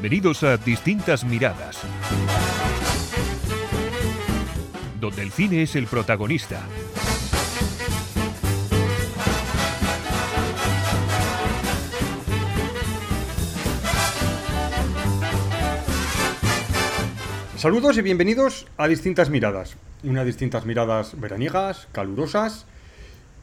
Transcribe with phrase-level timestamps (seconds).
[0.00, 1.76] Bienvenidos a Distintas Miradas,
[4.98, 6.62] donde el cine es el protagonista.
[17.56, 19.76] Saludos y bienvenidos a Distintas Miradas.
[20.02, 22.64] Unas distintas miradas veraniegas, calurosas.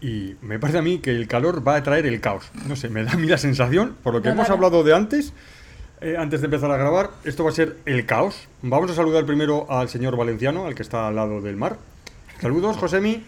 [0.01, 2.45] Y me parece a mí que el calor va a traer el caos.
[2.67, 4.65] No sé, me da a mí la sensación, por lo que No, hemos no, no.
[4.65, 5.33] hablado de antes,
[6.01, 8.47] eh, antes de empezar a grabar, esto va a ser el caos.
[8.61, 11.77] Vamos a saludar primero al señor Valenciano, al que está al lado del mar.
[12.41, 13.23] Saludos, Josemi.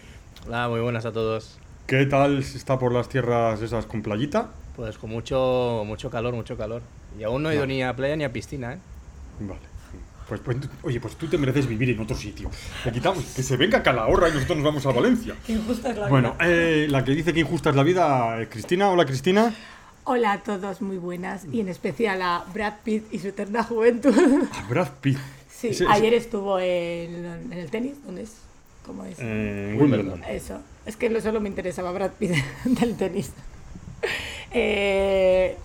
[0.48, 1.58] Hola, muy buenas a todos.
[1.88, 4.50] ¿Qué tal está por las tierras esas con playita?
[4.76, 6.82] Pues con mucho, mucho calor, mucho calor.
[7.20, 7.74] Y aún no he ido Vale.
[7.74, 8.78] ni a playa ni a piscina, ¿eh?
[9.40, 9.60] Vale.
[10.28, 12.52] Pues, pues, oye, pues tú te mereces vivir en otro sitio.
[12.86, 15.34] Le quitamos, que se venga Calahorra y nosotros nos vamos a Valencia.
[15.48, 16.48] Injusta es la Bueno, vida.
[16.48, 18.90] eh, la que dice que injusta es la vida, eh, Cristina.
[18.92, 19.52] Hola, Cristina.
[20.12, 21.46] Hola a todos, muy buenas.
[21.52, 24.12] Y en especial a Brad Pitt y su eterna juventud.
[24.54, 25.20] A Brad Pitt.
[25.52, 28.04] sí, Ese- ese- ayer estuvo en, en el tenis.
[28.04, 28.32] ¿Dónde es?
[28.88, 29.18] ¿Cómo es?
[29.20, 30.24] eh, Wimbledon.
[30.24, 30.62] Eso.
[30.88, 32.32] Es que no solo me interesaba Brad Pitt
[32.66, 33.32] del tenis.
[34.52, 35.56] Eh,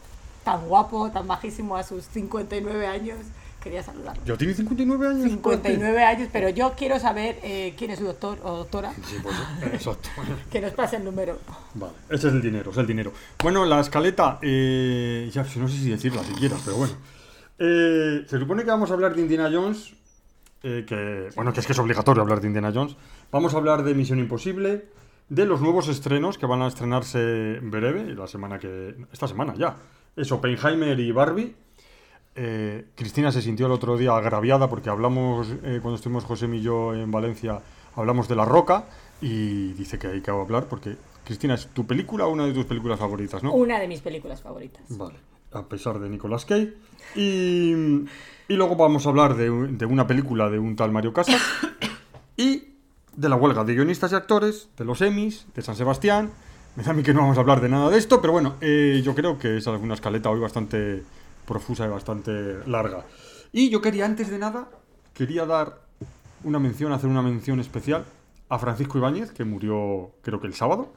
[0.45, 3.17] tan guapo, tan bajísimo a sus 59 años.
[3.65, 4.23] Quería saludarlo.
[4.27, 5.43] ¿Yo tiene 59 años?
[5.43, 5.73] Brad Pitt?
[5.73, 8.93] 59 años, pero yo quiero saber eh, quién es su doctor o doctora.
[9.07, 9.35] Sí, pues,
[9.73, 10.11] exacto.
[10.51, 11.39] Que nos pase el número.
[11.73, 13.15] Vale, ese es el dinero, es el dinero.
[13.43, 16.93] Bueno, la escaleta, eh, ya no sé si decirla siquiera, pero bueno.
[17.59, 19.95] Eh, se supone que vamos a hablar de Indiana Jones,
[20.63, 22.97] eh, que, bueno, que es que es obligatorio hablar de Indiana Jones.
[23.33, 24.85] Vamos a hablar de Misión Imposible,
[25.31, 29.55] de los nuevos estrenos que van a estrenarse en breve, la semana que, esta semana
[29.57, 29.77] ya.
[30.17, 31.57] Es Oppenheimer y Barbie.
[32.37, 36.63] Eh, Cristina se sintió el otro día agraviada porque hablamos, eh, cuando estuvimos José y
[36.63, 37.61] yo en Valencia,
[37.95, 38.87] hablamos de La Roca
[39.21, 42.65] y dice que hay que hablar porque, Cristina, ¿es tu película o una de tus
[42.65, 43.53] películas favoritas, no?
[43.53, 44.83] Una de mis películas favoritas.
[44.89, 45.17] Vale,
[45.53, 46.75] a pesar de Nicolas Cage.
[47.15, 47.73] Y,
[48.49, 51.41] y luego vamos a hablar de una película de un tal Mario Casas
[52.37, 52.75] y
[53.17, 56.33] de la huelga de guionistas y actores, de los Emmys, de San Sebastián.
[56.77, 58.57] Me da a mí que no vamos a hablar de nada de esto, pero bueno,
[58.61, 61.05] eh, yo creo que es alguna escaleta hoy bastante
[61.47, 63.05] profusa y bastante larga.
[63.53, 64.69] Y yo quería, antes de nada,
[65.13, 65.81] quería dar
[66.43, 68.05] una mención, hacer una mención especial
[68.49, 70.93] a Francisco Ibáñez, que murió creo que el sábado,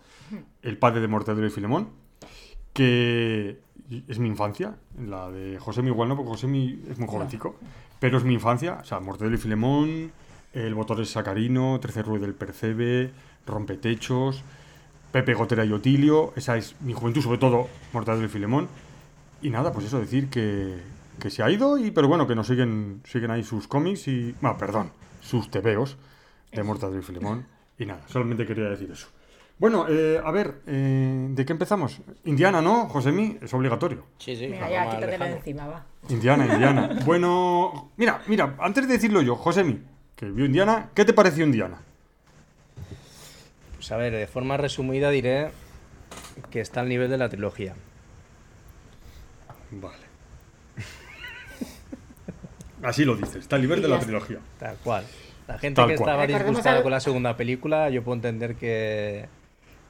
[0.61, 1.89] el padre de Mortadelo y Filemón,
[2.73, 3.59] que
[4.07, 7.55] es mi infancia, la de Josemi igual no, porque Josemi es muy jovencico,
[7.99, 10.11] pero es mi infancia, o sea, Mortadelo y Filemón,
[10.53, 13.11] El Botor es Sacarino, Trece Rue del Percebe,
[13.45, 14.43] Rompetechos,
[15.11, 18.67] Pepe Gotera y Otilio, esa es mi juventud, sobre todo Mortadelo y Filemón,
[19.41, 20.77] y nada, pues eso, decir que,
[21.19, 24.35] que se ha ido, y pero bueno, que nos siguen, siguen ahí sus cómics y,
[24.41, 25.97] bueno, perdón, sus tebeos
[26.51, 27.45] de Mortadelo y Filemón,
[27.77, 29.07] y nada, solamente quería decir eso.
[29.59, 31.99] Bueno, eh, a ver, eh, ¿de qué empezamos?
[32.25, 33.39] Indiana, ¿no, Josemi?
[33.41, 34.03] Es obligatorio.
[34.19, 34.49] Sí, sí.
[34.49, 35.85] Ya, quítatelo de encima, va.
[36.09, 36.99] Indiana, Indiana.
[37.05, 39.81] Bueno, mira, mira, antes de decirlo yo, Josemi,
[40.15, 41.79] que vio Indiana, ¿qué te pareció Indiana?
[43.75, 45.49] Pues a ver, de forma resumida diré
[46.51, 47.73] que está al nivel de la trilogía.
[49.71, 50.07] Vale.
[52.83, 54.39] Así lo dices, está al nivel Y de la trilogía.
[54.59, 55.03] Tal cual.
[55.47, 56.09] La gente Tal que cual.
[56.09, 59.27] estaba disgustada con la segunda película, yo puedo entender que,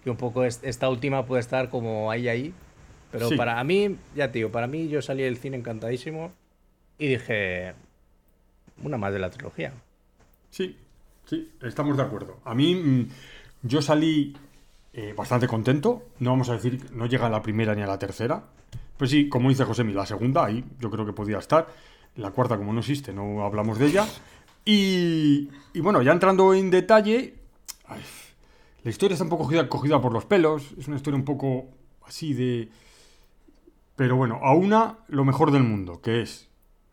[0.04, 2.54] que un poco es- esta última puede estar como ahí, ahí.
[3.12, 3.36] Pero Sí.
[3.36, 6.32] para mí, ya te digo, para mí yo salí del cine encantadísimo
[6.98, 7.74] y dije,
[8.84, 9.74] una más de la trilogía.
[10.50, 10.78] Sí,
[11.26, 12.40] sí, estamos de acuerdo.
[12.46, 13.10] A mí, mm,
[13.64, 14.36] yo salí
[14.94, 16.04] eh, bastante contento.
[16.20, 18.44] No vamos a decir, no llega a la primera ni a la tercera.
[18.98, 21.68] Pues sí, como dice Josemi, la segunda, ahí yo creo que podía estar.
[22.16, 24.08] La cuarta, como no existe, no hablamos de ella.
[24.66, 27.36] Y, y bueno, ya entrando en detalle,
[27.86, 28.02] ay,
[28.84, 30.74] la historia está un poco cogida, cogida por los pelos.
[30.78, 31.68] Es una historia un poco
[32.06, 32.70] así de...
[33.96, 36.48] Pero bueno, a una lo mejor del mundo, que es,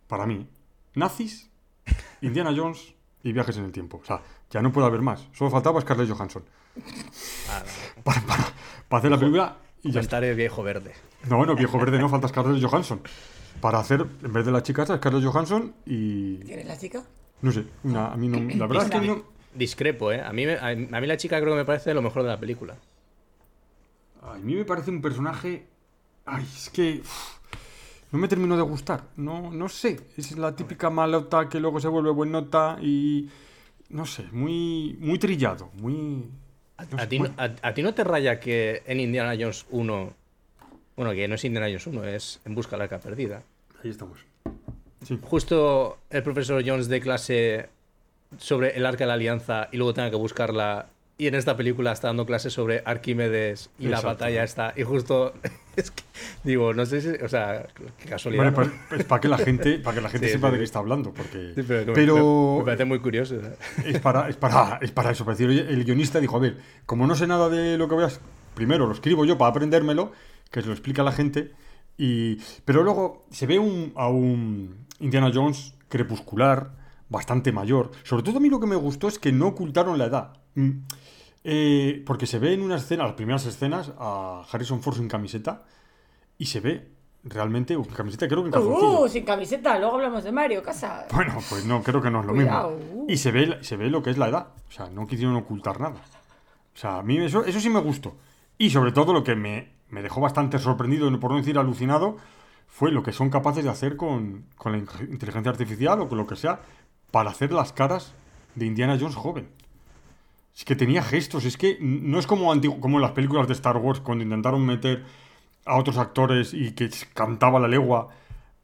[0.07, 0.47] para mí,
[0.95, 1.51] nazis,
[2.23, 4.01] Indiana Jones y viajes en el tiempo.
[4.03, 5.29] O sea, ya no puede haber más.
[5.33, 6.45] Solo faltaba Scarlett Johansson
[8.05, 8.53] para, para-
[8.89, 10.17] para hacer la película y ya está.
[10.17, 10.93] Comentario viejo verde.
[11.29, 13.01] No, bueno, viejo verde no, falta Scarlett Johansson.
[13.61, 16.39] Para hacer, en vez de la chica esta, Scarlett Johansson y...
[16.39, 17.05] ¿Quién es la chica?
[17.41, 18.39] No sé, una, a mí no...
[18.57, 19.23] La verdad es que no...
[19.55, 20.21] Discrepo, ¿eh?
[20.21, 22.41] A mí, me- a mí la chica creo que me parece lo mejor de la
[22.41, 22.77] película.
[24.23, 25.67] A mí me parece un personaje...
[26.27, 27.01] Ay, es que...
[27.01, 27.37] uf,
[28.11, 29.05] no me terminó de gustar.
[29.17, 30.01] No, no sé.
[30.17, 33.31] Es la típica malota que luego se vuelve buenota y...
[33.91, 36.29] No sé, muy, muy trillado, muy...
[36.77, 40.13] ¿A, ti, no- a- a ti no te raya que en Indiana Jones 1...
[40.97, 43.43] Bueno, que no es Indiana Jones 1, es En busca de la arca perdida.
[43.83, 44.19] Ahí estamos.
[45.07, 45.19] Sí.
[45.23, 47.69] Justo el profesor Jones de clase
[48.39, 51.93] sobre el arca de la alianza y luego tenga que buscarla y en esta película
[51.93, 54.09] está dando clases sobre Arquímedes y la Exacto.
[54.09, 54.75] batalla está.
[54.77, 55.33] Y justo,
[55.77, 56.03] es que,
[56.43, 57.69] digo, no sé si, o sea,
[57.99, 58.53] qué casualidad.
[58.53, 58.89] Bueno, ¿no?
[58.89, 60.81] pues, para que la gente, para que la gente Sí, sepa sí, de qué está
[60.81, 63.37] hablando, porque Sí, pero, pero me, parece muy curioso.
[63.85, 67.07] es para, es para, es para eso, para decir, el guionista dijo, a ver, como
[67.07, 68.11] no sé nada de lo que voy a...
[68.55, 70.13] Primero lo escribo yo para aprendérmelo,
[70.51, 71.53] que se lo explica a la gente,
[71.97, 72.37] y...
[72.65, 76.73] Pero luego se ve un, a un Indiana Jones crepuscular,
[77.09, 77.93] bastante mayor.
[78.03, 80.44] Sobre todo a mí lo que me gustó es que no ocultaron la edad.
[80.55, 80.71] Mm,
[81.45, 85.63] eh, porque se ve en una escena, las primeras escenas, a Harrison Ford sin camiseta,
[86.39, 86.89] y se ve
[87.25, 88.57] realmente, sin camiseta creo que en.
[88.57, 91.07] Uh, sin camiseta, luego hablamos de Mario Casas.
[91.13, 92.71] Bueno, pues no, creo que no es lo Cuidado.
[92.77, 93.05] mismo.
[93.09, 94.49] Y se ve, se ve lo que es la edad.
[94.69, 95.97] O sea, no quisieron ocultar nada.
[96.75, 98.17] O sea, a mí eso, eso sí me gustó.
[98.59, 102.17] Y sobre todo lo que me, me dejó bastante sorprendido, por no decir alucinado,
[102.67, 106.19] fue lo que son capaces de hacer con, con la in- inteligencia artificial o con
[106.19, 106.61] lo que sea
[107.11, 108.13] para hacer las caras
[108.55, 109.49] de Indiana Jones joven.
[110.57, 113.55] Es que tenía gestos, es que no es como, antiguo, como en las películas de
[113.55, 115.03] Star Wars cuando intentaron meter
[115.65, 118.09] a otros actores y que cantaba la legua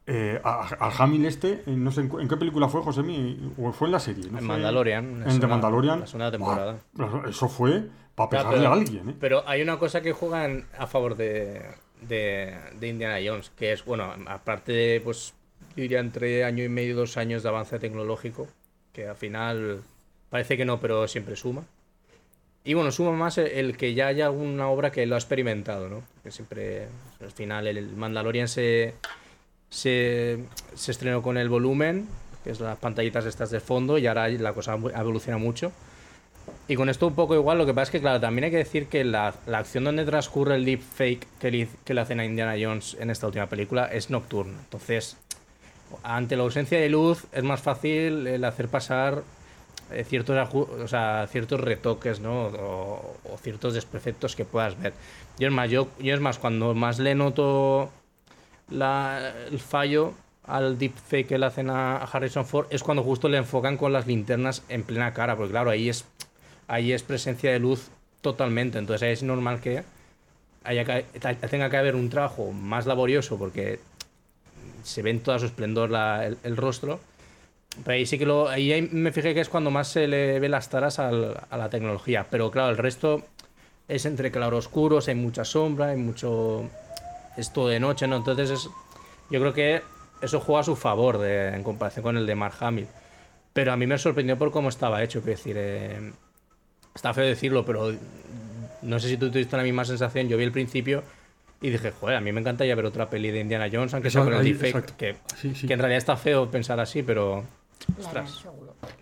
[0.06, 3.02] eh, al Hamill este, en- no sé en, qué película fue, José
[3.58, 4.24] o fue en la serie.
[4.30, 4.38] ¿no?
[4.38, 5.04] En Fue- Mandalorian.
[5.04, 6.00] En la The segunda- Mandalorian.
[6.00, 6.78] La segunda temporada.
[7.28, 7.84] Eso fue
[8.14, 9.14] para pegarle pero- a alguien, ¿eh?
[9.18, 11.62] Pero hay una cosa que juegan a favor de,
[12.02, 15.34] de, de Indiana Jones, que es, bueno, aparte de, pues,
[15.76, 18.46] yo diría entre año y medio dos años de avance tecnológico,
[18.92, 19.82] que al final
[20.28, 21.62] parece que no, pero siempre suma.
[22.62, 26.02] Y bueno, suma más el, que ya haya alguna obra que lo ha experimentado, ¿no?
[26.22, 26.88] Que siempre,
[27.20, 28.94] al final, el Mandalorian se,
[29.70, 30.40] se,
[30.74, 32.06] estrenó con el volumen,
[32.44, 35.72] que es las pantallitas estas de fondo, y ahora la cosa evoluciona mucho.
[36.68, 38.58] Y con esto un poco igual, lo que pasa es que, claro, también hay que
[38.58, 42.56] decir que la, la acción donde transcurre el deepfake que que le hacen a Indiana
[42.60, 44.58] Jones en esta última película es nocturna.
[44.64, 45.16] Entonces,
[46.02, 49.22] ante la ausencia de luz, es más fácil el hacer pasar
[50.04, 52.46] ciertos, aju- o ciertos retoques, ¿no?
[52.46, 54.92] O, ciertos desperfectos que puedas ver.
[55.38, 55.48] Yo
[55.98, 57.90] es más, cuando más le noto
[58.70, 60.14] el fallo
[60.44, 64.06] al deepfake que le hacen a, Harrison Ford es cuando justo le enfocan con las
[64.06, 66.04] linternas en plena cara, porque claro, ahí es,
[66.66, 67.88] ahí es presencia de luz
[68.20, 69.82] totalmente, entonces ahí es normal que,
[70.64, 70.84] haya
[71.50, 73.80] tenga que haber un trabajo más laborioso porque
[74.82, 75.90] se ve en toda su esplendor
[76.42, 77.00] el rostro.
[77.84, 78.48] Pero ahí sí que lo.
[78.48, 81.70] Ahí me fijé que es cuando más se le ve las taras al- a la
[81.70, 82.26] tecnología.
[82.30, 83.22] Pero claro, el resto
[83.88, 86.68] es entre claroscuros, hay mucha sombra, hay mucho.
[87.36, 88.16] Es todo de noche, ¿no?
[88.16, 88.68] Entonces es.
[89.30, 89.82] Yo creo que
[90.20, 92.88] eso juega a su favor de- en comparación con el de Mark Hamill.
[93.52, 95.20] Pero a mí me sorprendió por cómo estaba hecho.
[95.22, 96.12] Quiero decir, eh,
[96.94, 97.92] está feo decirlo, pero
[98.82, 100.28] no sé si tú tuviste la misma sensación.
[100.28, 101.02] Yo vi el principio
[101.62, 104.24] y dije, joder, a mí me encantaría ver otra peli de Indiana Jones, aunque sea
[104.24, 104.94] con el exacto.
[104.98, 105.66] Que, Sí, sí.
[105.66, 107.44] que en realidad está feo pensar así, pero.
[108.06, 108.44] Ostras.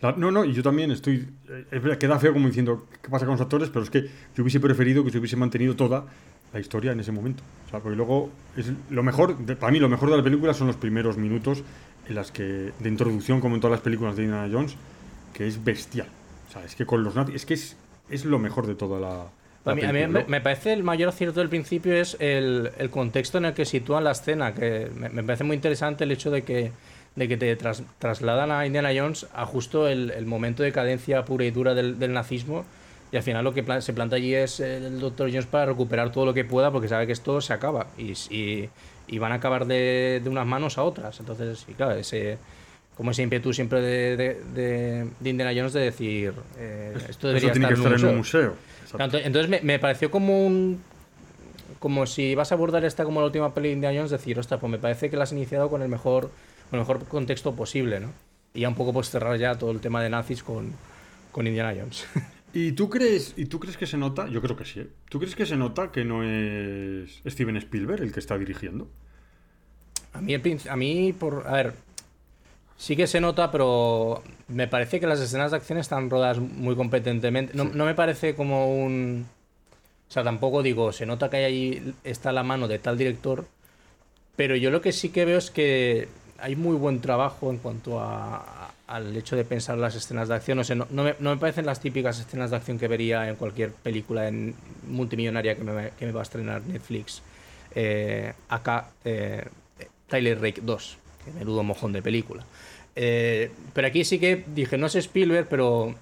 [0.03, 1.29] La- no, no, y yo también estoy.
[1.49, 4.03] eh, Es verdad, queda feo como diciendo qué pasa con los actores, pero es que
[4.37, 6.05] yo hubiese preferido que se hubiese mantenido toda
[6.53, 7.43] la historia en ese momento.
[7.67, 10.55] O sea, porque luego es lo mejor, de- para mí lo mejor de la película
[10.55, 11.63] son los primeros minutos
[12.09, 14.75] en las que de introducción, como en todas las películas de Indiana Jones,
[15.35, 16.07] que es bestial.
[16.49, 17.77] O sea, es que con los nazis, es que es,
[18.09, 19.27] es lo mejor de toda la.
[19.65, 22.89] A mí, a mí me, me parece el mayor acierto del principio es el, el
[22.89, 26.31] contexto en el que sitúan la escena, que me, me parece muy interesante el hecho
[26.31, 26.73] de que,
[27.17, 31.25] de que te tras- trasladan a Indiana Jones a justo el, el momento de cadencia
[31.25, 32.65] pura y dura del, del nazismo
[33.11, 35.29] y al final lo que se planta allí es el Dr.
[35.31, 38.69] Jones para recuperar todo lo que pueda porque sabe que esto se acaba y, y-
[39.11, 41.19] y van a acabar de, de unas manos a otras.
[41.19, 42.37] Entonces, y claro, ese,
[42.95, 47.53] como ese ímpetu siempre de, de, de- Indiana Jones de decir, eh, esto debería Eso
[47.55, 48.55] tiene que estar estar en un museo.
[48.93, 49.19] museo.
[49.25, 50.83] Entonces me, me pareció como un.
[51.79, 54.59] Como si vas a abordar esta como la última peli de Indiana Jones, decir, ostras,
[54.61, 56.31] pues me parece que la has iniciado con el mejor,
[56.73, 58.13] el mejor contexto posible, ¿no?
[58.55, 60.73] Y ya un poco pues cerrar ya todo el tema de nazis con,
[61.33, 62.07] con Indiana Jones.
[62.55, 64.27] ¿Y tú crees, y tú crees que se nota?
[64.29, 64.81] Yo creo que sí.
[64.81, 64.89] ¿eh?
[65.11, 68.89] ¿Tú crees que se nota que no es Steven Spielberg el que está dirigiendo?
[70.15, 71.47] A mí, el a mí, por.
[71.47, 71.75] A ver.
[72.79, 76.75] Sí que se nota, pero me parece que las escenas de acción están rodadas muy
[76.77, 77.53] competentemente.
[77.55, 77.71] No, Sí.
[77.75, 79.27] no me parece como un.
[80.09, 83.47] O sea, tampoco digo, se nota que ahí está la mano de tal director.
[84.37, 88.01] Pero yo lo que sí que veo es que hay muy buen trabajo en cuanto
[88.01, 90.59] a, al hecho de pensar las escenas de acción.
[90.59, 93.29] O sea, no, no me, no me parecen las típicas escenas de acción que vería
[93.29, 94.55] en cualquier película en
[94.89, 97.23] multimillonaria que me, que me va a estrenar Netflix.
[97.75, 99.45] Eh, acá, eh,
[100.09, 102.45] Tyler Rake 2, que menudo mojón de película.
[102.97, 105.95] Eh, pero aquí sí que dije, no es Spielberg, pero.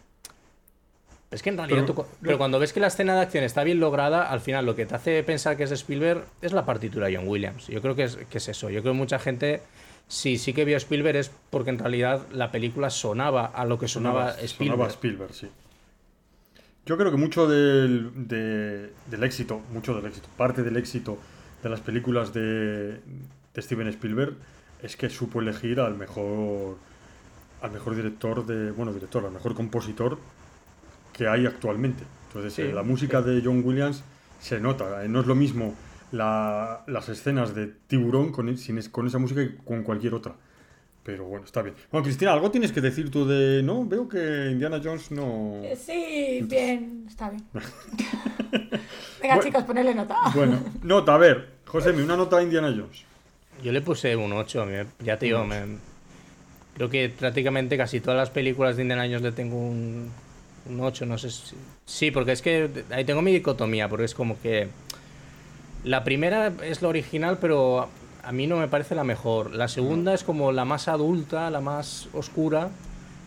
[1.31, 3.43] Es que en realidad, Pero- tú cu- pero, cuando ves que la escena de acción
[3.43, 6.65] está bien lograda, al final lo que te hace pensar que es Spielberg es la
[6.65, 7.67] partitura de John Williams.
[7.67, 8.71] Yo creo que es, que es eso.
[8.71, 9.61] Yo creo que mucha gente,
[10.09, 13.89] si sí que vio Spielberg, es porque en realidad la película sonaba a lo que
[13.89, 14.77] sonaba, Spielberg.
[14.77, 15.49] Sonaba Spielberg, sí.
[16.87, 21.19] Yo creo que mucho del, de- del éxito, mucho del éxito, parte del éxito
[21.63, 23.01] de las películas de,
[23.55, 24.35] de Steven Spielberg
[24.83, 26.77] es que supo elegir al mejor
[27.63, 30.19] al mejor director de, bueno, director, al mejor compositor
[31.15, 32.05] que hay actualmente.
[32.29, 34.05] Entonces, Sí, la música de John Williams
[34.41, 35.75] se nota, eh, no es lo mismo
[36.17, 40.35] la- las escenas de Tiburón con, sin con esa música que con cualquier otra.
[41.03, 41.77] Pero bueno, está bien.
[41.93, 43.63] Bueno, Cristina, algo tienes que decir tú de.
[43.63, 45.61] No, veo que Indiana Jones no.
[45.63, 47.45] Eh, Sí, bien, está bien.
[49.23, 49.43] Venga, Bueno.
[49.43, 50.17] chicos, ponedle nota.
[50.35, 53.05] Bueno, nota, a ver, José, una nota a Indiana Jones.
[53.63, 55.79] Yo le puse un 8, a mí me- ya te digo, me-
[56.75, 60.11] creo que prácticamente casi todas las películas de Indiana Jones le tengo un,
[60.69, 61.57] un 8, no sé si...
[61.87, 64.69] Sí, porque es que ahí tengo mi dicotomía, porque es como que
[65.85, 67.89] la primera es la original, pero
[68.23, 69.55] a- mí no me parece la mejor.
[69.55, 72.71] La segunda es como la más adulta, la más oscura,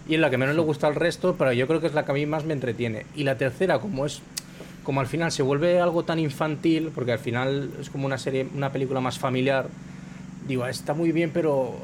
[0.08, 2.03] y es la que menos le gusta al resto, pero yo creo que es la
[2.03, 3.06] que a mí más me entretiene.
[3.15, 4.22] Y la tercera, como es
[4.84, 8.48] como al final se vuelve algo tan infantil, porque al final es como una serie,
[8.56, 9.68] una película más familiar,
[10.48, 11.75] digo, está muy bien, pero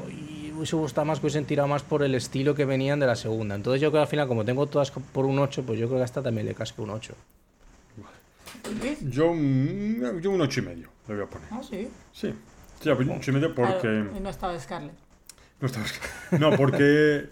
[0.56, 3.54] hubiese gustado más que hubiesen tirado más por el estilo que venían de la segunda.
[3.54, 5.98] Entonces yo creo que al final, como tengo todas por un 8, pues yo creo
[5.98, 7.14] que a esta también le casco un 8.
[8.80, 8.98] Luis.
[9.02, 11.48] Yo, mm, yo un ocho y medio le voy a poner.
[11.50, 11.88] Ah, sí.
[12.12, 12.34] Sí,
[12.80, 13.80] sí, un ocho y medio porque.
[13.80, 14.94] Claro, y no estaba Scarlett.
[15.60, 16.00] No, estabas-
[16.38, 17.26] no, porque.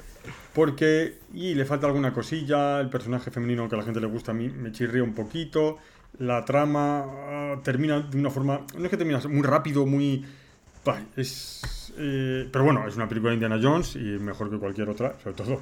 [0.53, 1.19] Porque.
[1.33, 2.81] Y le falta alguna cosilla.
[2.81, 5.79] El personaje femenino que a la gente le gusta a mí me chirría un poquito.
[6.19, 8.65] La trama ah, termina de una forma.
[8.77, 10.25] No es que termina muy rápido, muy.
[10.85, 11.84] bah, es.
[11.97, 15.37] Eh, pero bueno, es una película de Indiana Jones y mejor que cualquier otra, sobre
[15.37, 15.61] todo.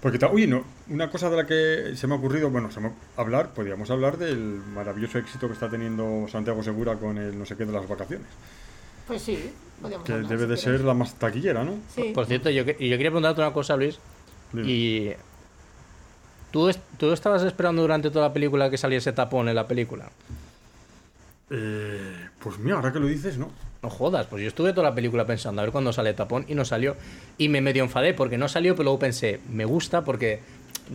[0.00, 2.90] Porque, oye, no, una cosa de la que se me ha ocurrido, bueno, se me,
[3.16, 4.38] hablar, podríamos hablar del
[4.74, 8.26] maravilloso éxito que está teniendo Santiago Segura con el no sé qué de las vacaciones.
[9.06, 10.78] Pues sí, podríamos Que hablar, debe si de quieres.
[10.80, 11.76] ser la más taquillera, ¿no?
[11.94, 12.12] Sí.
[12.14, 13.98] Por cierto, yo, yo quería preguntarte una cosa, Luis.
[14.52, 14.68] Dime.
[14.68, 15.12] Y.
[16.50, 20.10] ¿tú, ¿Tú estabas esperando durante toda la película que saliese tapón en la película?
[21.50, 23.50] Eh, pues mira, ahora que lo dices, ¿no?
[23.82, 26.54] No jodas, pues yo estuve toda la película pensando a ver cuándo sale tapón y
[26.54, 26.94] no salió.
[27.36, 30.38] Y me medio enfadé porque no salió, pero luego pensé, me gusta porque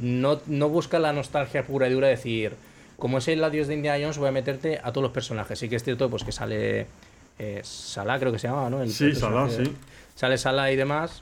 [0.02, 2.54] no, no busca la nostalgia pura y dura de decir,
[2.98, 5.60] como es el adiós de Indiana Jones, voy a meterte a todos los personajes.
[5.60, 6.88] Sí que es cierto pues que sale
[7.40, 8.82] eh, Salah, creo que se llama, ¿no?
[8.82, 9.64] El- Sí, Salah, sí.
[10.16, 11.22] Sale Salah y demás.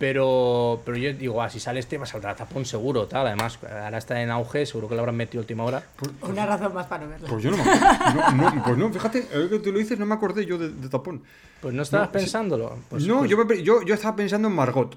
[0.00, 3.26] Pero, pero yo digo, ah, si sale este, va a saldrá tapón seguro, tal.
[3.26, 5.82] Además, ahora está en auge, seguro que lo habrán metido a última hora.
[5.96, 7.28] Pues, pues- Una razón más para no verla.
[7.28, 7.86] pues yo no me acuerdo.
[8.34, 10.70] No, no, pues no, fíjate, ahora que tú lo dices, no me acordé yo de,
[10.70, 11.22] de tapón.
[11.60, 12.78] Pues no estabas No, pensándolo.
[12.88, 14.96] Pues- no, pues- yo, me- yo, yo estaba pensando en Margot.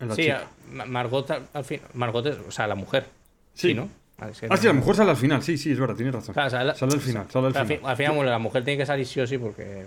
[0.00, 0.44] En la Sí, chica.
[0.80, 1.80] a- Margot al, al fin.
[1.92, 3.04] Margot es, o sea, la mujer.
[3.52, 3.68] Sí.
[3.68, 3.90] Sí, ¿no?
[4.18, 6.32] Ah, Ah, sí, a lo mejor sale al final, sí, sí, es verdad, tienes razón.
[6.32, 7.78] Claro, sale, Sale al final, sale al al, final.
[7.78, 9.84] fin- al final, bueno, la mujer tiene que salir sí o sí porque.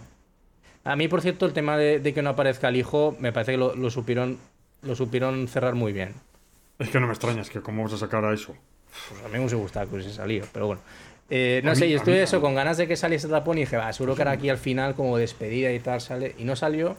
[0.87, 3.53] A mí, por cierto, el tema de, de que no aparezca el hijo, me parece
[3.53, 4.37] que lo, lo supieron
[4.83, 6.13] lo supieron cerrar muy bien.
[6.79, 8.53] Es que no me extrañas, que cómo vamos a sacar a eso.
[9.09, 10.81] Pues a mí me hubiese gustado que hubiese salido, pero bueno.
[11.29, 13.57] Eh, no A sé, mí- yo estuve mí- eso, con ganas de que saliese tapón
[13.57, 16.35] y dije, va, seguro que ahora aquí al final, como despedida y tal, sale.
[16.37, 16.95] Y no salió.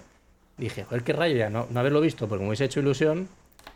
[0.58, 3.28] Dije, joder, qué rayo ya, no, no haberlo visto, porque me hubiese hecho ilusión.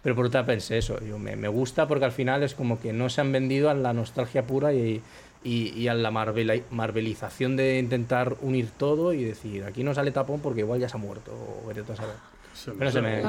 [0.02, 2.92] Pero por otra pensé eso, yo, me, me gusta porque al final es como que
[2.92, 5.00] no se han vendido a la nostalgia pura y,
[5.44, 10.10] y, y a la marvela- marvelización de intentar unir todo y decir, aquí no sale
[10.12, 12.14] tapón porque igual ya se ha muerto, o vete a saber.
[12.54, 13.22] Se- Pero se me-.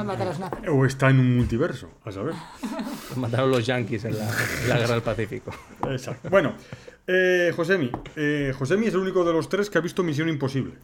[0.68, 2.34] O está en un multiverso, a saber.
[3.16, 4.28] Mataron los yankees en la,
[4.62, 5.50] en la guerra del Pacífico.
[5.90, 6.28] Exacto.
[6.30, 6.54] Bueno,
[7.06, 7.90] eh, Josemi.
[8.16, 10.74] Eh, Josemi es el único de los tres que ha visto Misión Imposible.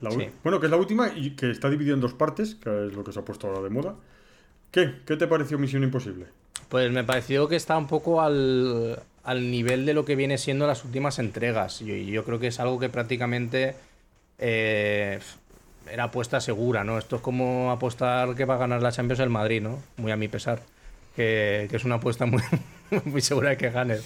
[0.00, 0.28] La Sí.
[0.42, 3.02] Bueno, que es la última y que está dividida en dos partes, que es lo
[3.02, 3.94] que se ha puesto ahora de moda.
[4.70, 4.96] ¿Qué?
[5.06, 6.26] ¿Qué te pareció Misión Imposible?
[6.68, 10.68] Pues me pareció que está un poco al, al nivel de lo que viene siendo
[10.68, 11.82] las últimas entregas.
[11.82, 13.74] Y yo, creo que es algo que prácticamente
[14.38, 15.18] eh,
[15.90, 16.96] era apuesta segura, ¿no?
[16.96, 19.82] Esto es como apostar que va a ganar la Champions el Madrid, ¿no?
[19.96, 20.60] Muy a mi pesar.
[21.16, 22.24] Que, es una apuesta
[23.04, 23.96] muy, segura de que gane.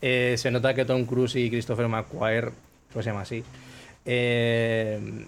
[0.00, 2.52] Eh, se nota que Tom Cruise y Christopher McQuarrie,
[2.90, 3.44] pues se llama así,
[4.06, 5.26] eh,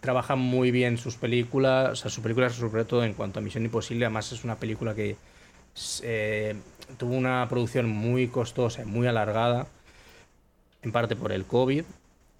[0.00, 3.64] trabajan muy bien sus películas, o sea, sus películas sobre todo en cuanto a Misión
[3.64, 5.16] Imposible, además es una película que
[6.98, 9.66] tuvo una producción muy costosa y muy alargada,
[10.82, 11.84] en parte por el COVID,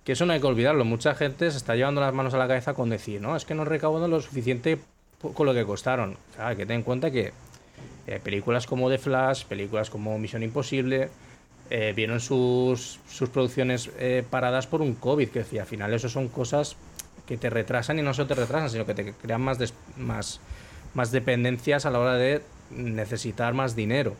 [0.05, 2.47] que eso no hay que olvidarlo, mucha gente se está llevando las manos a la
[2.47, 4.79] cabeza con decir, no, es que no recaudan lo suficiente
[5.33, 6.19] con lo que costaron.
[6.33, 7.33] O sea, hay que tener en cuenta que
[8.07, 11.09] eh, películas como The Flash, películas como Misión Imposible,
[11.71, 16.11] eh, vieron sus, sus producciones eh, paradas por un COVID, que decía, al final eso
[16.11, 16.77] son cosas
[17.27, 19.59] que te retrasan y no solo te retrasan, sino que te crean más,
[19.97, 20.41] más,
[20.93, 24.15] más dependencias a la hora de necesitar más dinero.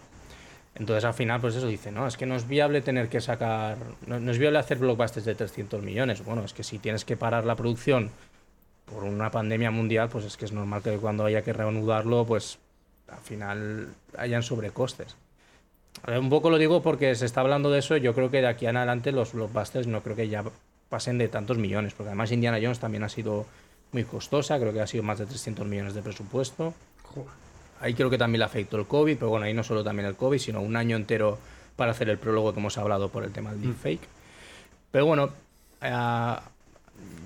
[0.75, 3.77] Entonces al final, pues eso dice, no, es que no es viable tener que sacar,
[4.07, 6.25] no, es viable hacer blockbusters de 300 millones.
[6.25, 8.11] Bueno, es que si tienes que parar la producción
[8.87, 12.59] por una pandemia mundial, pues es que es normal que cuando haya que reanudarlo, pues
[13.09, 15.17] al final hayan sobrecostes.
[16.07, 17.97] Un poco lo digo porque se está hablando de eso.
[17.97, 20.45] Yo creo que de aquí en adelante los blockbusters no creo que ya
[20.89, 21.95] pasen de tantos millones.
[21.95, 23.47] Porque además Indiana Jones también ha sido
[23.93, 24.59] muy costosa.
[24.59, 26.75] Creo que ha sido más de 300 millones de presupuesto.
[27.81, 29.17] Ahí creo que también le afectó el COVID.
[29.17, 31.39] Pero bueno, ahí no solo también el COVID, sino un año entero
[31.77, 34.09] para hacer el prólogo que hemos hablado por el tema del deepfake.
[34.91, 35.31] Pero bueno,
[35.83, 36.37] eh,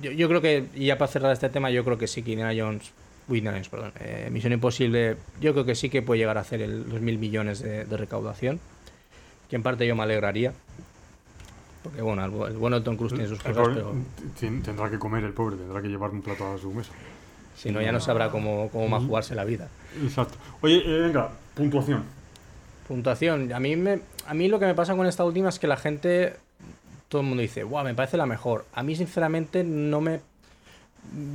[0.03, 2.33] yo, yo creo que, y ya para cerrar este tema, yo creo que sí que
[2.33, 2.91] Indiana Jones,
[3.29, 6.63] Indiana Jones, perdón, eh, Misión Imposible, yo creo que sí que puede llegar a hacer
[6.63, 8.59] el- los mil millones de, de recaudación,
[9.51, 10.55] que en parte yo me alegraría,
[11.83, 13.95] porque bueno, el, el bueno de Tom Cruise tiene sus cosas, pero
[14.41, 16.93] ten- Tendrá que comer el pobre, tendrá que llevar un plato a su mesa.
[17.59, 19.69] Si no ya no sabrá cómo, cómo más jugarse la vida.
[20.03, 20.39] Exacto.
[20.61, 22.05] Oye, eh, venga, puntuación.
[22.87, 25.67] Puntuación, a mí, me, a mí lo que me pasa con esta última es que
[25.67, 26.35] la gente,
[27.09, 28.65] todo el mundo dice, wow, me parece la mejor.
[28.73, 30.21] A mí sinceramente no me...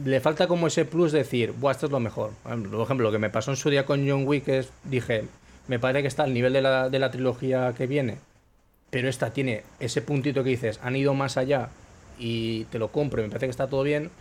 [0.06, 2.32] Le falta como ese plus de decir, Buah, esto es lo mejor.
[2.44, 5.26] Por ejemplo, lo que me pasó en su día con John Wick es, dije,
[5.68, 8.18] me parece que está al nivel de la, de la trilogía que viene,
[8.90, 11.70] pero esta tiene ese puntito que dices, han ido más allá
[12.20, 14.12] y te lo compro y me parece que está todo bien.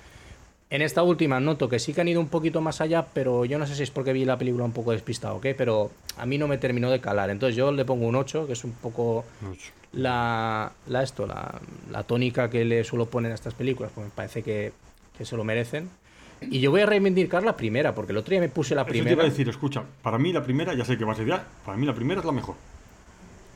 [0.73, 3.59] En esta última noto que sí que han ido un poquito más allá, pero yo
[3.59, 6.25] no sé si es porque vi la película un poco despistado o qué, pero a
[6.25, 7.29] mí no me terminó de calar.
[7.29, 9.27] Entonces yo le pongo un 8, que es un poco
[9.93, 11.61] la, la esto, la,
[11.91, 14.73] la tónica que le suelo poner a estas películas, pues me parece que,
[15.19, 15.91] que se lo merecen.
[16.41, 18.93] Y yo voy a reivindicar la primera, porque el otro día me puse la Eso
[18.93, 19.27] te iba primera.
[19.27, 21.85] a decir, escucha, para mí la primera, ya sé que vas a idear, para mí
[21.85, 22.55] la primera es la mejor.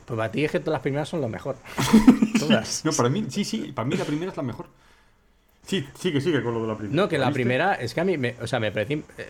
[0.05, 1.55] Pues para ti es que todas las primeras son lo mejor.
[2.39, 2.85] Todas.
[2.85, 4.67] No, para mí, sí, sí, para mí la primera es la mejor.
[5.67, 6.95] Sí, sigue, sigue con lo de la primera.
[7.03, 7.33] No, que la ¿Viste?
[7.35, 8.93] primera es que a mí, me, o sea, me parece.
[9.17, 9.29] eh,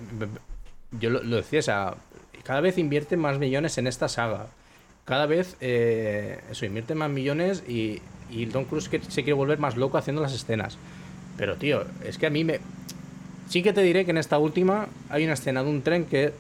[1.00, 1.96] Yo lo, lo decía, o sea,
[2.44, 4.48] cada vez invierte más millones en esta saga.
[5.04, 9.76] Cada vez, eh, eso, invierte más millones y, y Cruise que se quiere volver más
[9.78, 10.78] loco haciendo las escenas.
[11.38, 12.60] Pero, tío, es que a mí me.
[13.50, 16.34] Sí que te diré que en esta última hay una escena de un tren que,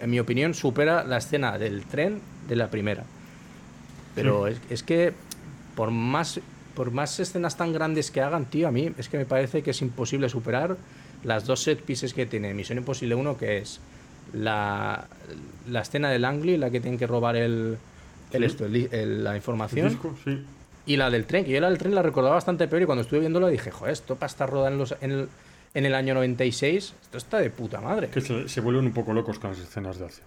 [0.00, 3.04] en mi opinión, supera la escena del tren de la primera.
[4.14, 5.12] Pero es, es que
[5.74, 6.40] por más,
[6.76, 9.70] por más escenas tan grandes que hagan, tío, a mí es que me parece que
[9.72, 10.76] es imposible superar
[11.24, 13.80] las dos set pieces que tiene Misión Imposible 1, que es
[14.32, 15.06] la,
[15.68, 17.78] la escena del Langley, la que tienen que robar el,
[18.32, 18.44] el Sí.
[18.46, 20.14] esto, el la ¿El información, disco?
[20.24, 20.44] Sí.
[20.86, 23.02] y la del tren, que yo la del tren la recordaba bastante peor y cuando
[23.02, 25.28] estuve viéndolo dije, joder, esto para estar rodada en, los, en, el,
[25.74, 28.08] en el año 96, esto está de puta madre.
[28.08, 30.26] Que se, se vuelven un poco locos con las escenas de acción.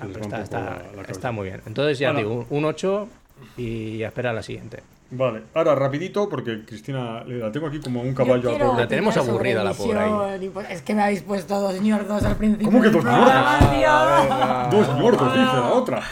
[0.00, 1.12] Ah, un está, está- la- la cabeza.
[1.12, 1.60] está muy bien.
[1.66, 3.08] Entonces ya digo, un 8
[3.56, 4.82] y a esperar a la siguiente.
[5.12, 9.16] Vale, ahora rapidito, porque Cristina le- la tengo aquí como un caballo a La tenemos
[9.16, 10.48] aburrida, la pobre ahí.
[10.50, 12.66] pues- Es que me habéis puesto dos ñordos al principio.
[12.70, 13.34] ¿Cómo que dos ñordos?
[13.70, 14.78] tío.
[14.78, 16.02] Dos ñordos, dice la otra.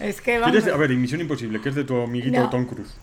[0.00, 0.52] Es que vamos.
[0.56, 2.50] ¿Quieres, a ver, Misión Imposible, que es de tu amiguito No.
[2.50, 2.94] Tom Cruise.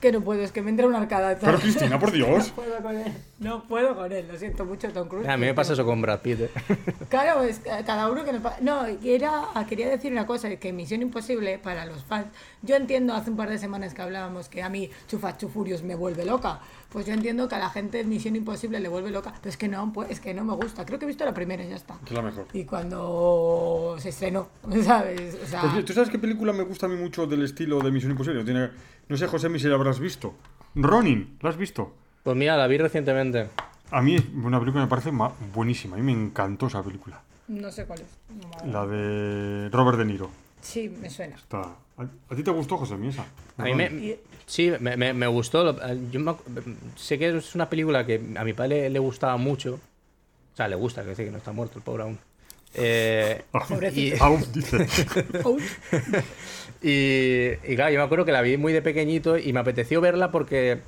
[0.00, 1.36] Que no puedo, es que me entra una arcada.
[1.40, 2.48] Pero Cristina, por Dios.
[2.48, 3.12] No puedo con él.
[3.40, 5.26] No puedo con él, lo siento mucho, Tom Cruise.
[5.28, 6.40] A mí me pasa eso con Brad Pitt.
[6.42, 6.50] ¿eh?
[7.08, 11.02] Claro, es cada uno que nos pa- No, era, quería decir una cosa, que Misión
[11.02, 12.26] Imposible para los fans,
[12.62, 15.96] yo entiendo hace un par de semanas que hablábamos que a mí Chufa Chufurios me
[15.96, 16.60] vuelve loca,
[16.92, 19.68] pues yo entiendo que a la gente Misión Imposible le vuelve loca, pero es que
[19.68, 21.76] no, pues es que no me gusta, creo que he visto la primera y ya
[21.76, 21.96] está.
[22.04, 22.46] Es la mejor.
[22.52, 24.48] Y cuando se estrenó,
[24.84, 25.38] ¿sabes?
[25.42, 27.90] O sea, Pues, ¿Tú sabes qué película me gusta a mí mucho del estilo de
[27.90, 28.44] Misión Imposible?
[28.44, 28.70] Tiene,
[29.08, 30.34] no sé, José, si la habrás visto.
[30.74, 31.94] Ronin, ¿la has visto?
[32.22, 33.48] Pues mira, la vi recientemente.
[33.90, 35.96] A mí es una película que me parece ma- buenísima.
[35.96, 37.20] A mí me encantó esa película.
[37.48, 38.64] no sé cuál es.
[38.64, 40.30] No La de Robert De Niro.
[40.62, 41.36] Sí, me suena.
[41.36, 41.62] Está...
[41.62, 43.26] ¿A, a ti te gustó, José, esa?
[43.58, 45.64] A mí me, sí, me, me- me gustó.
[45.64, 46.38] lo- Yo
[46.96, 49.74] sé que es una película que a mi padre le, le gustaba mucho.
[50.54, 52.18] O sea, le gusta, que decir que no está muerto el pobre aún.
[52.74, 53.42] Eh,
[53.94, 54.86] y, Aún dice.
[56.82, 60.30] Y claro, yo me acuerdo que la vi muy de pequeñito y me apeteció verla
[60.30, 60.78] porque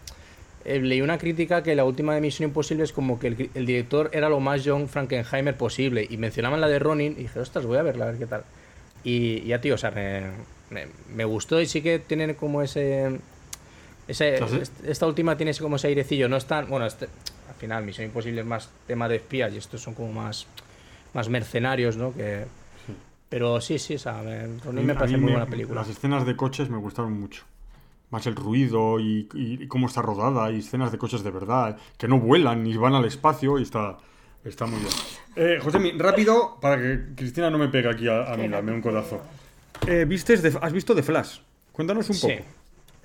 [0.64, 3.66] eh, leí una crítica que la última de Misión Imposible es como que el, el
[3.66, 7.66] director era lo más John Frankenheimer posible y mencionaban la de Ronin y dije, ostras,
[7.66, 8.44] voy a verla, a ver qué tal.
[9.04, 10.22] Y ya, tío, o sea, me,
[10.70, 13.20] me- me gustó y sí que tienen como ese...
[14.08, 14.46] ese ¿Ah,
[14.84, 16.68] esta última tiene como ese airecillo, no es tan...
[16.68, 17.08] Bueno, este-
[17.48, 20.46] al final Misión Imposible es más tema de espías y estos son como más,
[21.14, 22.12] más mercenarios, ¿no?
[22.14, 22.44] Que,
[23.28, 25.80] pero sí, sí, o sea, me, Ronin me parece mí muy me- buena película.
[25.80, 27.44] Las escenas de coches me gustaron mucho.
[28.10, 31.76] Más el ruido y, y- y cómo está rodada y escenas de coches de verdad,
[31.96, 33.96] que no vuelan ni van al espacio y está,
[34.44, 34.92] está muy bien.
[35.37, 38.81] Eh, José, rápido, para que Cristina no me pegue aquí a, a mí, dame un
[38.83, 39.22] codazo.
[39.87, 41.38] Eh, ¿vistes de- ¿Has visto The Flash?
[41.72, 42.26] Cuéntanos un Sí.
[42.28, 42.44] poco.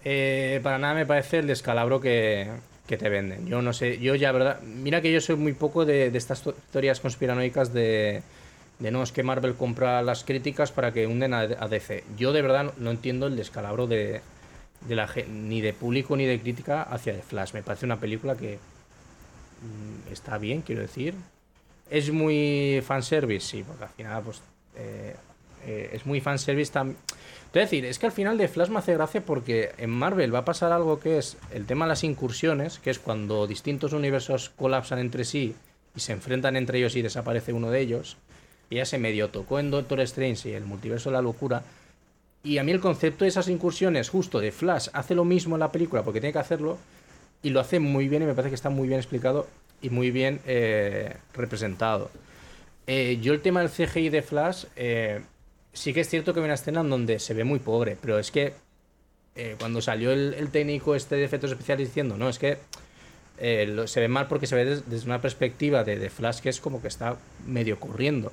[0.03, 2.49] Eh, para nada me parece el descalabro que,
[2.85, 3.47] que te venden.
[3.47, 4.61] Yo no sé, yo ya, verdad.
[4.61, 8.21] Mira que yo soy muy poco de, de estas teorías conspiranoicas de,
[8.79, 12.03] de no, es que Marvel compra las críticas para que hunden a, a DC.
[12.17, 14.21] Yo de verdad no, no entiendo el descalabro de,
[14.87, 17.53] de la ni de público ni de crítica hacia The Flash.
[17.53, 18.59] Me parece una película que
[20.11, 21.13] está bien, quiero decir.
[21.89, 24.41] Es muy fanservice, sí, porque al final, pues.
[24.75, 25.15] eh,
[25.67, 26.97] eh, es muy fanservice también.
[27.47, 30.39] Es decir, es que al final de Flash me hace gracia porque en Marvel va
[30.39, 34.49] a pasar algo que es el tema de las incursiones, que es cuando distintos universos
[34.49, 35.55] colapsan entre sí
[35.95, 38.17] y se enfrentan entre ellos y desaparece uno de ellos.
[38.69, 41.63] Y ya se medio tocó en Doctor Strange y el multiverso de la locura.
[42.43, 45.61] Y a mí el concepto de esas incursiones, justo de Flash, hace lo mismo en
[45.61, 46.77] la película porque tiene que hacerlo
[47.43, 49.47] y lo hace muy bien y me parece que está muy bien explicado
[49.81, 52.09] y muy bien eh, representado.
[52.87, 55.21] Eh, yo el tema del CGI de Flash, eh,
[55.73, 58.19] sí que es cierto que hay una escena en donde se ve muy pobre, pero
[58.19, 58.53] es que
[59.59, 62.57] cuando salió el, técnico este de efectos especiales diciendo, no, es que
[63.37, 66.59] se ve mal porque se ve des- desde una perspectiva de, de Flash que es
[66.59, 68.31] como que está medio corriendo.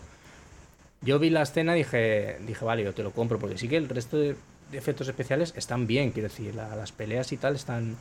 [1.03, 3.77] Yo vi la escena y dije, dije, vale, yo te lo compro, porque sí que
[3.77, 4.35] el resto de,
[4.73, 7.97] efectos especiales están bien, quiero decir, la- las peleas y tal están,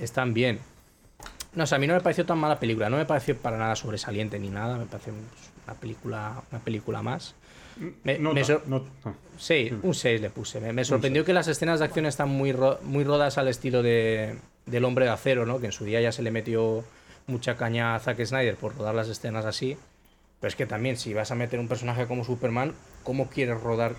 [0.00, 0.58] están bien.
[1.54, 3.56] No, o sea, a mí no me pareció tan mala película, no me pareció para
[3.58, 7.34] nada sobresaliente ni nada, me parece pues, una película, una película más.
[8.04, 8.90] Me- Nota, me nota.
[9.38, 10.60] Sí, un 6 le puse.
[10.60, 13.82] Me, me sorprendió que las escenas de acción están muy, ro- muy rodadas al estilo
[13.82, 14.36] de,
[14.66, 15.58] del hombre de acero, ¿no?
[15.60, 16.84] Que en su día ya se le metió
[17.26, 19.76] mucha caña a Zack Snyder por rodar las escenas así.
[20.40, 23.94] Pero es que también, si vas a meter un personaje como Superman, ¿cómo quieres rodar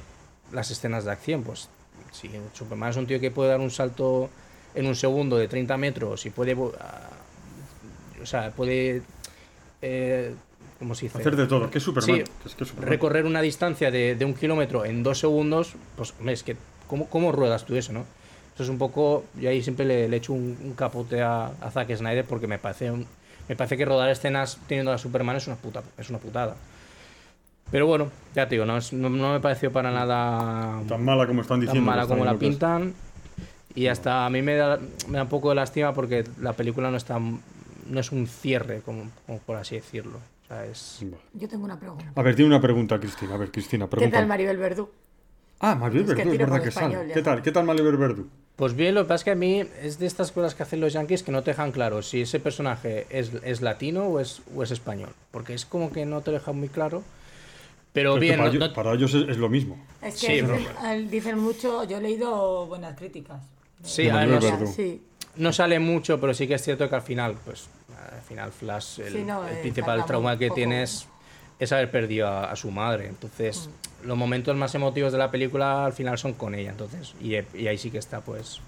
[0.52, 1.44] las escenas de acción?
[1.44, 1.70] Pues
[2.12, 4.30] si Superman es un tío que puede dar un salto
[4.76, 6.56] en un segundo de 30 metros y puede...
[6.80, 7.10] ah,
[8.22, 9.02] o sea, puede...
[9.82, 10.34] Eh,
[10.80, 11.20] ¿Cómo se dice?
[11.20, 12.16] Hacer de todo, que es Superman.
[12.18, 12.90] Sí, que es que es Superman.
[12.90, 16.56] recorrer una distancia de, de un kilómetro en dos segundos, pues es que,
[16.88, 18.06] ¿cómo, cómo ruedas tú eso, no?
[18.56, 21.72] Eso es un poco, yo ahí siempre le, le echo un, un capote a, a
[21.72, 23.06] Zack Snyder porque me parece, un-
[23.48, 26.56] me parece que rodar escenas teniendo a Superman es una, puta, es una putada.
[27.72, 31.42] Pero bueno, ya te digo, no, no, no me pareció para nada Tan mala como
[31.42, 31.80] están diciendo.
[31.80, 32.94] tan mala como la pintan.
[33.76, 36.92] Y hasta a mí me da, me da un poco de lástima porque la película
[36.92, 40.18] no está no es un cierre, como, como por así decirlo.
[40.44, 41.00] O sea, es...
[41.34, 42.06] Yo tengo una pregunta.
[42.16, 43.34] A ver, tiene una pregunta, Cristina.
[43.34, 44.90] A ver, Cristina, ¿Qué tal Maribel Verdú?
[45.60, 47.14] Ah, Maribel Es que Verdú, es tiro verdad que español, sale.
[47.14, 47.42] ¿Qué tal?
[47.42, 48.30] ¿Qué tal Maribel Verdú?
[48.56, 50.80] Pues bien, lo que pasa es que a mí es de estas cosas que hacen
[50.82, 54.42] los yankees que no te dejan claro si ese personaje es, es latino o es,
[54.56, 55.10] o es español.
[55.32, 57.04] Porque es como que no te lo dejan muy claro.
[57.94, 59.78] Pero Es que bien, para, no- ellos, no- para ellos es, es lo mismo.
[60.02, 60.48] Es que Sí,
[60.94, 63.42] es- dicen mucho, yo he leído buenas críticas.
[63.84, 64.74] Sí, de a ver, Maribel no, Verdú.
[64.74, 65.02] Sí,
[65.38, 67.68] no sale mucho, pero sí que es cierto que al final, pues,
[68.14, 70.56] al final Flash, el, Sí, no, el eh, principal trauma que poco.
[70.56, 71.08] tiene es,
[71.72, 73.08] haber perdido a, a su madre.
[73.08, 73.70] Entonces,
[74.04, 76.72] los momentos más emotivos de la película al final son con ella.
[76.72, 78.60] Entonces, y, y ahí sí que está, pues,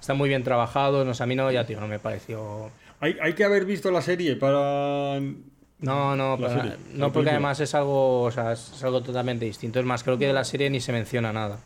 [0.00, 1.04] está muy bien trabajado.
[1.04, 3.90] No sé, a mí no, ya tío, no me pareció Hay, hay que haber visto
[3.90, 5.20] la serie para.
[5.80, 7.08] No, no, para- no película.
[7.12, 9.78] porque además es algo, o sea, es, es algo totalmente distinto.
[9.78, 11.58] Es más, creo que de la serie ni se menciona nada.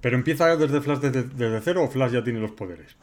[0.00, 2.96] Pero empieza desde Flash desde, desde cero o Flash ya tiene los poderes.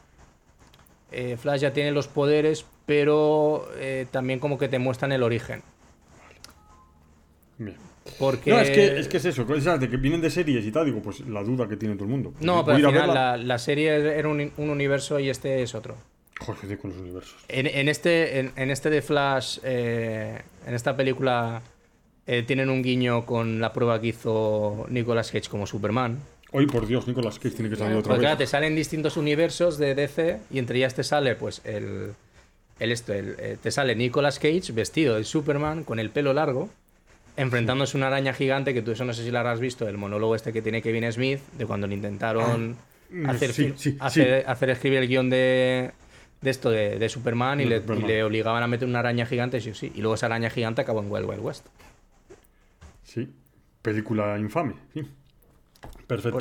[1.12, 5.62] Eh, Flash ya tiene los poderes, pero eh, también como que te muestran el origen.
[7.58, 7.76] Bien.
[8.18, 8.50] Porque...
[8.50, 10.86] No, es que, es que es eso, esas de que vienen de series y tal,
[10.86, 12.34] digo, pues la duda que tiene todo el mundo.
[12.40, 15.96] No, pero al final la, la serie era un, un universo y este es otro.
[16.40, 17.36] Joder, de con los universos.
[17.48, 21.62] En, en este, en, en este de Flash, eh, en esta película,
[22.26, 26.18] eh, tienen un guiño con la prueba que hizo Nicolas Cage como Superman.
[26.56, 28.20] Hoy, por Dios, Nicolas Cage tiene que salir otra Porque vez.
[28.26, 32.14] claro, te salen distintos universos de DC y entre ellas te sale pues el,
[32.78, 36.68] el esto, el, eh, te sale Nicolas Cage vestido de Superman con el pelo largo
[37.36, 39.98] enfrentándose a una araña gigante que tú eso no sé si la habrás visto el
[39.98, 42.76] monólogo este que tiene Kevin Smith de cuando le intentaron
[43.26, 45.90] Ah, hacer, sí, fi- sí, hacer, hacer escribir el guion de,
[46.40, 49.60] de esto de, de Superman y le, y le obligaban a meter una araña gigante
[49.60, 51.66] sí sí y luego esa araña gigante acabó en Wild Wild West
[53.02, 53.28] Sí,
[53.82, 55.02] película infame, sí.
[56.22, 56.38] Perfecto.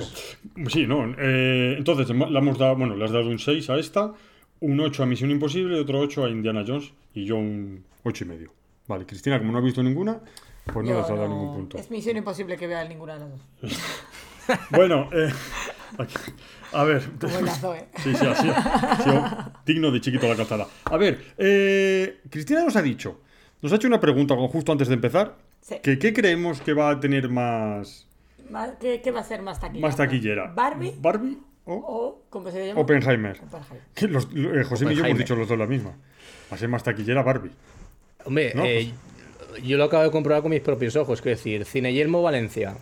[0.55, 1.13] Pues- Sí, no.
[1.17, 4.13] eh, entonces, le hemos dado, bueno, le has dado un 6 a esta,
[4.59, 8.23] un 8 a Misión Imposible y otro 8 a Indiana Jones y yo un 8
[8.23, 8.53] y medio.
[8.87, 10.19] Vale, Cristina, como no ha visto ninguna,
[10.65, 11.77] pues no Yo le has dado no- ningún punto.
[11.77, 13.41] Es misión imposible que vea ninguna de las dos.
[14.71, 15.31] Bueno, eh,
[15.97, 16.15] aquí-
[16.73, 17.01] a ver.
[17.43, 17.87] Lazo, ¿eh?
[18.03, 18.47] Sí, sí, así.
[19.03, 19.09] sí,
[19.65, 20.67] digno de chiquito la calzada.
[20.83, 23.21] A ver, eh, Cristina nos ha dicho,
[23.61, 25.75] nos ha hecho una pregunta justo antes de empezar, Sí.
[25.81, 28.05] que ¿qué creemos que va a tener más,
[28.79, 29.87] ¿Qué, qué va a ser más taquillera?
[29.87, 30.51] más taquillera?
[30.55, 32.81] ¿Barbie ¿Barbie o o, ¿cómo se llama?
[32.81, 33.39] Oppenheimer?
[33.41, 33.81] Oppenheimer.
[33.95, 35.17] Que los, eh, José y yo hemos Oppenheimer.
[35.17, 35.91] dicho los dos la misma.
[35.91, 37.51] Va a ser más taquillera Barbie.
[38.25, 38.91] Hombre, No, eh,
[39.63, 41.21] yo lo acabo de comprobar con mis propios ojos.
[41.21, 42.75] Quiero decir, Cine Yelmo Valencia,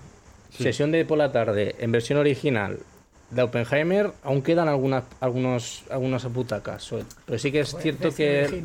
[0.49, 2.79] sesión de por la tarde, en versión original
[3.29, 6.93] de Oppenheimer, aún quedan algunas, algunos, algunas butacas.
[7.25, 8.63] Pero sí que es cierto que,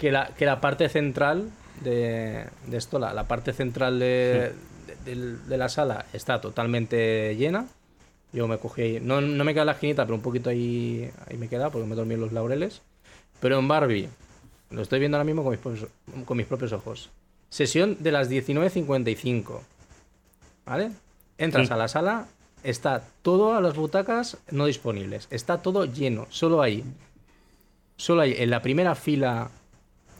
[0.00, 4.52] que, la, que la parte central de, de esto, la, la parte central de, de-
[5.04, 7.66] del- de la sala está totalmente llena.
[8.32, 11.36] Yo me cogí ahí, no, no me queda la esquinita, pero un poquito ahí, ahí
[11.36, 12.80] me queda porque me dormí en los laureles.
[13.40, 14.08] Pero en Barbie,
[14.70, 15.88] lo estoy viendo ahora mismo con mis propios,
[16.24, 17.10] con mis propios ojos.
[17.50, 19.60] Sesión de las 19.55.
[20.64, 20.92] ¿vale?
[21.38, 21.72] Entras Sí.
[21.74, 22.26] a la sala,
[22.62, 26.84] está todas las butacas no disponibles, está todo lleno, solo hay,
[27.96, 29.50] solo hay en la primera fila,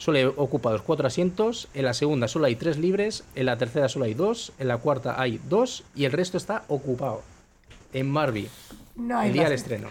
[0.03, 3.89] solo hay ocupados cuatro asientos, en la segunda solo hay tres libres, en la tercera
[3.89, 7.23] solo hay dos, en la cuarta hay dos y el resto está ocupado.
[7.93, 8.49] En Barbie,
[8.97, 9.91] No hay el día del estreno.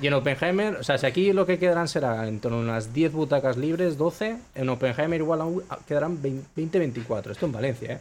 [0.00, 2.92] Y en Oppenheimer, o sea, si aquí lo que quedarán será en torno a unas
[2.92, 7.30] 10 butacas libres, 12, en Oppenheimer igual aún quedarán 20-24.
[7.30, 8.00] Esto en Valencia, ¿eh?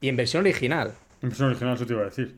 [0.00, 0.92] Y en versión original.
[1.22, 2.34] En versión original, eso te iba a decir.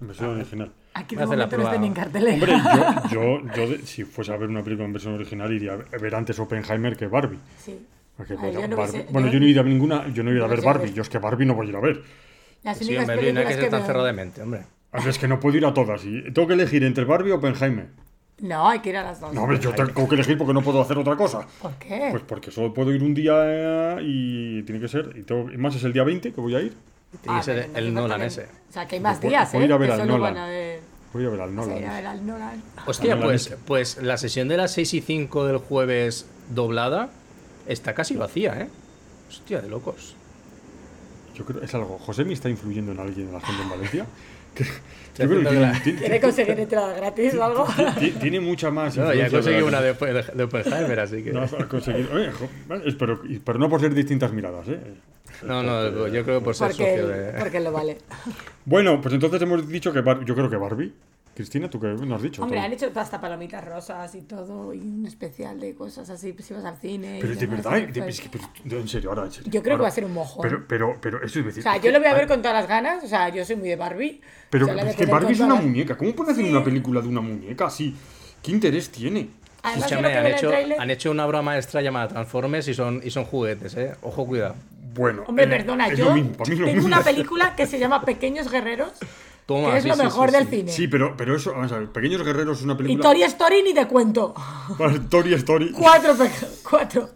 [0.00, 0.72] En versión original.
[0.98, 1.86] Aquí de momento no prueba.
[1.86, 2.34] en cartelera.
[2.34, 5.72] Hombre, yo, yo, yo de- si fuese a ver una película en versión original, iría
[5.74, 7.38] a ver antes Oppenheimer que Barbie.
[7.58, 7.78] Sí.
[8.16, 10.46] Porque yo no Barbie- bueno, yo- no iría a ver ninguna, yo no iría a
[10.48, 10.86] no ver a Barbie.
[10.86, 10.94] ver.
[10.94, 12.02] Yo es que Barbie no voy a ir a ver.
[12.62, 14.60] Las Sí, únicas hombre, Luis, no hay películas que ser tan cerrado de mente, hombre.
[14.92, 16.04] A ver, es que no puedo ir a todas.
[16.04, 17.88] Y tengo que elegir entre Barbie o Oppenheimer.
[18.40, 19.32] No, hay que ir a las dos.
[19.34, 21.46] No, hombre, yo tengo que elegir porque no puedo hacer otra cosa.
[21.60, 22.08] ¿Por qué?
[22.10, 25.10] Pues porque solo puedo ir un día eh, y tiene que ser.
[25.16, 26.74] Y, tengo- y más es el día 20 que voy a ir.
[27.22, 28.42] Tiene que ser Ah, no el Nolan ese.
[28.68, 29.66] O sea, que hay más días, voy a ¿eh?
[29.68, 30.34] ir a ver al Nolan.
[31.12, 31.84] Voy a ver al Sí, Nolan.
[31.84, 32.62] a ver al Nolan.
[32.86, 37.10] Hostia, Nolan pues, pues la sesión de las 6 y 5 del jueves doblada
[37.66, 38.68] está casi vacía, ¿eh?
[39.28, 40.14] Hostia, de locos.
[41.34, 41.98] Yo creo es algo.
[41.98, 44.06] José me está influyendo en alguien, en la gente en Valencia.
[44.54, 44.64] Que-
[45.18, 47.66] yo creo que haciendo tiene, la- tiene- ¿Quiere conseguir entrada gratis o algo?
[47.98, 48.96] ti- tiene mucha más.
[48.96, 51.32] No, ya conseguí una de, de, de Oppenheimer, así que.
[51.32, 52.08] No, has conseguido.
[52.14, 52.30] Oye,
[52.98, 54.80] pero, pero no por ser distintas miradas, ¿eh?
[55.46, 57.32] No, no, yo creo que por ser Porque, socio de.
[57.38, 57.98] porque lo vale.
[58.64, 60.92] Bueno, pues entonces hemos dicho que Bar- yo creo que Barbie.
[61.36, 62.42] Cristina, ¿tú qué nos has dicho?
[62.42, 62.66] Hombre, Todo.
[62.66, 66.64] han hecho hasta palomitas rosas y todo, y un especial de cosas así, si vas
[66.64, 67.18] al cine.
[67.18, 69.32] y Pero de demás, verdad, y de- pues- es que, pero, en serio, ahora en
[69.32, 69.52] serio.
[69.52, 70.42] Yo creo que Ahora- va a ser un mojón.
[70.42, 71.60] Pero, pero, pero eso es decir.
[71.60, 73.04] o sea, yo que- lo voy a ver con todas las ganas.
[73.04, 74.20] O sea, yo soy muy de Barbie.
[74.48, 75.96] Pero O sea, a es que Barbie es una las- muñeca.
[75.98, 76.50] ¿Cómo pueden hacer Sí.
[76.50, 77.94] una película de una muñeca así?
[78.42, 79.28] ¿Qué interés tiene?
[79.62, 83.10] Además, Escúchame, que han hecho, han hecho una obra maestra llamada Transformers y son, y
[83.10, 83.94] son juguetes, ¿eh?
[84.02, 84.54] Ojo, cuidado.
[84.94, 85.24] Bueno.
[85.26, 88.92] Hombre, eh, perdona, yo mismo, tengo una película que se llama Pequeños Guerreros,
[89.46, 90.56] Toma, que es sí, lo mejor sí, del sí.
[90.56, 90.72] cine.
[90.72, 93.10] Sí, pero, pero eso, vamos a ver, Pequeños Guerreros es una y película.
[93.10, 94.34] Toy Story ni te cuento.
[94.78, 95.70] Vale, Toy Story.
[95.70, 96.30] Cuatro, pe-
[96.68, 97.10] cuatro,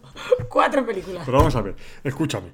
[0.47, 1.23] cuatro películas.
[1.25, 2.51] Pero vamos a ver, escúchame.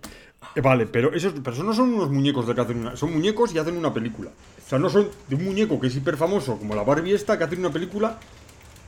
[0.55, 2.95] Eh, vale, pero esos, pero esos no son unos muñecos de que hacen una.
[2.95, 4.31] Son muñecos y hacen una película.
[4.31, 7.37] O sea, no son de un muñeco que es hiper famoso, como la Barbie esta,
[7.37, 8.17] que hace una película.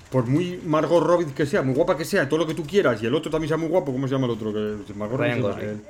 [0.10, 3.02] Por muy Margot Robbie que sea, muy guapa que sea, todo lo que tú quieras,
[3.04, 4.52] y el otro también sea muy guapo, ¿cómo se llama el otro?
[4.52, 5.84] Que, Margot Ryan Gosling.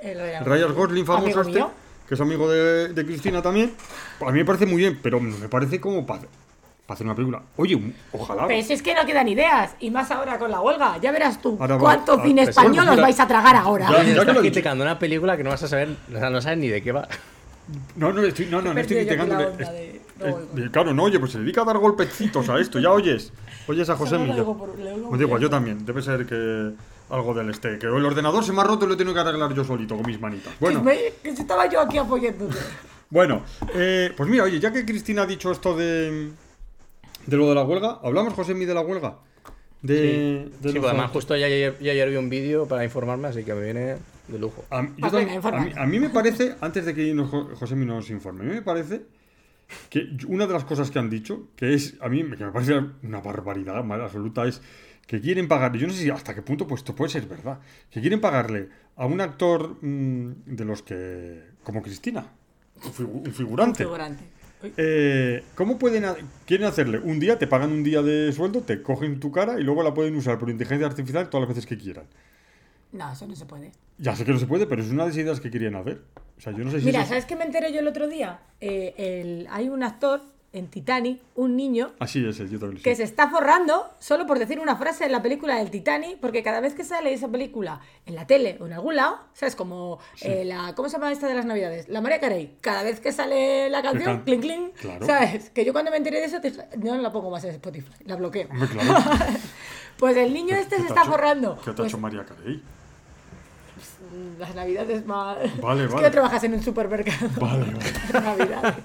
[0.43, 1.71] Ryan Gosling famoso este, mío.
[2.09, 3.71] Que es amigo de, de Cristina también.
[4.19, 6.23] A mí me parece muy bien, pero me parece como para
[6.87, 7.43] hacer una película.
[7.55, 7.79] Oye,
[8.11, 8.47] ojalá.
[8.47, 10.97] Pero si es que no quedan ideas, y más ahora con la huelga.
[10.97, 13.87] Ya verás tú Ahora cuánto ah, cine pues español os vais a tragar ahora.
[13.91, 16.57] Ya- ya estás criticando una película que no vas a saber, o sea, no sabes
[16.57, 17.07] ni de qué va.
[17.95, 19.51] No, no, estoy, no, no, no estoy de- no oigo.
[19.59, 23.31] eh, claro, no, oye, pues se dedica a dar golpecitos a esto, ya oyes.
[23.67, 24.43] Oyes a José Milla.
[24.43, 25.85] da igual, yo también.
[25.85, 26.71] Debe ser que
[27.09, 27.77] algo del este.
[27.79, 29.95] Que el ordenador se me ha roto y lo he tenido que arreglar yo solito
[29.97, 30.53] con mis manitas.
[30.59, 32.55] Bueno, Que, me- que si estaba yo aquí apoyándote.
[33.09, 33.43] bueno,
[33.75, 36.29] eh, pues mira, oye, ya que Cristina ha dicho esto de,
[37.25, 39.17] de lo de la huelga, ¿hablamos, José Mí, de la huelga?
[39.81, 42.83] De, de Sí, los pues además justo ya ayer, ya ayer vi un vídeo para
[42.83, 43.95] informarme, así que me viene
[44.27, 44.65] de lujo.
[44.69, 45.61] A, mí- yo Pues también- venga, informa.
[45.61, 48.47] a mí, a mí me parece, antes de que nos- José me nos informe, a
[48.47, 49.03] mí me parece
[49.89, 52.79] que una de las cosas que han dicho, que es, a mí que me parece
[53.03, 54.61] una barbaridad más absoluta, es
[55.09, 57.57] que quieren pagar, yo no sé si hasta qué punto pues esto puede ser verdad,
[57.89, 62.27] que quieren pagarle a un actor mm, de los que, como Cristina,
[62.85, 63.87] un, figu- un figurante.
[64.77, 68.83] Eh, ¿Cómo pueden ha- quieren hacerle un día, te pagan un día de sueldo, te
[68.83, 71.75] cogen tu cara y luego la pueden usar por inteligencia artificial todas las veces que
[71.79, 72.05] quieran?
[72.91, 73.71] No, eso no se puede.
[73.97, 76.03] Ya sé que no se puede, pero es una de las ideas que querían hacer.
[76.37, 78.07] O sea, yo no sé si Mira, eso- ¿sabes qué me enteré yo el otro
[78.07, 78.41] día?
[78.61, 82.81] Eh, el- hay un actor en Titanic, un niño, Así es, el yo también.
[82.81, 86.41] que se está forrando solo por decir una frase en la película del Titanic, porque
[86.41, 89.55] cada vez que sale esa película en la tele o en algún lado, ¿sabes?
[89.55, 90.73] Como eh, la.
[90.75, 91.87] ¿Cómo se llama esta de las Navidades?
[91.87, 92.55] La María Carey.
[92.61, 95.05] Cada vez que sale la canción, can- clink, clink, Claro.
[95.05, 95.51] ¿sabes?
[95.51, 98.15] Que yo cuando me enteré de eso, te- no la pongo más en Spotify, la
[98.15, 98.47] bloqueo.
[98.49, 99.19] Claro.
[99.99, 101.55] Pues el niño este ¿Qué se está hecho- forrando.
[101.57, 102.63] ¿Qué te ha Pues, hecho María Carey?
[104.39, 105.37] las Navidades más.
[105.61, 105.95] Vale, es vale.
[105.95, 107.29] que no trabajas en un supermercado.
[107.39, 108.25] Vale, vale.
[108.47, 108.75] Navidades.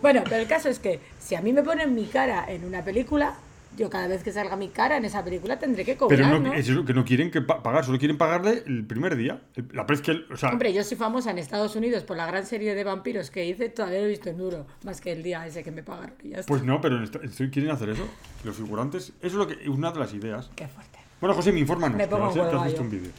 [0.00, 2.82] Bueno, pero el caso es que si a mí me ponen mi cara en una
[2.84, 3.34] película,
[3.76, 6.40] yo cada vez que salga mi cara en esa película tendré que cobrar, Pero no,
[6.40, 6.52] ¿no?
[6.54, 9.40] es eso, que no quieren que pa- pagar, solo quieren pagarle el primer día.
[9.54, 12.26] El- La vez que, o sea, Hombre, yo soy famosa en Estados Unidos por la
[12.26, 15.22] gran serie de vampiros que hice, todavía lo he visto en duro, más que el
[15.22, 16.48] día ese que me pagaron y ya está.
[16.48, 17.20] pues no, pero en esto-
[17.52, 18.06] quieren hacer eso.
[18.44, 20.50] Los figurantes, eso es lo que una de las ideas.
[20.56, 20.98] Qué fuerte.
[21.20, 21.96] Bueno, José, me infórmanos.
[21.96, 22.84] Me pongo has- que has huelga visto yo.
[22.84, 23.10] un vídeo.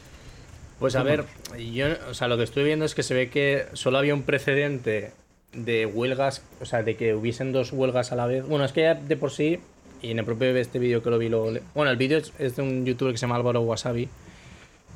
[0.79, 1.25] Pues a ver,
[1.71, 4.23] yo, o sea, lo que estoy viendo es que se ve que solo había un
[4.23, 5.13] precedente
[5.53, 8.45] de huelgas, o sea, de que hubiesen dos huelgas a la vez.
[8.47, 9.59] Bueno, es que ya de por sí,
[10.01, 12.61] y en el propio este vídeo que lo vi, lo, bueno, el vídeo es, de
[12.61, 14.07] un youtuber que se llama Álvaro Wasabi,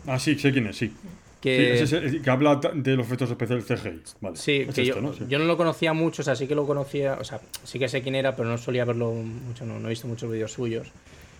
[0.07, 0.93] Ah, sí, sé quién es, sí.
[1.41, 1.77] que...
[1.77, 4.01] Sí, ese es el que habla de los efectos especiales CGI.
[4.21, 4.37] Vale.
[4.37, 5.13] Sí, Es que esto, yo, ¿no?
[5.13, 5.25] Sí.
[5.27, 7.87] yo no lo conocía mucho, o sea, sí que lo conocía, o sea, sí que
[7.89, 10.87] sé quién era, pero no solía verlo mucho, no, no he visto muchos vídeos suyos.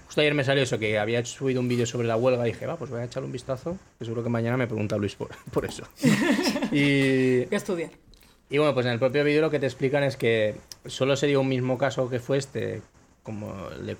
[0.07, 2.65] Justo ayer me salió eso, que había subido un vídeo sobre la huelga y dije,
[2.65, 5.29] va, pues voy a echarle un vistazo, que seguro que mañana me pregunta Luis por,
[5.51, 5.83] por eso.
[6.71, 7.91] y, Que estudiar.
[8.49, 10.55] Y bueno, pues en el propio vídeo lo que te explican es que
[10.85, 12.81] solo se dio un mismo caso que fue este,
[13.23, 13.53] como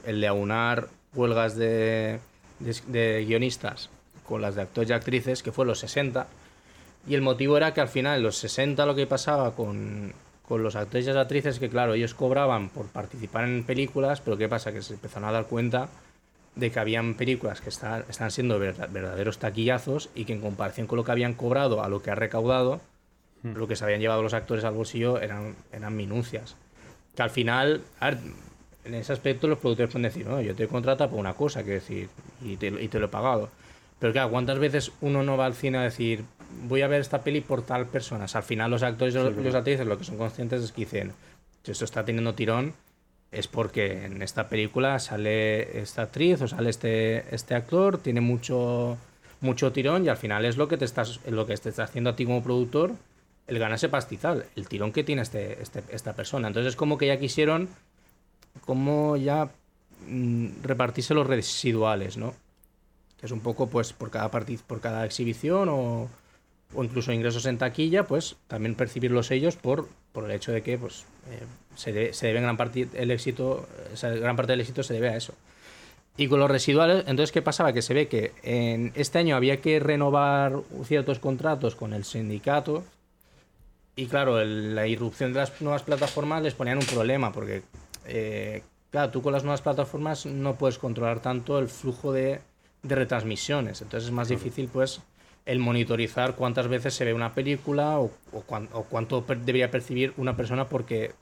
[0.06, 2.20] el de, aunar huelgas de,
[2.60, 3.90] de, guionistas
[4.28, 6.28] con las de actores y actrices, que fue los 60.
[7.08, 10.14] Y el motivo era que al final, en los 60, lo que pasaba con,
[10.48, 14.38] con los actores y las actrices, que claro, ellos cobraban por participar en películas, pero
[14.38, 14.72] ¿qué pasa?
[14.72, 15.90] Que se empezaron a dar cuenta
[16.56, 20.88] de que habían películas que están, están siendo verda- verdaderos taquillazos y que en comparación
[20.88, 22.80] con lo que habían cobrado a lo que ha recaudado,
[23.54, 26.56] lo que se habían llevado los actores al bolsillo eran, eran minucias.
[27.16, 28.20] Que al final, a ver,
[28.84, 31.72] en ese aspecto los productores pueden decir, no, yo te contrato por una cosa, que
[31.72, 32.10] decir,
[32.42, 33.50] y te, y te lo he pagado.
[34.00, 36.24] Pero claro, ¿cuántas veces uno no va al cine a decir,
[36.68, 38.26] voy a ver esta peli por tal persona?
[38.26, 39.44] O sea, al final los actores y los, claro.
[39.44, 41.14] los actrices lo que son conscientes es que dicen,
[41.64, 42.74] si esto está teniendo tirón,
[43.32, 48.98] es porque en esta película sale esta actriz o sale este, este actor, tiene mucho,
[49.42, 51.84] mucho tirón y al final es lo que te estás, es lo que te está
[51.84, 52.94] haciendo a ti como productor
[53.48, 56.48] el ganarse pastizal, el tirón que tiene este, este- esta persona.
[56.48, 57.70] Entonces es como que ya quisieron
[58.66, 59.50] como ya
[60.08, 62.34] mm, repartirse los residuales, ¿no?
[63.20, 66.10] Que es un poco pues por cada parti- por cada exhibición o,
[66.74, 70.78] o incluso ingresos en taquilla, pues también percibirlos ellos por, por el hecho de que
[70.78, 71.44] pues eh,
[71.76, 75.18] se, se debe gran parte el éxito, esa gran parte del éxito se debe a
[75.18, 75.34] eso.
[76.18, 77.74] Y con los residuales, entonces, ¿qué pasaba?
[77.74, 82.86] Que se ve que en este año había que renovar ciertos contratos con el sindicato.
[83.96, 87.64] Y claro, el- la irrupción de las nuevas plataformas les ponían un problema, porque,
[88.06, 92.42] eh, claro, tú con las nuevas plataformas no puedes controlar tanto el flujo de,
[92.84, 93.82] de retransmisiones.
[93.82, 95.02] Entonces es más difícil, pues,
[95.46, 100.14] el monitorizar cuántas veces se ve una película o, o o cuánto per- debería percibir
[100.18, 101.14] una persona porque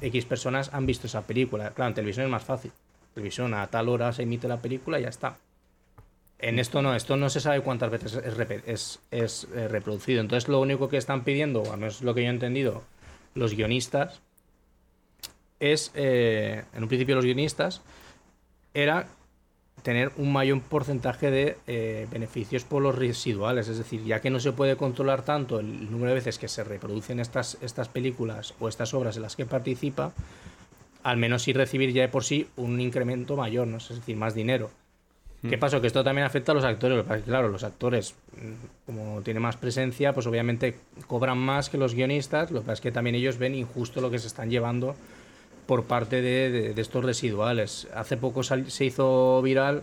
[0.00, 1.70] X personas han visto esa película.
[1.72, 2.70] Claro, en televisión es más fácil.
[3.08, 5.36] En televisión a tal hora se emite la película y ya está.
[6.42, 10.20] En esto no, esto no se sabe cuántas veces es, es, es, eh, reproducido.
[10.20, 12.82] Entonces lo único que están pidiendo, o al menos lo que yo he entendido,
[13.34, 14.20] los guionistas,
[15.60, 17.80] es, eh, en un principio los guionistas,
[18.74, 19.06] era
[19.84, 23.68] tener un mayor porcentaje de eh, beneficios por los residuales.
[23.68, 26.64] Es decir, ya que no se puede controlar tanto el número de veces que se
[26.64, 30.12] reproducen estas, estas películas o estas obras en las que participa,
[31.04, 33.76] al menos sí recibir ya de por sí un incremento mayor, ¿no?
[33.76, 34.70] es decir, más dinero.
[35.48, 35.80] ¿Qué pasa?
[35.80, 36.96] Que esto también afecta a los actores.
[36.96, 40.76] Lo que pasa es que, claro, los actores, mm, como tienen más presencia, pues obviamente
[41.08, 42.50] cobran más que los guionistas.
[42.52, 44.94] Lo que pasa es que también ellos ven injusto lo que se están llevando
[45.66, 47.88] por parte de, de- de estos residuales.
[47.94, 49.82] Hace poco sal- se hizo viral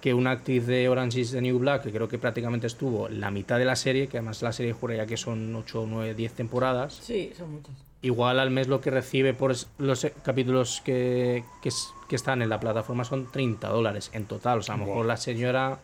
[0.00, 3.30] que una actriz de Orange is the New Black, que creo que prácticamente estuvo la
[3.30, 6.94] mitad de la serie, que además la serie juraría que son 8, 9, 10 temporadas,
[7.02, 7.72] Sí, son muchos.
[8.04, 12.42] Igual al mes lo que recibe por los eh, capítulos que, que, es- que están
[12.42, 14.58] en la plataforma son 30 dólares en total.
[14.58, 15.78] O sea, a lo mejor la señora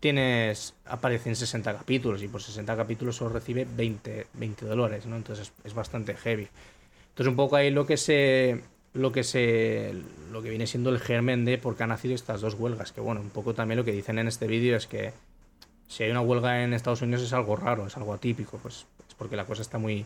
[0.00, 5.16] tienes aparece en 60 capítulos y por 60 capítulos solo recibe 20, 20 dólares, ¿no?
[5.16, 6.48] Entonces es, es bastante heavy.
[7.10, 8.62] Entonces un poco ahí lo que se
[8.94, 9.94] lo que se
[10.32, 13.00] lo que viene siendo el germen de por qué han nacido estas dos huelgas, que
[13.00, 15.12] bueno, un poco también lo que dicen en este vídeo es que
[15.88, 19.14] si hay una huelga en Estados Unidos es algo raro, es algo atípico, pues es
[19.14, 20.04] porque la cosa está muy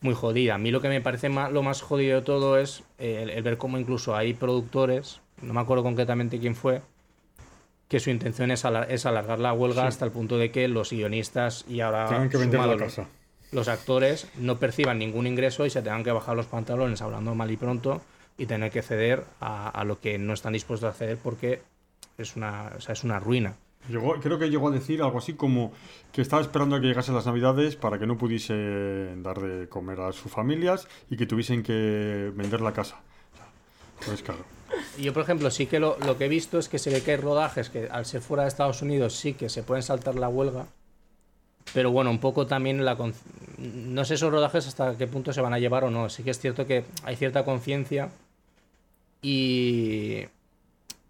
[0.00, 0.54] muy jodida.
[0.54, 3.30] A mí lo que me parece más, lo más jodido de todo es eh, el,
[3.30, 6.82] el ver cómo incluso hay productores, no me acuerdo concretamente quién fue,
[7.88, 9.88] que su intención es, alar- es alargar la huelga Sí.
[9.88, 12.76] hasta el punto de que los guionistas y ahora que la
[13.52, 17.50] los actores no perciban ningún ingreso y se tengan que bajar los pantalones hablando mal
[17.50, 18.00] y pronto
[18.38, 21.60] y tener que ceder a, a lo que no están dispuestos a ceder porque
[22.16, 23.54] es una, o sea, es una ruina.
[23.88, 25.72] Llegó, creo que llegó a decir algo así como
[26.12, 30.00] que estaba esperando a que llegasen las navidades para que no pudiesen dar de comer
[30.00, 33.00] a sus familias y que tuviesen que vender la casa.
[34.04, 34.44] Pues claro.
[34.98, 37.12] Yo, por ejemplo, sí que lo, lo que he visto es que se ve que
[37.12, 40.28] hay rodajes que al ser fuera de Estados Unidos sí que se pueden saltar la
[40.28, 40.66] huelga.
[41.74, 42.96] Pero bueno, un poco también la...
[43.58, 46.08] No sé esos rodajes hasta qué punto se van a llevar o no.
[46.08, 48.10] Sí que es cierto que hay cierta conciencia
[49.22, 50.24] y,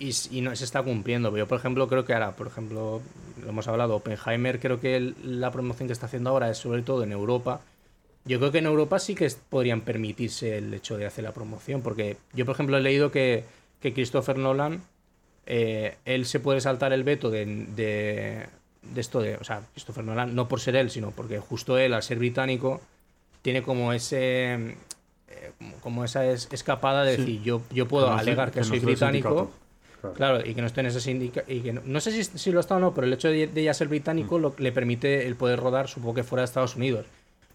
[0.00, 1.36] y, no se está cumpliendo.
[1.36, 3.00] Yo, por ejemplo, creo que ahora, por ejemplo,
[3.42, 6.82] lo hemos hablado, Oppenheimer, creo que el- la promoción que está haciendo ahora es sobre
[6.82, 7.60] todo en Europa.
[8.24, 11.82] Yo creo que en Europa sí que podrían permitirse el hecho de hacer la promoción,
[11.82, 13.44] porque yo, por ejemplo, he leído que,
[13.80, 14.82] que Christopher Nolan,
[15.46, 18.46] eh, él se puede saltar el veto de, de,
[18.82, 21.92] de esto de, o sea, Christopher Nolan, no por ser él, sino porque justo él,
[21.94, 22.80] al ser británico,
[23.42, 27.20] tiene como ese, eh, como esa es- escapada de Sí.
[27.22, 29.50] decir, yo, yo puedo alegar que soy británico,
[30.14, 31.50] Claro, y que no esté en ese sindicato.
[31.52, 33.46] Y que no, no sé si, si lo está o no, pero el hecho de,
[33.46, 34.42] de ya ser británico Mm.
[34.42, 37.06] lo- le permite el poder rodar, supongo que fuera de Estados Unidos.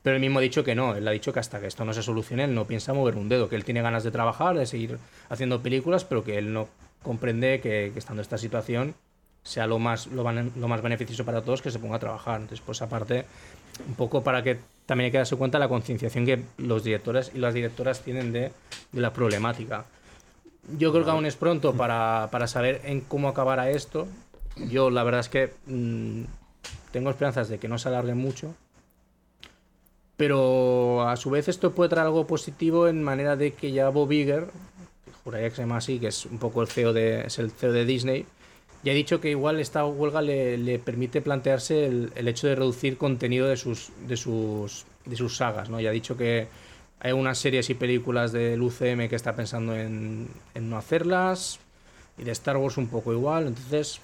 [0.03, 0.95] Pero él mismo ha dicho que no.
[0.95, 3.27] Él ha dicho que hasta que esto no se solucione, él no piensa mover un
[3.27, 3.49] dedo.
[3.49, 4.97] Que él tiene ganas de trabajar, de seguir
[5.29, 6.67] haciendo películas, pero que él no
[7.01, 8.93] comprende que, que estando en esta situación
[9.43, 12.35] sea lo más, lo, van- lo más beneficioso para todos que se ponga a trabajar.
[12.41, 13.25] Entonces, pues aparte,
[13.87, 17.31] un poco para que también hay que darse cuenta de la concienciación que los directores
[17.33, 18.51] y las directoras tienen de,
[18.91, 19.85] de la problemática.
[20.77, 24.07] Yo creo que aún es pronto para, para saber en cómo acabará esto.
[24.69, 26.23] Yo la verdad es que mm,
[26.91, 28.55] tengo esperanzas de que no se alargue mucho.
[30.17, 34.11] Pero a su vez esto puede traer algo positivo en manera de que ya Bob
[34.11, 34.47] Iger,
[35.23, 37.73] juraría que se llama así, que es un poco el CEO de, es el CEO
[37.73, 38.25] de Disney,
[38.83, 42.55] ya ha dicho que igual esta huelga le, le permite plantearse el, el hecho de
[42.55, 45.81] reducir contenido de sus, de sus, de sus sagas, ¿no?
[45.81, 46.47] Ya ha dicho que
[46.99, 51.59] hay unas series y películas del UCM que está pensando en, en no hacerlas,
[52.17, 53.99] y de Star Wars un poco igual, entonces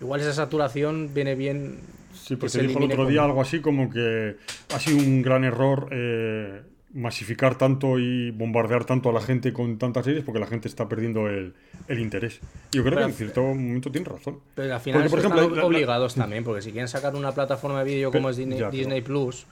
[0.00, 1.78] igual esa saturación viene bien.
[2.14, 4.36] Sí, que porque dijo el otro día como- algo así como que
[4.74, 6.62] ha sido un gran error eh,
[6.94, 10.88] masificar tanto y bombardear tanto a la gente con tantas series porque la gente está
[10.88, 11.54] perdiendo el,
[11.88, 12.40] el interés.
[12.72, 14.38] Y yo creo que en cierto momento tiene razón.
[14.54, 17.14] Pero al final Porque, por ejemplo, están la- la- obligados también, porque si quieren sacar
[17.16, 19.44] una plataforma de vídeo como es Disney, ya, pero- Disney Plus,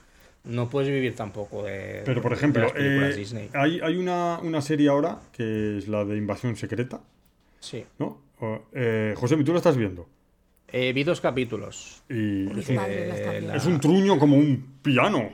[0.45, 2.01] no puedes vivir tampoco de.
[2.05, 3.49] Pero por de ejemplo, las películas eh, Disney.
[3.53, 7.01] hay, hay una, una serie ahora que es la de Invasión Secreta,
[7.59, 7.85] Sí.
[7.99, 8.19] ¿no?
[8.73, 10.07] Eh, José, tú la estás viendo.
[10.67, 12.03] Eh, vi dos capítulos.
[12.09, 12.87] Y la
[13.41, 15.29] la- es un truño como un piano.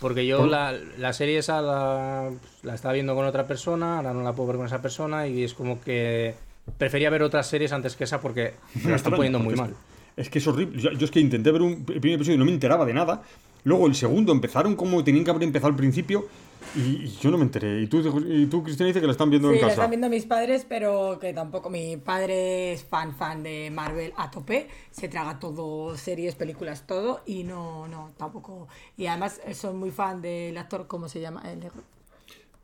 [0.00, 2.30] porque yo la, la serie esa la,
[2.62, 5.42] la estaba viendo con otra persona, ahora no la puedo ver con esa persona y
[5.44, 6.34] es como que
[6.78, 9.74] prefería ver otras series antes que esa porque me la están poniendo muy mal.
[10.16, 10.80] Es, es que es horrible.
[10.80, 13.22] Yo, yo es que intenté ver un primer episodio y no me enteraba de nada.
[13.64, 16.26] Luego el segundo empezaron como tenían que haber empezado al principio
[16.74, 17.80] y, y yo no me enteré.
[17.82, 17.98] Y tú,
[18.28, 19.74] y tú Cristina, dice que la están viendo Sí, en lo casa.
[19.82, 21.70] están viendo mis padres, pero que tampoco.
[21.70, 24.68] Mi padre es fan, fan de Marvel a tope.
[24.90, 27.20] Se traga todo, series, películas, todo.
[27.26, 28.68] Y no, no, tampoco.
[28.96, 31.42] Y además eh, son muy fan del actor, ¿cómo se llama?
[31.50, 31.70] El.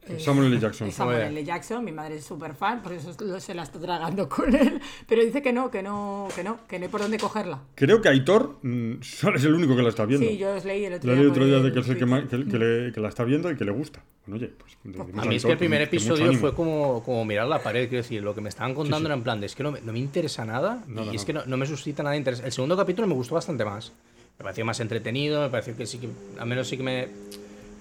[0.06, 0.60] Eh, Samuel L.
[0.60, 0.92] Jackson.
[0.92, 1.22] Samuel.
[1.22, 1.44] L.
[1.44, 4.80] Jackson, mi madre es súper fan, por eso lo- se la está tragando con él.
[5.08, 7.60] Pero dice que no, que no, que no, que no hay por dónde cogerla.
[7.74, 10.26] Creo que Aitor mm, solo es el único que la está viendo.
[10.28, 11.22] Sí, yo os leí el otro Lo día.
[11.22, 12.22] leí otro día de que es el que, Twitter.
[12.22, 14.02] ma- que- que le- que la está viendo y que le gusta.
[14.26, 14.76] Bueno, oye, pues.
[14.84, 18.02] decimos A mí es que el primer episodio fue como, como mirar la pared, quiero
[18.02, 19.06] decir, lo que me estaban contando sí.
[19.06, 20.82] era en plan de, es que no me, no me interesa nada
[21.12, 22.40] y es que no, no me suscita nada de interés.
[22.40, 23.92] El segundo capítulo me gustó bastante más.
[24.38, 27.08] Me pareció más entretenido, me pareció que sí que, al menos sí que me,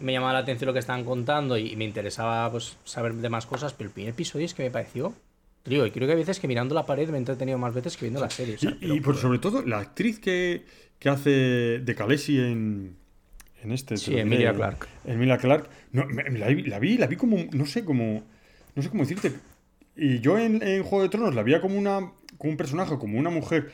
[0.03, 3.45] me llamaba la atención lo que estaban contando y, me interesaba pues saber de más
[3.45, 5.13] cosas, pero el primer episodio es que me pareció...
[5.65, 7.95] Digo, y creo que hay veces que mirando la pared me he entretenido más veces
[7.95, 8.55] que viendo la serie.
[8.55, 10.65] o sea, Y, por sobre todo, la actriz que,
[10.99, 11.29] que hace
[11.79, 12.97] de Khaleesi en,
[13.63, 13.95] en este.
[13.95, 14.87] Sí, diré, Emilia Clarke.
[15.05, 15.69] Emilia Clark.
[15.93, 18.23] No, me- la, vi, la vi, la vi como, no sé, como.
[18.75, 19.31] No sé cómo decirte.
[19.95, 22.11] Y yo en, en Juego de Tronos la veía como una.
[22.37, 23.71] como un personaje, como una mujer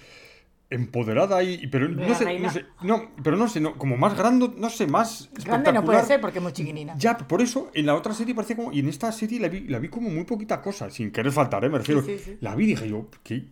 [0.70, 1.68] empoderada y.
[1.68, 2.66] Pero no sé, no sé.
[2.82, 5.30] No, pero no sé, no, como más grande, no sé, más.
[5.44, 6.96] Grande no puede ser porque es muy chiquinina.
[6.98, 8.72] Ya, por eso en la otra serie parecía como.
[8.72, 11.64] Y en esta serie la vi, la vi como muy poquita cosa, sin querer faltar,
[11.66, 11.70] ¿eh?
[11.70, 12.02] Me refiero.
[12.02, 12.38] Sí, sí, sí.
[12.42, 13.48] La vi dije yo, que,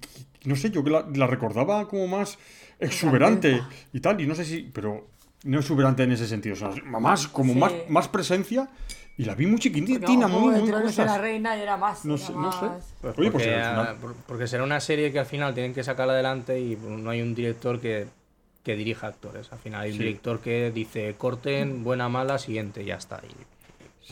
[0.46, 2.38] no sé, yo que la, la recordaba como más
[2.80, 3.62] exuberante
[3.94, 4.70] y tal, y no sé si.
[4.74, 5.10] Pero
[5.44, 8.70] no exuberante en ese sentido, o sea, más, como más, más presencia,
[9.18, 11.20] y la vi muy chiquitina, muy, de muy de la cosas.
[11.22, 12.06] reina y era más.
[12.06, 12.68] No era sé, no sé.
[13.02, 15.84] Pues Oye, pues porque, ah, por- porque será una serie que al final tienen que
[15.84, 18.06] sacarla adelante y pues, no hay un director que,
[18.64, 19.52] que dirija actores.
[19.52, 20.04] Al final hay un Sí.
[20.04, 23.22] director que dice corten, buena, mala, siguiente, ya está.
[23.28, 23.58] Y-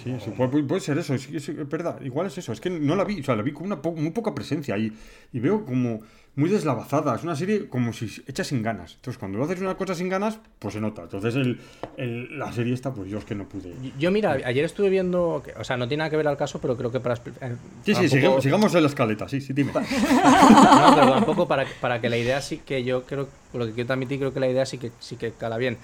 [0.01, 2.59] Sí, sí, puede, puede- puede ser eso, es, es- es verdad, igual es eso, es
[2.59, 4.91] que no la vi, o sea, la vi con una po- muy poca presencia y,
[5.31, 6.01] y veo como
[6.35, 8.95] muy deslavazada, es una serie como si hecha sin ganas.
[8.95, 11.03] Entonces, cuando haces una cosa sin ganas, pues se nota.
[11.03, 11.59] Entonces, el,
[11.97, 13.73] el- la serie esta, pues yo es que no pude.
[13.97, 16.59] Yo, mira, ayer estuve viendo, que- o sea, no tiene nada que ver al caso,
[16.59, 17.15] pero creo que para...
[17.15, 17.55] eh,
[17.85, 19.71] Sí, sí, sigamos, sigamos en la escaleta, sí, sí, dime.
[19.73, 23.73] No, pero tampoco para, para que la idea sí que yo creo, por lo que
[23.73, 25.77] quiero transmitir, creo que la idea sí que, sí que cala bien.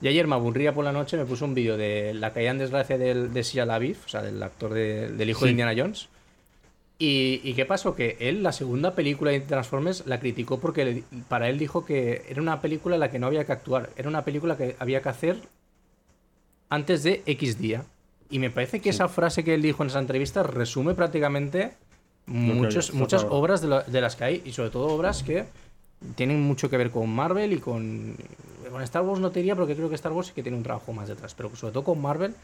[0.00, 2.58] Y ayer me aburría por la noche, me puse un vídeo de la caída en
[2.58, 5.46] desgracia del, de Shia LaBeouf, o sea, del actor de- del hijo Sí.
[5.46, 6.08] de Indiana Jones.
[7.00, 7.94] Y, y qué pasó?
[7.94, 12.24] Que él, la segunda película de Transformers, la criticó porque le- para él dijo que
[12.28, 15.00] era una película en la que no había que actuar, era una película que había
[15.00, 15.36] que hacer
[16.68, 17.84] antes de X día.
[18.30, 21.72] Y me parece que esa frase que él dijo en esa entrevista resume prácticamente
[22.26, 25.44] muchos, muchas obras de, la- de las que hay, y sobre todo obras que
[26.14, 28.16] tienen mucho que ver con Marvel y con,
[28.70, 30.62] con Star Wars no te diría porque creo que Star Wars sí que tiene un
[30.62, 32.34] trabajo más detrás, pero sobre todo con Marvel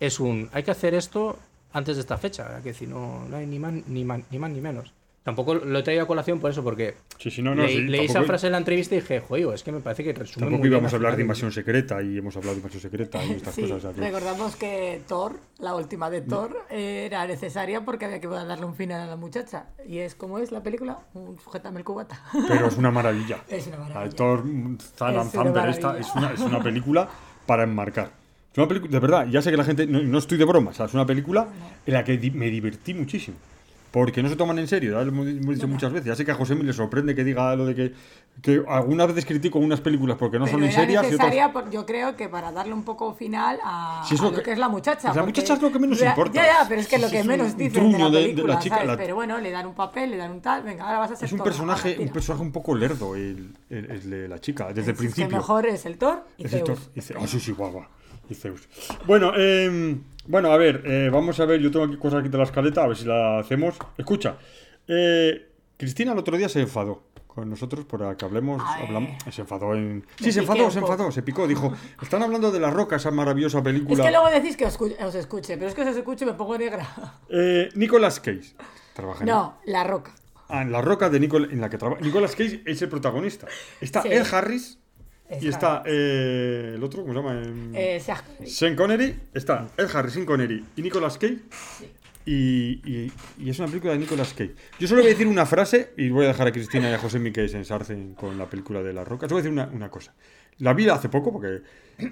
[0.00, 1.36] es un hay que hacer esto
[1.76, 4.50] antes de esta fecha, que decir, no, no hay ni más ni, más, ni más
[4.50, 4.92] ni menos.
[5.24, 7.82] Tampoco lo he traído a colación por eso, porque Sí, sí, no, no, leí, sí,
[7.82, 10.12] leí esa tampoco- frase en la entrevista y dije, joder, es que me parece que
[10.12, 11.24] resume Tampoco muy bien íbamos a hablar de final".
[11.24, 13.96] invasión secreta y hemos hablado de invasión secreta y estas Sí, cosas.
[13.96, 19.00] recordamos que Thor, la última de Thor, era necesaria porque había que darle un final
[19.00, 19.66] a la muchacha.
[19.84, 22.22] Y es como es la película, un sujétame el cubata.
[22.48, 23.38] Pero es una maravilla.
[23.48, 24.14] Es una maravilla.
[24.16, 24.44] Thor,
[24.96, 26.08] Zanan Es una Thunder, esta maravilla.
[26.08, 27.08] es una, es una película
[27.46, 28.10] para enmarcar.
[28.56, 30.70] Es una película, de verdad, ya sé que la gente, no, no estoy de broma,
[30.70, 31.46] o sea, es una película
[31.84, 33.36] en la que di- me divertí muchísimo.
[33.90, 36.06] Porque no se toman en serio, ya lo hemos dicho muchas veces.
[36.06, 37.92] Ya sé que a José le sorprende que diga lo de que,
[38.42, 41.50] que algunas veces critico unas películas porque no Pero son en serias y otras...
[41.52, 44.36] por- yo creo que para darle un poco final a, Si es a lo lo,
[44.38, 45.12] que- que, es la muchacha.
[45.14, 46.32] la muchacha es lo que menos Ya- importa.
[46.34, 48.04] Ya, ya, pero es que Sí, lo que es un menos dicen de truño la
[48.04, 48.90] de- de la película, chica, ¿sabes?
[48.90, 51.16] la- Pero bueno, le dan un papel, le dan un tal, venga, ahora vas a
[51.16, 54.38] ser Es un Thor, personaje, un personaje un poco lerdo el, el- el de la
[54.40, 55.36] chica, desde el principio.
[55.36, 56.78] mejor es el Thor y Es el Zeus.
[56.80, 56.88] Thor.
[56.94, 57.20] Y Zeus.
[57.22, 57.84] Ah, sí, sí, guau, guau.
[58.28, 58.68] Y Zeus.
[59.06, 59.96] Bueno, eh,
[60.26, 62.82] bueno, a ver, eh, vamos a ver, yo tengo aquí cosas aquí de la escaleta,
[62.82, 63.76] a ver si la hacemos.
[63.96, 64.36] Escucha,
[64.88, 69.74] eh, Cristina el otro día se enfadó con nosotros por que hablemos, hablamos, se enfadó
[69.74, 70.04] en...
[70.18, 71.70] Sí, se enfadó, se enfadó, se picó, dijo,
[72.00, 74.02] están hablando de La Roca, esa maravillosa Es película.
[74.04, 76.56] que luego decís que os, os escuche, pero es que os escuche y me pongo
[76.56, 76.88] negra.
[77.28, 78.54] Eh, Nicolas Cage.
[78.94, 80.14] Trabaja en- No, La Roca.
[80.48, 82.00] Ah, en La Roca de Nicol en la que trabaja.
[82.00, 83.46] Nicolas Cage es el protagonista.
[83.82, 84.08] Está Sí.
[84.10, 84.78] Ed Harris
[85.28, 87.42] Es y está eh, el otro, ¿cómo se llama?
[87.42, 88.00] Em, Eh,
[88.46, 91.38] Sean- Connery, está Ed Harris, Sean Connery y Nicolas Cage.
[92.24, 94.54] Y, y- y es una película de Nicolas Cage.
[94.80, 96.98] Yo solo voy a decir una frase y voy a dejar a Cristina y a
[96.98, 99.28] José Miquel se ensarcen con la película de La Roca.
[99.28, 100.14] Solo voy a decir una, una cosa.
[100.58, 101.62] La vi hace poco porque...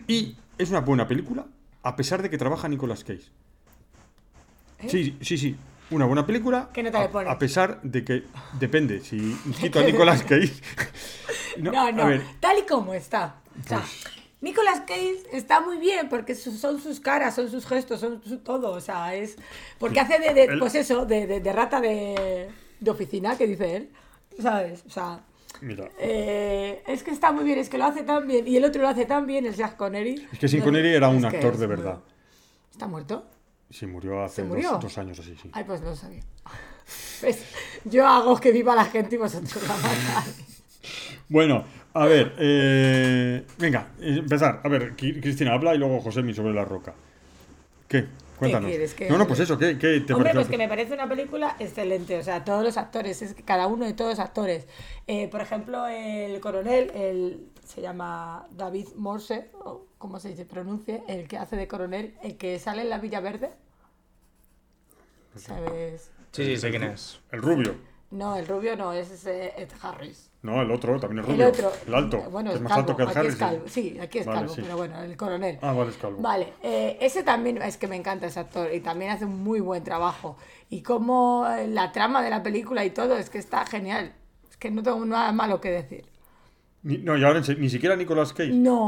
[0.07, 1.47] Y es una buena película
[1.83, 3.25] a pesar de que trabaja Nicolas Cage.
[4.89, 5.57] Sí, sí, sí.
[5.91, 6.71] Una buena película.
[6.73, 7.31] ¿Qué nota le a- pones?
[7.33, 8.23] A pesar de que
[8.59, 9.01] depende.
[9.01, 9.19] Si
[9.61, 10.53] quito a Nicolas Cage.
[11.59, 13.37] No, no, Pues tal y como está.
[13.65, 13.83] O sea,
[14.41, 18.73] Nicolas Cage está muy bien porque son sus caras, son sus gestos, son su todo.
[18.73, 19.37] O sea, es.
[19.79, 22.49] Porque hace de, pues eso, de, de- de rata de,
[22.81, 23.91] de oficina, que dice él.
[24.41, 24.83] ¿Sabes?
[24.87, 25.21] O sea.
[25.61, 25.89] mira.
[25.99, 28.47] eh, es que está muy bien, es que lo hace tan bien.
[28.47, 30.29] Y el otro lo hace tan bien, el Jack Connery.
[30.33, 32.01] Es que No, Connery era un actor de verdad.
[32.71, 33.27] ¿Está muerto?
[33.71, 34.73] Sí, murió hace ¿Se murió?
[34.73, 35.49] Dos, dos años así, sí.
[35.53, 36.23] Ay, pues no lo sabía.
[37.23, 37.45] ¿Ves?
[37.85, 40.37] Yo hago que viva la gente y vosotros la matáis.
[41.35, 41.65] Bueno,
[41.95, 44.61] a ver, eh, venga, eh, empezar.
[44.63, 46.95] A ver, Cristina, habla y luego Josemi sobre la roca.
[47.89, 48.07] ¿Qué?
[48.39, 48.71] Cuéntanos.
[48.71, 50.35] quieres no, no, pues eso, ¿qué, qué te Hombre, pareció?
[50.35, 52.17] pues que me parece una película excelente.
[52.19, 54.69] O sea, todos los actores, es que cada uno de todos los actores.
[55.09, 61.03] Eh, por ejemplo, el coronel, el, se llama David Morse, o como se dice, pronuncie,
[61.09, 63.51] el que hace de coronel, el que sale en la Villa Verde.
[65.35, 66.13] ¿Sabes?
[66.31, 67.19] Sí, sí, sé quién es.
[67.33, 67.75] El rubio.
[68.15, 70.31] No, el rubio no, ese es eh, Ed Harris.
[70.43, 71.49] No, el otro también es El rubio.
[71.49, 71.73] otro.
[71.87, 72.19] El alto.
[72.31, 72.81] Bueno, que es es más calvo.
[72.93, 73.33] alto que el Harris.
[73.33, 73.65] es calvo.
[73.67, 74.61] Sí, aquí es Vale, calvo, sí.
[74.63, 75.59] pero bueno, el coronel.
[75.63, 76.21] Ah, vale, es calvo.
[76.21, 79.59] Vale, eh, ese también es que me encanta ese actor y también hace un muy
[79.61, 80.37] buen trabajo.
[80.71, 84.15] Y como eh, la trama de la película y todo es que está genial.
[84.49, 86.07] Es que no tengo nada malo que decir.
[86.83, 88.51] Ni- no, y ahora ni siquiera Nicolas Cage.
[88.51, 88.87] No.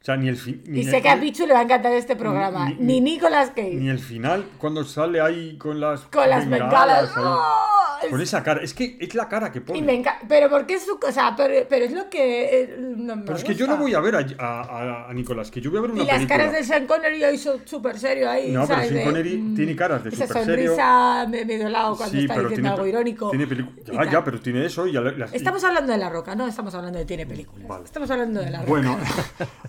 [0.00, 0.62] O sea, ni el fin.
[0.68, 2.68] Ni Y el- sé que a Pichu le va a encantar este programa.
[2.68, 3.74] ni- Ni, ni- Nicolas Cage.
[3.74, 6.02] Ni el final, cuando sale ahí con las.
[6.02, 7.10] con las bengalas.
[7.16, 7.64] ¡Oh!
[8.10, 8.62] Con esa cara.
[8.62, 9.78] Es que es la cara que pone.
[9.78, 10.24] Y me encanta.
[10.28, 11.34] Pero porque es su cosa.
[11.36, 12.62] Pero, pero es lo que.
[12.62, 15.60] eh, no me Pero es que yo no voy a ver a, a, Nicolas Cage.
[15.62, 16.36] Yo voy a ver una Y las película.
[16.38, 18.50] caras de Sean Connery hoy son súper serio ahí.
[18.52, 18.82] No, pero.
[18.82, 20.70] Sean Connery mm, tiene caras de Esa súper serio.
[20.76, 23.30] sonrisa de medio lado cuando está diciendo algo irónico.
[23.30, 23.72] Tiene pelicu-
[24.06, 26.98] y Ya, pero tiene eso y y- Estamos hablando de La Roca, no estamos hablando
[26.98, 27.66] de tiene películas.
[27.68, 27.84] Vale.
[27.84, 28.68] Estamos hablando de La Roca.
[28.70, 28.98] Bueno,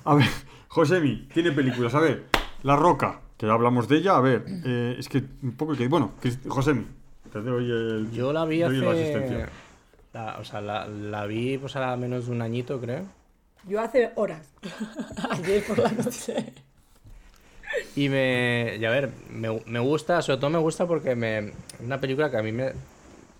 [0.05, 0.27] a ver,
[0.67, 1.93] Josemi, tiene películas.
[1.95, 2.25] A ver,
[2.63, 4.15] La Roca, que ya hablamos de ella.
[4.17, 5.87] A ver, eh, es que un poco que.
[5.87, 6.13] Bueno,
[6.47, 6.85] Josemi,
[7.33, 8.09] el.
[8.11, 9.47] Yo la vi hace.
[10.13, 13.03] la- o sea, la, la vi pues a menos de un añito, creo.
[13.67, 14.47] Yo hace horas.
[15.31, 16.53] Ayer por la noche.
[17.95, 18.77] Y me.
[18.79, 21.51] Y a ver, me, me gusta, sobre todo me gusta porque me.
[21.83, 22.71] Una película que a mí me,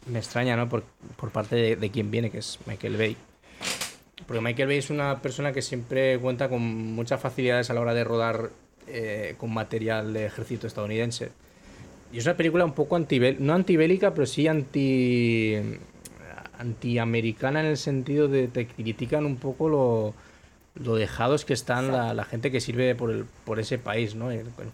[0.07, 0.69] me extraña, ¿no?
[0.69, 0.83] Por,
[1.15, 3.17] por parte de, de quien viene, que es Michael Bay.
[4.27, 7.93] Porque Michael Bay es una persona que siempre cuenta con muchas facilidades a la hora
[7.95, 8.49] de rodar
[8.87, 11.31] eh, con material de ejército estadounidense.
[12.11, 15.57] Y es una película un poco antibélica, no antibélica, pero sí anti
[16.57, 20.13] antiamericana en el sentido de te critican un poco lo,
[20.75, 24.31] lo dejados que están la, gente que sirve por, el, por ese país, ¿no?
[24.31, 24.71] El- el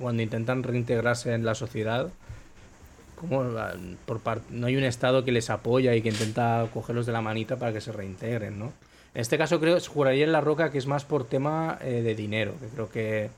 [0.00, 2.08] cuando intentan reintegrarse en la sociedad,
[3.14, 3.74] cómo ah,
[4.06, 7.20] por par- no hay un Estado que les apoya y que intenta cogerlos de la
[7.20, 8.72] manita para que se reintegren, ¿no?
[9.14, 12.14] En este caso creo, juraría en la roca que es más por tema eh, de
[12.16, 13.30] dinero, que creo que,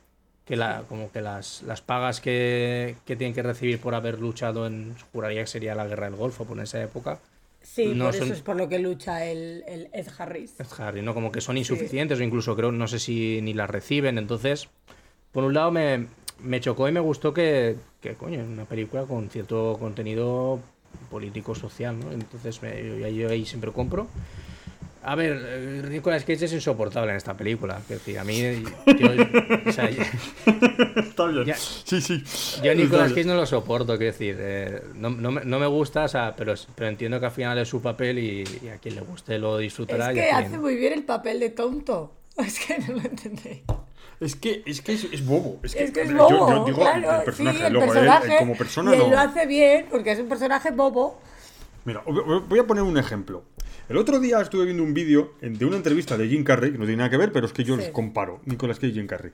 [0.46, 4.66] que la, como que las, las pagas que, que tienen que recibir por haber luchado
[4.66, 7.18] en, juraría que sería la guerra del Golfo por esa época,
[7.62, 10.60] Sí, No por son- eso es por lo que lucha el, el Ed Harris.
[10.60, 11.14] es Harry, ¿no?
[11.14, 14.18] Como que son insuficientes o incluso creo, no sé si ni las reciben.
[14.18, 14.68] Entonces,
[15.32, 16.06] por un lado me,
[16.38, 20.60] me chocó y me gustó que, que, coño, una película con cierto contenido
[21.10, 22.12] político-social, ¿no?
[22.12, 24.06] Entonces me- yo, yo ahí siempre compro.
[25.08, 27.78] A ver, eh, Nicolas Cage es insoportable en esta película.
[27.78, 28.40] Es decir, a mí.
[28.86, 29.08] Yo,
[29.66, 30.02] o sea, yo-
[30.96, 31.44] Está bien.
[31.44, 31.56] Ya.
[31.56, 32.24] Sí, sí.
[32.62, 34.36] yo a Nicolas Cage no lo soporto, quiero decir.
[34.38, 37.56] eh, no, no me, no me gusta, o sea, pero, pero entiendo que al final
[37.58, 40.10] es su papel y, y a quien le guste lo disfrutará.
[40.10, 42.12] Es que quien- hace muy bien el papel de tonto.
[42.36, 43.60] Es que no lo entendéis.
[44.20, 45.60] Es que es, que es, es bobo.
[45.62, 46.50] Es que, Es que es yo- bobo.
[46.50, 48.32] Yo, digo claro, el personaje, sí, el luego él, personaje.
[48.32, 49.10] él como persona y él no.
[49.10, 51.20] lo hace bien porque es un personaje bobo.
[51.84, 53.44] Mira, voy a poner un ejemplo.
[53.88, 56.84] El otro día estuve viendo un vídeo de una entrevista de Jim Carrey, que no
[56.84, 57.82] tiene nada que ver, pero es que yo Sí.
[57.82, 59.32] los comparo, Nicolas Cage y Jim Carrey.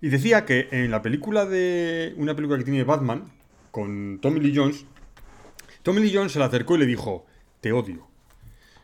[0.00, 2.14] Y decía que en la película de.
[2.16, 3.24] Una película que tiene Batman,
[3.72, 4.84] con Tommy Lee Jones,
[5.82, 7.26] Tommy Lee Jones se le acercó y le dijo:
[7.60, 8.02] Te odio.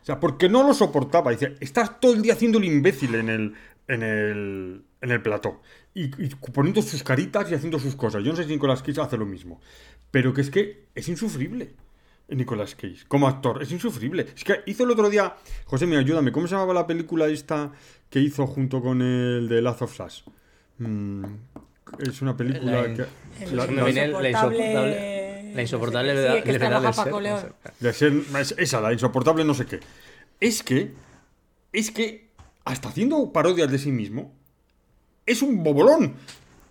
[0.01, 1.31] O sea, porque no lo soportaba.
[1.31, 3.53] Dice: Estás todo el día haciendo el imbécil en el.
[3.87, 5.61] En el, en el plató.
[5.93, 8.23] Y, y poniendo sus caritas y haciendo sus cosas.
[8.23, 9.61] Yo no sé si Nicolas Cage hace lo mismo.
[10.09, 11.75] Pero que es que es insufrible.
[12.29, 14.25] Nicolas Cage, como actor, es insufrible.
[14.35, 17.71] Es que hizo el otro día, José, me ayúdame, ¿cómo se llamaba la película esta
[18.09, 20.23] que hizo junto con el de Last of Us?
[20.79, 21.23] Mm,
[21.99, 23.01] es una película La in- que...
[23.41, 25.51] El la- la- insoportable- insoportable.
[25.55, 26.51] La insoportable no sé qué.
[26.51, 26.59] Sí,
[27.39, 27.53] ser.
[27.79, 29.79] De ser- esa, la insoportable no sé qué.
[30.41, 30.91] Es que,
[31.71, 32.29] es que,
[32.65, 34.33] hasta haciendo parodias de sí mismo,
[35.25, 36.15] es un bobolón.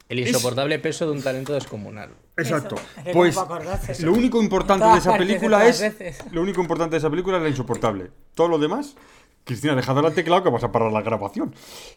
[0.09, 2.11] El Es- insoportable peso de un talento descomunal.
[2.37, 2.77] Exacto.
[3.05, 6.19] Eso, Pues lo único importante de esa película es veces.
[6.33, 8.11] lo único importante de esa película es la insoportable.
[8.35, 8.97] Todo lo demás,
[9.45, 11.55] Cristina, deja al teclado que vas a parar la grabación.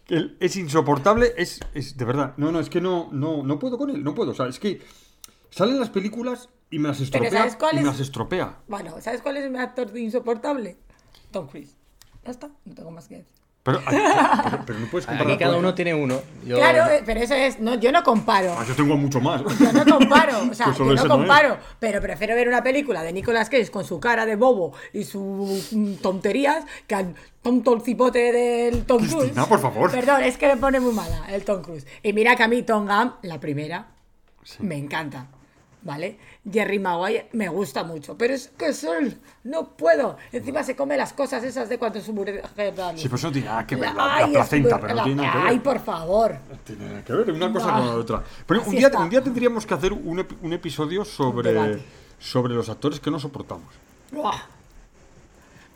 [0.10, 2.34] El- es insoportable, es, es de verdad.
[2.38, 4.32] No, no, es que no, no, no puedo con él, no puedo.
[4.32, 4.82] O sea, es que
[5.50, 7.88] salen las películas y me las estropea ¿sabes cuál y me es?
[7.88, 8.58] las estropea.
[8.68, 10.78] Bueno, ¿sabes cuál es mi actor de insoportable?
[11.32, 11.76] Tom Cruise.
[12.26, 13.37] Ya está, no tengo más que decir.
[13.82, 15.28] Pero, pero, pero no puedes comparar.
[15.34, 16.22] Aquí cada uno tiene uno.
[16.45, 17.59] Yo- Claro, eh, pero eso es.
[17.59, 18.55] No, yo no comparo.
[18.57, 19.41] Ah, yo tengo mucho más.
[19.43, 23.03] Yo no comparo, o sea, Pues yo no no comparo, pero prefiero ver una película
[23.03, 27.74] de Nicolas Cage con su cara de bobo y sus mm, tonterías que al tonto
[27.74, 29.15] el cipote del Tom Cruise.
[29.15, 29.91] Cristina, por favor.
[29.91, 31.86] Perdón, es que me pone muy mala el Tom Cruise.
[32.03, 33.88] Y mira que a mí Tom Gum, la primera,
[34.59, 35.28] me encanta.
[35.84, 36.18] ¿Vale?
[36.52, 40.18] Jerry Maguire me gusta mucho, pero es que Sol, no puedo.
[40.32, 42.43] Encima se come las cosas esas de cuando su mujer.
[42.95, 43.93] Sí, pues eso tiene nada que ver.
[43.93, 45.48] La- La, la es placenta, pero no tiene nada que ver.
[45.50, 46.32] Ay, por favor.
[46.50, 47.78] No tiene nada que ver una cosa No.
[47.78, 48.24] con la otra.
[48.45, 51.84] Pero un día, un día tendríamos que hacer un, ep- un episodio sobre, debate.
[52.20, 53.68] sobre los actores que no soportamos.
[54.12, 54.38] Buah.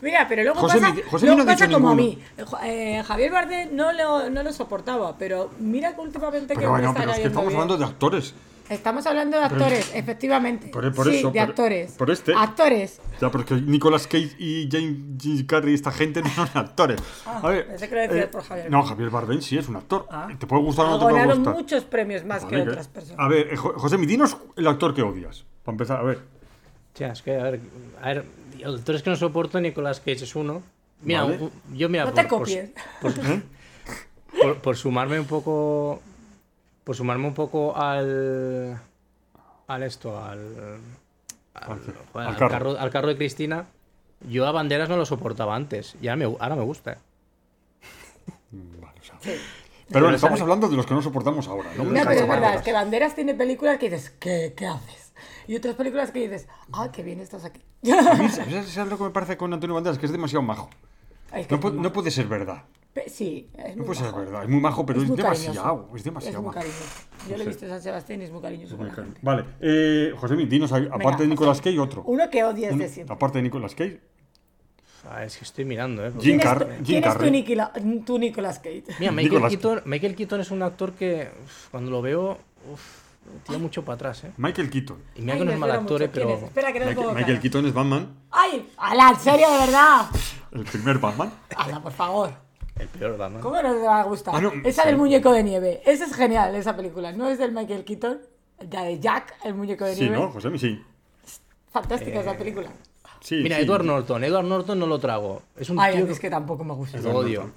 [0.00, 2.16] Mira, pero luego José pasa, José luego no pasa como a ninguno.
[2.16, 2.22] mí.
[2.64, 6.72] Eh, eh, Javier Bardem no lo, no lo soportaba, pero mira que últimamente que Pero
[6.72, 7.60] me bueno, está pero es que estamos bien.
[7.60, 8.34] hablando de actores.
[8.68, 10.68] Estamos hablando de actores, efectivamente.
[10.68, 11.92] por- por sí, eso, de actores.
[11.92, 12.32] por este.
[12.34, 13.00] Actores.
[13.20, 17.00] Ya, porque Nicolas Cage y James, James Carrey, esta gente no son actores.
[17.26, 19.76] a ver, Ah, pensé que lo decías por Javier No, Javier Bardem sí es un
[19.76, 20.06] actor.
[20.10, 20.28] Ah.
[20.38, 21.54] Te puede gustar o no te puede ganado gustar.
[21.54, 23.18] muchos premios más Vale, que que- otras personas.
[23.20, 25.44] A ver, eh, Jo- José, dinos el actor que odias.
[25.64, 26.20] Para empezar, a ver.
[26.92, 27.60] Hostia, es que, a ver,
[28.00, 28.24] a ver,
[28.64, 30.62] actores que no soporto, Nicolas Cage es uno.
[31.02, 31.38] Mira, Vale.
[31.74, 32.70] yo mira, No por, te por- copies.
[33.00, 33.42] por- ¿Eh?
[34.40, 36.00] por- por sumarme un poco,
[36.84, 38.78] por sumarme un poco al,
[39.68, 40.78] al esto, al,
[41.54, 42.50] al, joder, Al al carro.
[42.50, 43.66] carro, al carro de Cristina.
[44.28, 46.98] Yo a Banderas no lo soportaba antes y ahora me, ahora me gusta.
[48.50, 49.16] Vale, o sea.
[49.20, 49.32] Sí.
[49.88, 51.70] Pero bueno, estamos sabe- hablando de los que no soportamos ahora.
[51.76, 55.12] No, No, pero es verdad, es que Banderas tiene películas que dices, ¿qué, qué haces?
[55.48, 57.60] Y otras películas que dices, ah, qué bien estás aquí.
[57.90, 59.98] A mí, ¿sabes lo que me parece con Antonio Banderas?
[59.98, 60.70] Que es demasiado majo.
[61.32, 62.62] Ay, que No, es no puede ser verdad.
[62.92, 64.18] Pe- Sí, es muy puede ser majo.
[64.20, 64.42] verdad.
[64.42, 65.88] Es muy majo, pero es, muy demasiado.
[65.94, 66.58] Es demasiado muy majo.
[66.58, 66.84] cariñoso.
[67.28, 69.18] Yo lo he visto en San Sebastián y es muy cariñoso la gente.
[69.22, 69.44] Vale.
[69.60, 71.26] Eh, José, dinos, aparte de José.
[71.28, 72.02] Nicolas Cage, otro.
[72.04, 73.14] Uno que odies de siempre.
[73.14, 74.00] aparte de Nicolas Cage.
[75.10, 76.10] Ah, es que estoy mirando, eh.
[76.12, 77.30] Jim ¿Quién, es Car- tu, Jim quién es tu, Carrey.
[77.32, 77.72] Nicola-
[78.04, 78.84] tu Nicolas Cage?
[79.00, 82.38] Mira, Michael Nicolas Keaton, Michael Keaton es un actor que uf, cuando lo veo,
[82.72, 82.80] uf,
[83.44, 84.32] tira mucho para atrás, ¿eh?
[84.36, 84.98] Michael Keaton.
[85.16, 86.10] Y mira Ay, que no es mal actor, eh.
[86.12, 86.36] ¿Quién pero...
[86.36, 86.42] es?
[86.44, 87.40] Espera, que no Michael, puedo Michael.
[87.40, 88.68] Keaton es Batman, ¡Ay!
[88.76, 90.06] ¡Hala, en serio, de verdad!
[90.52, 91.32] el primer Batman.
[91.56, 92.30] ¡Hala, por favor!
[92.78, 93.40] El peor Batman.
[93.42, 94.34] ¿Cómo no te va a gustar?
[94.36, 94.88] Ah, no, esa sí.
[94.88, 95.82] del muñeco de nieve.
[95.84, 97.12] Esa es genial, esa película.
[97.12, 98.18] No es del Michael Keaton,
[98.70, 100.16] la de Jack, el muñeco de Sí, nieve.
[100.16, 100.30] ¿no?
[100.30, 100.82] José, sí.
[101.70, 102.70] Fantástica Eh, esa película.
[103.20, 103.62] Sí, Mira, sí.
[103.62, 104.24] Edward Norton.
[104.24, 105.42] Edward Norton no lo trago.
[105.56, 106.06] Es un Ay, a tío...
[106.06, 106.98] mí es que tampoco me gusta.
[106.98, 107.50] Lo odio.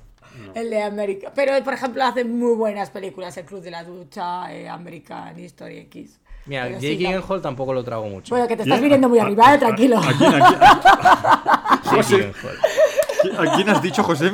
[0.53, 1.31] El de América.
[1.33, 3.35] Pero, por ejemplo, hace muy buenas películas.
[3.37, 6.19] El Club de la Ducha, eh, American History X.
[6.45, 8.35] Mira, Jake sí, Gyllenhaal tampoco lo trago mucho.
[8.35, 8.73] Bueno, que te ¿Quién?
[8.73, 9.97] estás viniendo muy A- arriba, a- eh, tranquilo.
[9.97, 10.59] ¿A quién, a quién-
[12.03, 13.47] Jake Gyllenhaal.
[13.47, 14.31] a quién has dicho, José?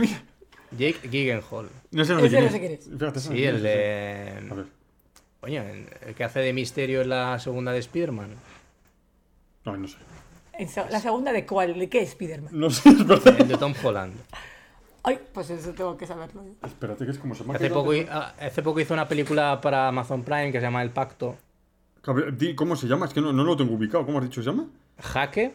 [0.77, 1.69] Jake Gyllenhaal.
[1.91, 2.51] No sé, no sé quién no es.
[2.53, 2.87] sé quién es.
[2.87, 3.61] Espérate, Sí, el es.
[3.61, 4.55] A de...
[4.55, 4.65] ver.
[5.41, 5.63] Coño,
[6.05, 8.29] el que hace de misterio en la segunda de Spider-Man.
[9.65, 9.97] No, no sé.
[10.89, 12.49] La segunda de cuál, de qué Spiderman.
[12.57, 13.41] No sé, espérate.
[13.41, 14.13] El de Tom Holland.
[15.03, 16.43] Ay, pues eso tengo que saberlo.
[16.63, 18.93] Espérate, que es como se me ha Hace quedado- poco, hi- ah, hace poco hizo
[18.93, 21.35] una película para Amazon Prime que se llama El Pacto.
[22.55, 23.07] ¿Cómo se llama?
[23.07, 24.05] Es que no, no lo tengo ubicado.
[24.05, 24.67] ¿Cómo has dicho se llama?
[24.99, 25.53] Jaque.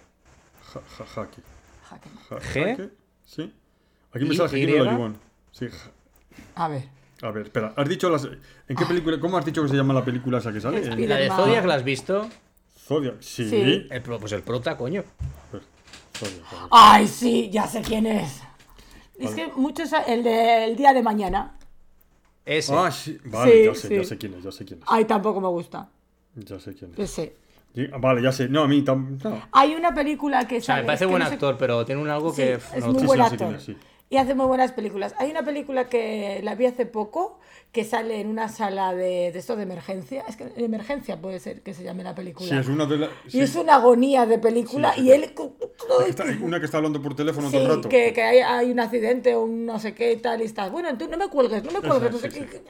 [0.72, 1.42] Ja- ja- Jaque.
[1.84, 2.08] Jaque.
[2.40, 2.90] Jaque,
[3.24, 3.52] Sí.
[4.16, 5.14] Aquí me ¿Y- sale Y?
[5.52, 5.66] Sí.
[5.68, 5.90] ja-
[6.64, 6.84] A ver.
[7.22, 7.72] A ver, espera.
[7.76, 8.24] ¿Has dicho las...
[8.68, 9.18] ¿En qué película...
[9.20, 10.80] ¿Cómo has dicho que se llama la película esa que sale?
[10.80, 11.28] Es Spider- ¿La de.
[11.30, 12.28] Zodiac la has visto?
[12.78, 13.16] Zodiac.
[13.20, 13.48] Sí.
[13.48, 13.86] Sí.
[13.90, 15.02] El pro- pues el prota, coño.
[15.50, 15.62] Pues,
[16.16, 16.68] Zodiac.
[16.70, 18.42] Ay, sí, ya sé quién es.
[19.18, 19.90] Es que muchos.
[20.06, 21.56] El del día de mañana.
[22.44, 22.74] Ese.
[22.76, 23.18] Ah, sí.
[23.24, 24.84] Vale, Sí, ya sé, ya sé quién es, ya sé quién es.
[24.88, 25.88] Ay, tampoco me gusta.
[26.34, 26.98] Ya sé quién es.
[26.98, 27.36] Ese.
[27.74, 28.48] Sí, Vale, ya sé.
[28.48, 29.18] No, a mí tam...
[29.24, 29.42] no.
[29.52, 31.84] Hay una película que o sea, me sale- parece es buen no sé- actor, pero
[31.86, 32.52] tiene un algo Sí, que.
[32.54, 33.76] es no- muy sí, buen sí, sí, actor.
[34.08, 35.14] Y hace muy buenas películas.
[35.18, 37.40] Hay una película que la vi hace poco
[37.72, 40.24] que sale en una sala de, de esto de emergencia.
[40.28, 42.48] Es que de emergencia puede ser que se llame la película.
[42.48, 43.10] Sí, es una de las...
[43.32, 45.34] Y es una agonía de película Sí, y él...
[46.06, 47.88] Está- una que está hablando por teléfono todo el rato.
[47.88, 50.70] que, que hay, hay un accidente o un no sé qué y tal y estás,
[50.70, 52.62] bueno, tú no me cuelgues, no me cuelgues, no sé qué.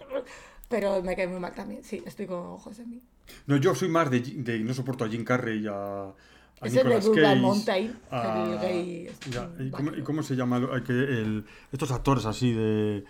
[0.68, 3.01] Pero me quedé muy mal también, sí, estoy con José mí.
[3.47, 6.12] No, yo soy más de, de- no soporto a Jim Carrey y a,
[6.61, 7.36] a Es el de Cage.
[7.40, 12.24] Mountain, a- el gay ya, ¿y, cómo, y cómo se llama que el- estos actores
[12.26, 13.04] así de,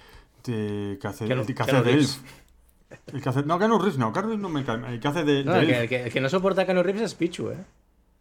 [0.44, 1.92] de que hace, el que hace de.
[1.92, 2.16] Elf?
[3.12, 5.24] El que hace, no, Keanu Reeves no, Keanu Reeves no me cae, el que hace
[5.24, 7.14] de, No, de el que, el que- el que no soporta a Keanu Reeves es
[7.14, 7.56] Pichu, ¿eh?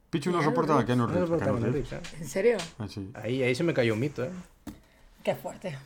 [0.09, 0.85] Pichu no soporta a Reeves.
[0.87, 1.27] Keanu No Reeves.
[1.29, 1.93] soporta a Keanu Keanu Reeves.
[1.93, 2.17] ¿eh?
[2.21, 2.57] ¿En serio?
[2.79, 3.09] Ah, sí.
[3.15, 4.29] Ahí, ahí se me cayó un mito, ¿eh?
[5.23, 5.77] Qué fuerte.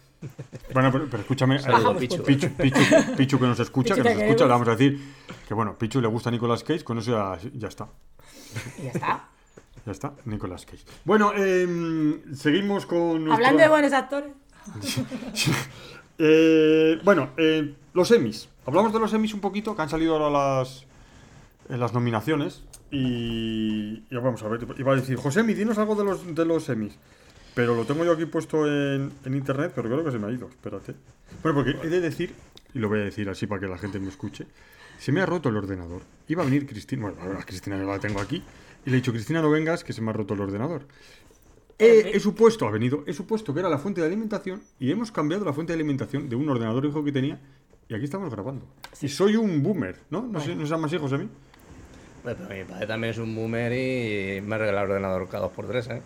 [0.74, 1.62] Bueno, pero, pero escúchame, eh,
[1.98, 2.22] Pichu.
[2.24, 5.00] Pichu, Pichu- Pichu que nos escucha, Pichu, que nos escucha, le vamos a decir
[5.48, 7.88] que bueno, Pichu le gusta a Nicolas Cage, con eso ya, ya está.
[8.78, 9.26] Y ya está.
[9.86, 10.84] Ya está, Nicolas Cage.
[11.06, 14.32] Bueno, em, seguimos con Hablando de buenos actores.
[16.22, 18.50] Eh, bueno, eh, los Emmys.
[18.66, 20.86] Hablamos de los Emmys un poquito, que han salido ahora las,
[21.70, 22.62] eh, las nominaciones.
[22.92, 26.68] Y, y vamos a ver, iba a decir, José, dinos algo de los, de los
[26.68, 26.98] Emmys.
[27.56, 30.32] Pero lo tengo yo aquí puesto en, en internet, pero creo que se me ha
[30.32, 30.50] ido.
[30.50, 30.94] Espérate.
[31.42, 32.36] Bueno, porque he de decir,
[32.74, 34.46] y lo voy a decir así para que la gente me escuche,
[35.00, 36.02] se me ha roto el ordenador.
[36.28, 38.44] Iba a venir Cristina, bueno, ahora Cristina la tengo aquí,
[38.86, 40.84] y le he dicho, Cristina, no vengas, que se me ha roto el ordenador.
[41.80, 45.12] He, he supuesto, ha venido, he supuesto que era la fuente de alimentación y hemos
[45.14, 47.40] cambiado la fuente de alimentación de un ordenador hijo que tenía
[47.88, 48.66] y aquí estamos grabando.
[49.02, 50.22] Y soy un boomer, ¿no?
[50.24, 51.30] No sé, no se llaman hijos a mí.
[52.22, 55.44] Bueno, pero mi padre también es un boomer y me ha regalado el ordenador cada
[55.44, 56.02] dos por tres, ¿eh?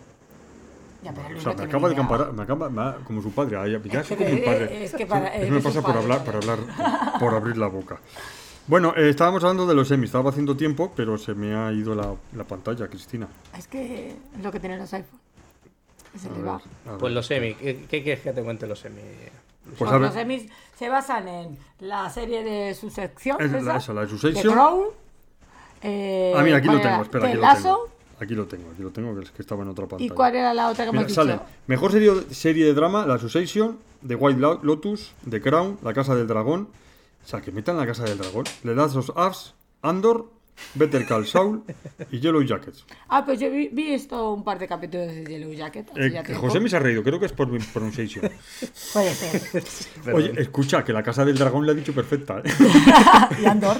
[1.02, 3.32] Ya, pero O no sea, me acaba de comparar, me acaba, me ha- como su
[3.32, 4.84] padre, ya, ya Es soy que- como mi padre.
[4.84, 6.58] es que para- Eso me pasa por hablar, por ¿verdad?
[6.78, 7.98] hablar, por abrir la boca.
[8.66, 11.94] Bueno, eh, estábamos hablando de los Emmys, estaba haciendo tiempo, pero se me ha ido
[11.94, 13.28] la, la pantalla, Cristina.
[13.56, 15.18] Es que es lo que tienen los iPhone.
[16.12, 16.60] Que se ver, va.
[16.98, 19.00] Pues los semi, ¿qué, qué quieres que te cuente los semi?
[19.76, 20.46] Pues Pues los Emmys
[20.78, 23.36] se basan en la serie de su sección.
[23.40, 24.52] Es la- esa, esa, la de Succession.
[24.54, 24.84] Crown.
[25.82, 27.02] eh, ah, mira, aquí ¿cuál lo tengo, era?
[27.02, 27.88] espera, aquí lo tengo.
[28.20, 30.14] Aquí lo tengo, aquí lo tengo, que es que estaba en otra ¿Y pantalla.
[30.14, 31.44] cuál era la otra que me sale dicho?
[31.66, 36.14] mejor serie, serie de drama, La Succession, The White Lo- Lotus, The Crown, La Casa
[36.14, 36.68] del Dragón.
[37.24, 38.44] O sea, que metan La Casa del Dragón.
[38.62, 40.30] The Last of Us, Andor,
[40.74, 41.62] Better Call Saul
[42.10, 42.84] y Yellow Jackets.
[43.08, 45.90] Ah, pues yo vi, vi esto un par de capítulos de Yellow Jacket.
[45.90, 46.34] hace Eh.
[46.34, 48.30] José me se ha reído, creo que es por mi pronunciación.
[48.92, 49.64] Puede ser.
[50.14, 52.40] Oye, escucha, que La Casa del Dragón le ha dicho perfecta.
[52.44, 52.50] ¿eh?
[53.42, 53.78] y Andor.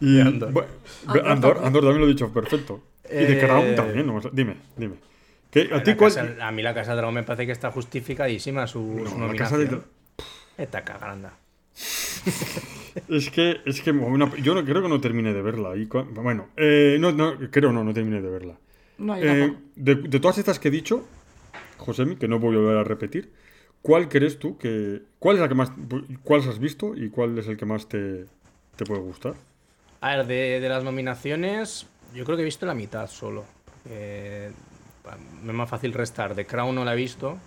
[0.00, 0.66] Y Andor.
[1.06, 2.82] Andor, Andor también lo he dicho perfecto.
[3.04, 4.06] Y Eh, Crown también.
[4.06, 4.94] no, dime, dime.
[5.50, 6.14] ¿Qué, ¿A ti cuál?
[6.14, 9.18] casa- a mí la casa de dragón me parece que está justificadísima su, No, su
[9.18, 9.84] La Casa del nominación.
[13.08, 15.76] Es que, es que una- yo no, creo que no terminé de verla.
[15.76, 18.54] Y bueno, eh, no, no, creo no, no terminé de verla.
[18.98, 21.04] No, Eh, de, de todas estas que he dicho,
[21.78, 23.32] Josemi, que no voy a volver a repetir,
[23.82, 25.02] ¿cuál crees tú que.
[25.18, 25.72] ¿Cuál es la que más.
[26.24, 28.26] ¿Cuáles has visto y cuál es el que más te,
[28.76, 29.34] te puede gustar?
[30.00, 33.44] A ver, de, de las nominaciones, yo creo que he visto la mitad solo.
[33.88, 34.50] Eh,
[35.42, 36.34] me es más fácil restar.
[36.34, 37.38] The Crown no la he visto.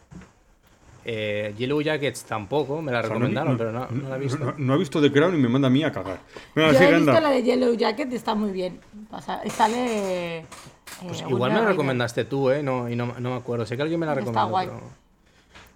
[1.03, 4.37] Eh, Yellow Jackets tampoco, me la O sea, recomendaron, pero no, no la he visto.
[4.37, 6.19] No, no ha visto The Crown y me manda a mí a cagar.
[6.55, 7.21] Yo he visto anda.
[7.21, 8.79] la de Yellow Jacket, está muy bien.
[9.09, 10.37] Pasa- sale.
[10.39, 10.45] eh,
[11.07, 12.61] Pues igual me la recomendaste tú, ¿eh?
[12.61, 13.65] No, y no, no me acuerdo.
[13.65, 14.49] Sé que alguien me la Está recomendó.
[14.49, 14.67] guay.
[14.67, 15.00] pero- ¿De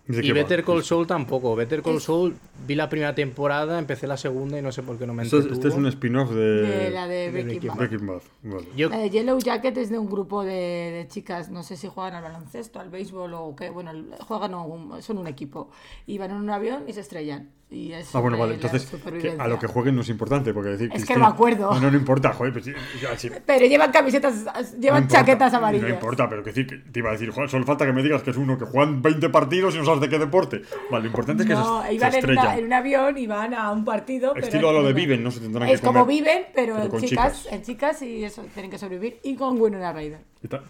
[0.08, 0.32] Y?
[0.34, 1.56] Better Call Saul tampoco.
[1.56, 2.36] Better Call Es- Saul
[2.68, 5.38] vi la primera temporada, empecé la segunda y no sé por qué no me Esto
[5.38, 5.58] entretuvo.
[5.60, 8.22] este es un spin-off de, De la de de Breaking Breaking Bad.
[8.43, 8.68] Vale.
[8.76, 11.88] Yo, La de Yellow Jacket es de un grupo de, de chicas, no sé si
[11.88, 13.91] juegan al baloncesto, al béisbol o qué, bueno,
[14.28, 15.70] juegan un- son un equipo.
[16.06, 17.49] Y van en un avión y se estrellan.
[17.76, 18.53] Y es Ah, bueno, vale.
[18.53, 18.86] Entonces,
[19.21, 21.73] que a lo que jueguen no es importante, porque decir Es que Cristina- me acuerdo.
[21.73, 22.53] No, no, no importa, joder.
[22.53, 23.30] Pues, sí, ya, sí.
[23.45, 25.89] Pero llevan camisetas, llevan No importa, chaquetas amarillas.
[25.89, 28.01] No importa, pero que decir, que te iba a decir, joder, solo falta que me
[28.01, 30.61] digas que es uno que juegan 20 partidos y no sabes de qué deporte.
[30.89, 33.28] Vale, lo importante es que No, se, se iban en, una- en un avión y
[33.28, 34.32] van a un partido.
[34.34, 36.15] pero Estilo a lo de Viven, no se tendrán Es que como comer.
[36.15, 37.53] viven, pero, pero en con chicas, chicas.
[37.53, 39.19] en chicas y eso, tienen que sobrevivir.
[39.23, 40.19] Y con Winona Ryder.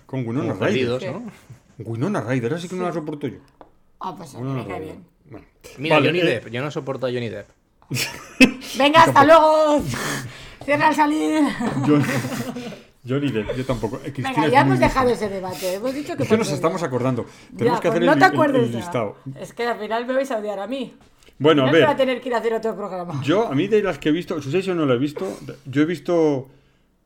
[0.08, 1.14] Con Winona como Ryder.
[1.14, 1.22] ¿no?
[1.78, 3.38] Winona Ryder, así que no la soporto yo.
[4.00, 5.15] Ah, pues me cae bien.
[5.30, 5.46] Bueno.
[5.78, 6.48] Mira, Vale, Johnny eh, Depp.
[6.50, 7.48] Yo no soporto a Johnny Depp.
[8.78, 9.82] Venga, hasta luego.
[10.64, 11.44] Cierra al salir.
[11.86, 12.04] John-
[13.08, 13.98] Johnny Depp, yo tampoco.
[13.98, 15.76] Eh, Cristina Venga, ya hemos dejado ese debate.
[15.76, 17.26] Hemos dicho que Es que nos estamos acordando.
[17.52, 18.78] Ya, Tenemos que pues hacer no el, te el- acuerdes el ya.
[18.80, 19.18] listado.
[19.40, 20.94] Es que al final me vais a odiar a mí.
[21.38, 21.98] Bueno, a me va a ver.
[21.98, 23.22] tener que ir a hacer otro programa.
[23.24, 25.38] Yo, a mí de las que he visto, Succession no la he visto.
[25.66, 26.50] Yo he visto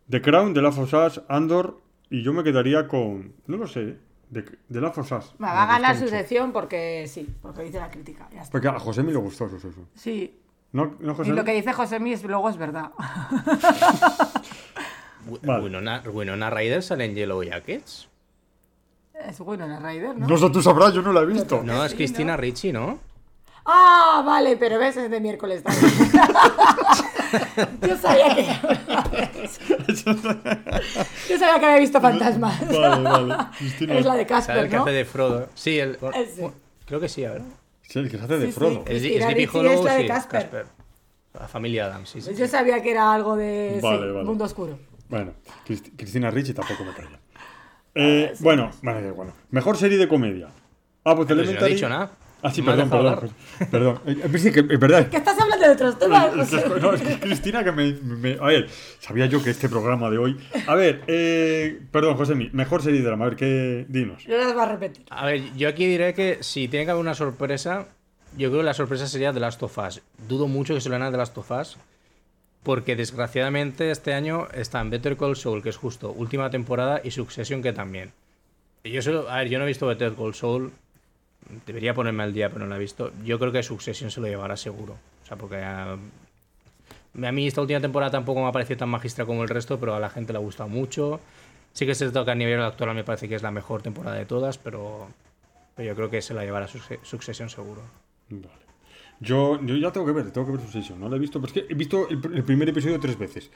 [0.10, 3.34] The Crown, The Last of Us, Andor, y yo me quedaría con.
[3.48, 3.96] No lo sé,
[4.32, 5.34] Us.
[5.40, 6.16] Me Me va a ganar su mucho.
[6.16, 8.28] sección porque sí, porque dice la crítica.
[8.32, 8.52] Ya está.
[8.52, 9.88] Porque a José me le gustó Succession.
[9.96, 10.40] Sí.
[10.72, 11.32] ¿No, no José?
[11.32, 12.92] Y lo que dice José Mí es luego es verdad.
[15.44, 15.64] Vale.
[15.64, 18.08] Winona, Winona Ryder sale en Yellow Jackets.
[19.28, 20.28] Es bueno en Raider, ¿no?
[20.28, 21.62] No sé, tú sabrás, yo no la he visto.
[21.64, 23.00] No, es Cristina Ricci, ¿no?
[23.66, 25.92] Ah, vale, pero ves, es de miércoles también.
[27.88, 29.29] Yo sabía que.
[31.30, 32.68] Yo sabía que había visto fantasmas.
[32.80, 33.36] Vale, vale.
[33.58, 33.98] Cristina.
[33.98, 34.82] Es la de Casper, el que ¿no?
[34.84, 35.50] hace de Frodo.
[35.56, 36.52] Sí, el, Ese.
[36.86, 37.42] creo que sí, a ver.
[37.84, 38.60] Sí, el que se hace de Sí, sí.
[38.60, 38.80] Frodo.
[38.86, 40.66] Es, Cristina Sleepy Hollow, es la de sí, Casper.
[41.34, 42.34] La familia Adams, sí, sí.
[42.36, 44.24] Yo sabía que era algo de Vale, sí, vale.
[44.26, 44.80] mundo oscuro.
[45.10, 45.34] Bueno,
[45.68, 47.20] Cristi- Cristina Ricci tampoco me calla.
[47.96, 49.34] Eh, bueno, vale, bueno.
[49.50, 50.48] Mejor serie de comedia.
[51.04, 51.74] Ah, pues si no he Elementary.
[51.74, 52.12] dicho nada.
[52.42, 53.30] Ah, sí, perdón, perdón.
[53.70, 54.00] Perdón.
[54.06, 55.10] Eh, sí, que es verdad.
[55.10, 56.32] Que estás hablando de otros temas.
[56.82, 58.70] No, es que Cristina que me, me- A ver,
[59.00, 60.40] sabía yo que este programa de hoy.
[60.68, 63.26] A ver, eh, perdón, José, mejor serie de drama.
[63.26, 63.86] A ver, ¿qué?
[63.90, 64.24] Dinos.
[64.24, 65.06] Yo las voy a repetir.
[65.10, 67.88] A ver, yo aquí diré que si tiene que haber una sorpresa,
[68.38, 70.02] yo creo que la sorpresa sería The Last of Us.
[70.28, 71.78] Dudo mucho que se lo a The Last of Us,
[72.64, 77.62] porque desgraciadamente este año están Better Call Saul, que es justo última temporada, y Succession,
[77.62, 78.12] que también.
[78.84, 80.72] Y Yo solo, a ver, yo no he visto Better Call Saul,
[81.66, 83.12] debería ponerme al día, pero no la he visto.
[83.24, 84.94] Yo creo que Succession se lo llevará seguro.
[85.24, 85.98] O sea, porque ah,
[87.24, 89.96] a mí esta última temporada tampoco me ha parecido tan magistra como el resto, pero
[89.96, 91.20] a la gente le ha gustado mucho.
[91.74, 94.26] Sí que cierto que a nivel actual me parece que es la mejor temporada de
[94.26, 95.08] todas, pero,
[95.76, 97.82] pero yo creo que se la llevará Succe- Succession seguro.
[98.30, 98.69] Vale.
[99.22, 100.98] Yo, yo ya tengo que ver, tengo que ver Succession.
[101.00, 103.50] No la he visto, pero es que he visto el, el primer episodio tres veces.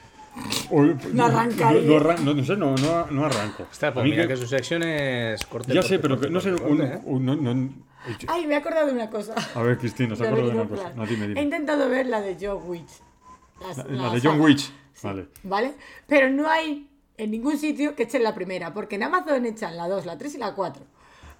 [0.70, 3.66] O- No arranca no, no arran- no, no sé, no, no, no arranco.
[3.72, 5.68] Está, pues mí mira que- que Succession es corte.
[5.72, 6.50] ya corte, sé, pero corte, que no sé.
[6.50, 7.00] corte, un- corte, ¿eh?
[7.04, 7.70] un- no- no-
[8.28, 9.34] Ay, me he acordado de una cosa.
[9.54, 10.92] A ver, Cristina, se ha acuerda de una cosa.
[10.94, 11.40] No, dime, He dime.
[11.42, 12.90] intentado ver la de John Witch.
[13.62, 14.40] Las- La, la la de John.
[14.42, 14.70] Witch.
[15.02, 15.28] Vale.
[15.44, 15.74] ¿Vale?
[16.06, 19.88] Pero no hay en ningún sitio que echen la primera, porque en Amazon echan la
[19.88, 20.84] 2, la 3 y la 4.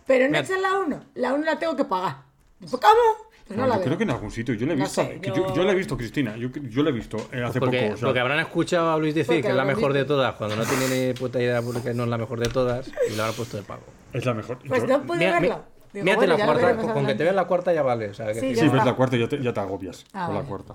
[0.07, 1.05] Pero no echan la 1.
[1.15, 2.23] La 1 la tengo que pagar.
[2.61, 3.34] Pues, ¿Cómo?
[3.47, 3.87] Pues no, No, la yo veo.
[3.87, 4.55] creo que en algún sitio.
[4.55, 5.03] Yo la he No visto.
[5.03, 5.35] sé, yo...
[5.35, 6.37] yo- yo la he visto, Cristina.
[6.37, 7.95] Yo, yo la he visto eh, hace Porque, poco.
[7.95, 10.35] o sea, porque habrán escuchado a Luis decir Porque que es la mejor de todas,
[10.37, 13.23] cuando no tiene ni puta idea porque no es la mejor de todas, y lo
[13.23, 13.83] habrán puesto de pago.
[14.15, 14.59] es la mejor.
[14.67, 15.65] Pues Yo- no mi- verla.
[15.93, 18.09] Digo, mírate bueno, la cuarta, con, que te veas la cuarta ya vale.
[18.09, 20.35] O sea, que- Sí, ves la cuarta y ya te, ya te agobias Ah, con
[20.37, 20.75] la cuarta.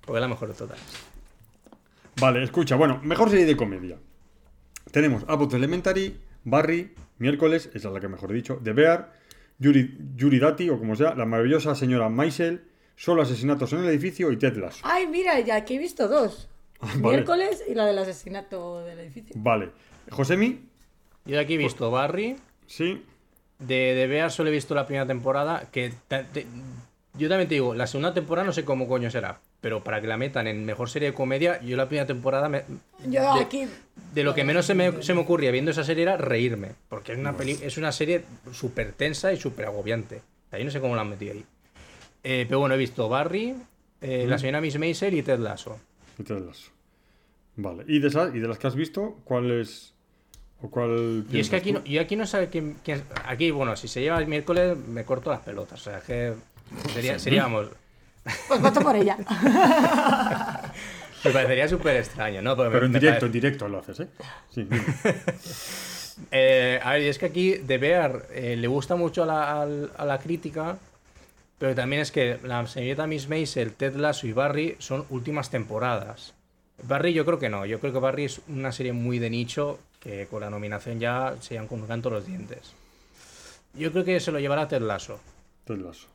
[0.00, 0.78] porque es la mejor de todas.
[2.20, 3.96] Vale, escucha, bueno, mejor serie de comedia.
[4.92, 9.12] Tenemos Abbott Elementary, Barry, Miércoles, esa es la que mejor he dicho, The Bear,
[9.58, 12.62] Yuri, Yuri Dati, o como sea, La maravillosa señora Maisel,
[12.96, 14.78] Solo asesinatos en el edificio y Ted Lasso.
[14.84, 16.48] Ay, mira, ya aquí he visto dos.
[16.80, 17.16] Vale.
[17.16, 19.34] Miércoles y la del asesinato del edificio.
[19.38, 19.70] Vale.
[20.10, 20.60] Josemi,
[21.24, 22.36] Yo de aquí he visto Barry,
[22.68, 23.02] sí.
[23.58, 26.46] De, de Bear solo he visto la primera temporada, que te-
[27.16, 30.06] yo también te digo, la segunda temporada no sé cómo coño será, pero para que
[30.06, 32.64] la metan en mejor serie de comedia, yo la primera temporada, me-
[33.06, 33.66] Yo de, aquí.
[34.12, 37.12] de lo que menos se me, se me ocurría viendo esa serie era reírme, porque
[37.12, 40.20] es una, peli- es una serie súper tensa y súper agobiante.
[40.50, 41.46] Ahí no sé cómo la han metido ahí.
[42.22, 43.54] Eh, pero bueno, he visto Barry,
[44.02, 45.80] eh, La señora Miss Maisel y Ted Lasso.
[46.18, 46.70] Y Ted Lasso.
[47.56, 47.84] Vale.
[47.88, 49.94] ¿Y de, esas, y de las que has visto, cuál es.
[50.60, 51.78] ¿O cuál Y es que aquí tú?
[51.78, 55.04] no, yo aquí no sé quién, quién- Aquí, bueno, si se lleva el miércoles me
[55.06, 55.80] corto las pelotas.
[55.80, 56.34] O sea, es que
[56.92, 57.68] sería, sería vamos,
[58.48, 59.16] Pues voto por ella.
[61.24, 62.56] Me parecería súper extraño, ¿no?
[62.56, 64.08] Pero, en directo, en directo lo haces, ¿eh?
[64.50, 64.68] Sí.
[66.30, 69.62] Eh, a ver, y es que aquí De Bear eh, le gusta mucho a la,
[69.62, 70.78] a la crítica,
[71.58, 76.34] pero también es que la señorita Miss Maisel, Ted Lasso y Barry son últimas temporadas.
[76.84, 79.80] Barry yo creo que no, yo creo que Barry es una serie muy de nicho
[80.00, 82.74] que con la nominación ya se iban con un canto los dientes.
[83.74, 85.18] Yo creo que se lo llevará Ted Lasso.
[85.64, 86.06] Ted Lasso.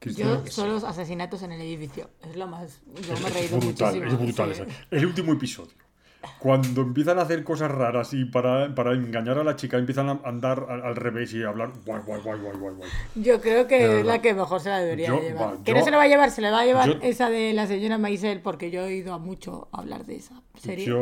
[0.00, 2.08] Yo solo los asesinatos en el edificio.
[2.28, 2.80] Es lo más.
[3.06, 4.06] Yo me he Es reído brutal, muchísimo.
[4.12, 4.54] es brutal.
[4.54, 4.62] sí.
[4.90, 5.72] El último episodio.
[6.40, 10.20] Cuando empiezan a hacer cosas raras y para, para engañar a la chica empiezan a
[10.24, 12.90] andar al, al revés y a hablar guay, guay, guay, guay, guay, guay.
[13.14, 15.54] Yo creo que es la que mejor se la debería Yo- llevar.
[15.58, 16.98] va, que yo- no se la va a llevar, se le va a llevar yo-
[17.02, 20.92] esa de la señora Maisel, porque yo he oído a mucho hablar de esa serie.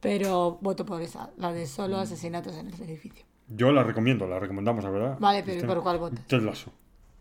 [0.00, 3.24] Pero voto por esa, la de solo asesinatos en el edificio.
[3.48, 5.16] yo la recomiendo, la recomendamos, la verdad.
[5.18, 5.74] Vale, pero ¿y Cristina.
[5.74, 6.26] por cuál votas?
[6.26, 6.70] Ted Lasso.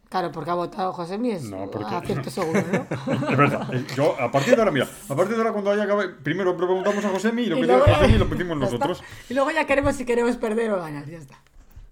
[0.09, 1.43] Claro, porque ha votado José Mies.
[1.49, 2.87] No, porque- Acierto seguro, ¿no?
[3.31, 3.67] Es verdad.
[3.95, 7.03] Yo, a partir de ahora, mira, a partir de ahora cuando haya acabado, primero preguntamos
[7.03, 8.65] a Josemi y lo Y que diga Josemi lo pedimos está.
[8.65, 9.03] nosotros.
[9.29, 11.35] Y luego ya queremos si queremos perder o ganar, ya está.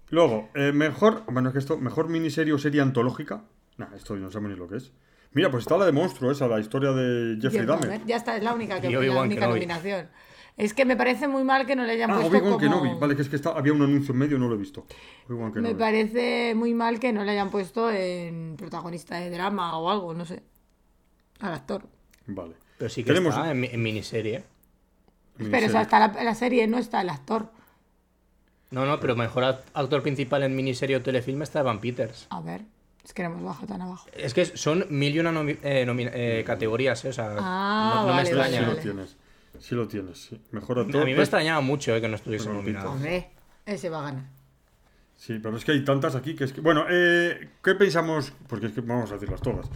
[0.10, 3.42] Luego, eh, mejor, bueno, es que esto, mejor miniserie o serie antológica.
[3.78, 4.92] Nah, esto no sabemos ni lo que es.
[5.32, 8.06] Mira, pues está la de Monstruo, esa, la historia de Jeffrey Jeff Dahmer.
[8.06, 10.08] Ya está, es la única que la única nominación.
[10.56, 12.60] Es que me parece muy mal que no le hayan Ah, puesto Obi-Wan como...
[12.60, 13.00] Kenobi.
[13.00, 14.86] Vale, que es que está, había un anuncio en medio, no lo he visto.
[15.56, 20.14] Me parece muy mal que no le hayan puesto en protagonista de drama o algo,
[20.14, 20.44] no sé.
[21.40, 21.88] Al actor.
[22.28, 22.54] Vale.
[22.78, 24.44] Pero sí que Tenemos está en, en miniserie.
[25.38, 27.50] Pero o sea, hasta la, la serie no está el actor.
[28.70, 32.28] No, no, pero mejor act- actor principal en miniserie o telefilme está Evan Peters.
[32.30, 32.62] A ver,
[33.04, 34.08] es que no hemos bajado tan abajo.
[34.14, 37.10] Es que son mil y una nomi- eh, nomi- eh, categorías, ¿eh?
[37.10, 38.68] O sea, Ah, no, no vale, me extraña.
[38.68, 39.08] vale.
[39.60, 40.42] Sí lo tienes, sí.
[40.52, 41.06] Mejor A actor.
[41.06, 42.92] mí me pues- extrañaba mucho eh, que no estuviese nominado.
[42.92, 43.30] Hombre,
[43.66, 44.24] ese va a ganar.
[45.18, 46.60] Sí, pero es que hay tantas aquí que es que...
[46.60, 48.34] Bueno, eh, ¿qué pensamos?
[48.48, 49.68] Porque es que vamos a decirlas todas.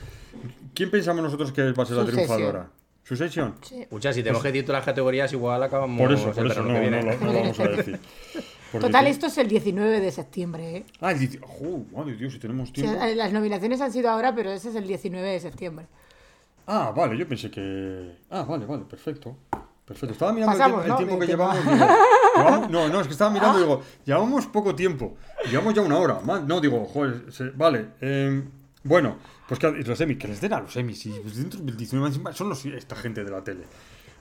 [0.73, 2.69] ¿Quién pensamos nosotros que va a ser la triunfadora?
[3.03, 3.55] ¿Succession?
[3.61, 3.81] Sí.
[3.83, 7.25] Escucha, si tenemos que titular categorías, igual acabamos Por eso, por eso, no, lo- no
[7.31, 7.99] lo vamos a decir.
[8.73, 10.85] Porque Total, esto es el 19 de septiembre, ¿eh?
[10.99, 13.05] Ah, el dieci- ¡Jo, madre Dios, si tenemos O sea, tiempo.
[13.15, 15.85] las nominaciones han sido ahora, pero ese es el 19 de septiembre.
[16.67, 18.17] Ah, vale, yo pensé que...
[18.29, 19.37] Ah, vale, vale, perfecto.
[19.85, 20.11] Perfecto.
[20.13, 20.97] Estaba mirando el tiempo- el, ¿no?
[20.97, 21.63] tiempo De que llevamos.
[21.63, 21.75] digo,
[22.35, 25.15] llevamos- No, no, es que estaba mirando y digo, llevamos poco tiempo.
[25.49, 26.19] Llevamos ya una hora.
[26.45, 27.91] No, digo, joder, se- vale.
[28.01, 28.43] eh,
[28.83, 29.15] bueno,
[29.47, 31.05] pues que los semis, que les den a los semis.
[31.05, 33.63] Y pues dentro del 19 encima son los, esta gente de la tele.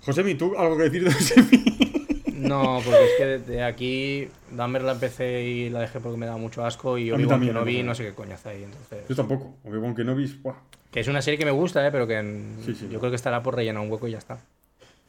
[0.04, 1.64] Josemi, ¿tú algo que decir de los semis?
[2.36, 6.26] No, porque es que de, de aquí Dahmer la empecé y la dejé porque me
[6.26, 8.62] da mucho asco y Obi-Wan también, no sé qué coño hace ahí.
[8.64, 9.54] Entonces, Yo tampoco.
[9.64, 10.54] Obi-Wan Kenobi, ¡buah!
[10.90, 12.88] que es una serie que me gusta, eh, pero que en- Sí, sí.
[12.90, 14.38] yo creo que estará por rellenar un hueco y ya está.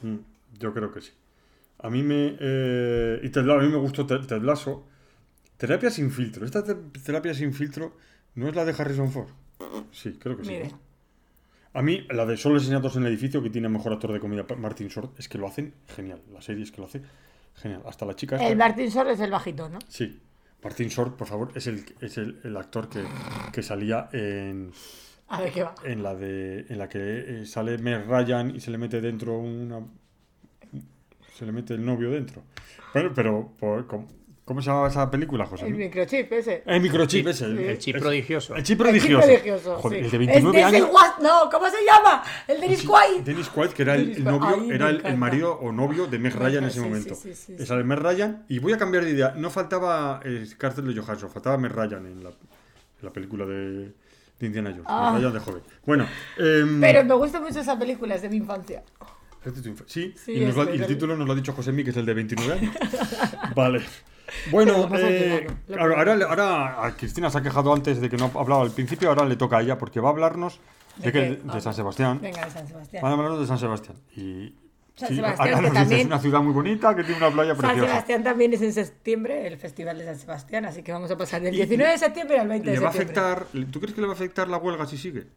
[0.01, 0.15] Mm,
[0.59, 1.11] Yo creo que sí.
[1.79, 2.35] A mí me.
[2.39, 4.83] eh, y Ted, a mí me gustó Ted, Ted Lasso.
[5.57, 6.45] Terapia sin filtro.
[6.45, 7.93] Esta te- terapia sin filtro
[8.35, 9.29] no es la de Harrison Ford.
[9.91, 10.51] Sí, creo que sí.
[10.51, 10.69] Mire.
[10.69, 10.79] ¿no?
[11.77, 14.45] A mí, la de Solo asesinatos en el edificio, que tiene mejor actor de comedia,
[14.57, 16.21] Martin Short, es que lo hacen genial.
[16.33, 17.01] La serie es que lo hace
[17.55, 17.83] genial.
[17.85, 18.37] Hasta la chica.
[18.37, 19.77] El Martin Short es el bajito, ¿no?
[19.87, 20.19] Sí.
[20.63, 23.03] Martin Short, por favor, es el, es el, el actor que,
[23.53, 24.71] que salía en,
[25.27, 25.75] A ver qué va.
[25.83, 29.37] en la de en la que eh, sale Meg Ryan y se le mete dentro
[29.37, 29.81] una
[31.35, 32.41] se le mete el novio dentro
[32.91, 34.07] pero pero por- ¿cómo,
[34.47, 36.63] cómo se llamaba esa película José El microchip ese.
[36.65, 38.55] el microchip ese el, El chip es- prodigioso.
[38.55, 40.05] el chip El chip prodigioso, prodigioso, Joder, sí.
[40.05, 42.23] el de 29 Es Denzel años No, ¿cómo se llama?
[42.47, 43.21] El Dennis Quaid.
[43.23, 46.17] Dennis Quaid que era el, el novio Ay, era el, el marido o novio de
[46.17, 47.77] Meg Me Ryan en ese sí, momento sí, sí, sí, Esa sí.
[47.77, 51.29] de Meg Ryan y voy a cambiar de idea no faltaba el cárcel de Johansson
[51.29, 52.35] faltaba Meg Ryan en la, en
[53.01, 53.91] la película de,
[54.39, 55.11] de Indiana Jones Ah.
[55.11, 58.37] Meg Ryan de joven bueno em, Pero me gusta mucho esa película, es de mi
[58.37, 58.81] infancia.
[59.85, 61.83] Sí, Sí, y, nos es lo- y el título nos lo ha dicho José Mi,
[61.83, 62.75] que es el de 29 años.
[63.55, 63.81] vale.
[64.51, 65.47] Bueno, eh,
[65.79, 69.35] ahora, a Cristina se ha quejado antes de que no hablaba al principio, ahora le
[69.35, 70.59] toca a ella porque va a hablarnos
[70.97, 72.19] de, de Ah, San Sebastián.
[72.21, 73.01] Venga, de San Sebastián.
[73.03, 73.97] Van a hablarnos de San Sebastián.
[74.15, 74.53] Y
[74.95, 77.57] San sí, Sebastián, que también- es una ciudad muy bonita que tiene una playa San
[77.61, 77.87] preciosa.
[77.89, 81.41] Sebastián también es en septiembre, el Festival de San Sebastián, así que vamos a pasar
[81.41, 83.21] del 19 de septiembre al 20 de ¿Le va a septiembre.
[83.21, 85.27] afectar, ¿Tú crees que le va a afectar la huelga si sigue?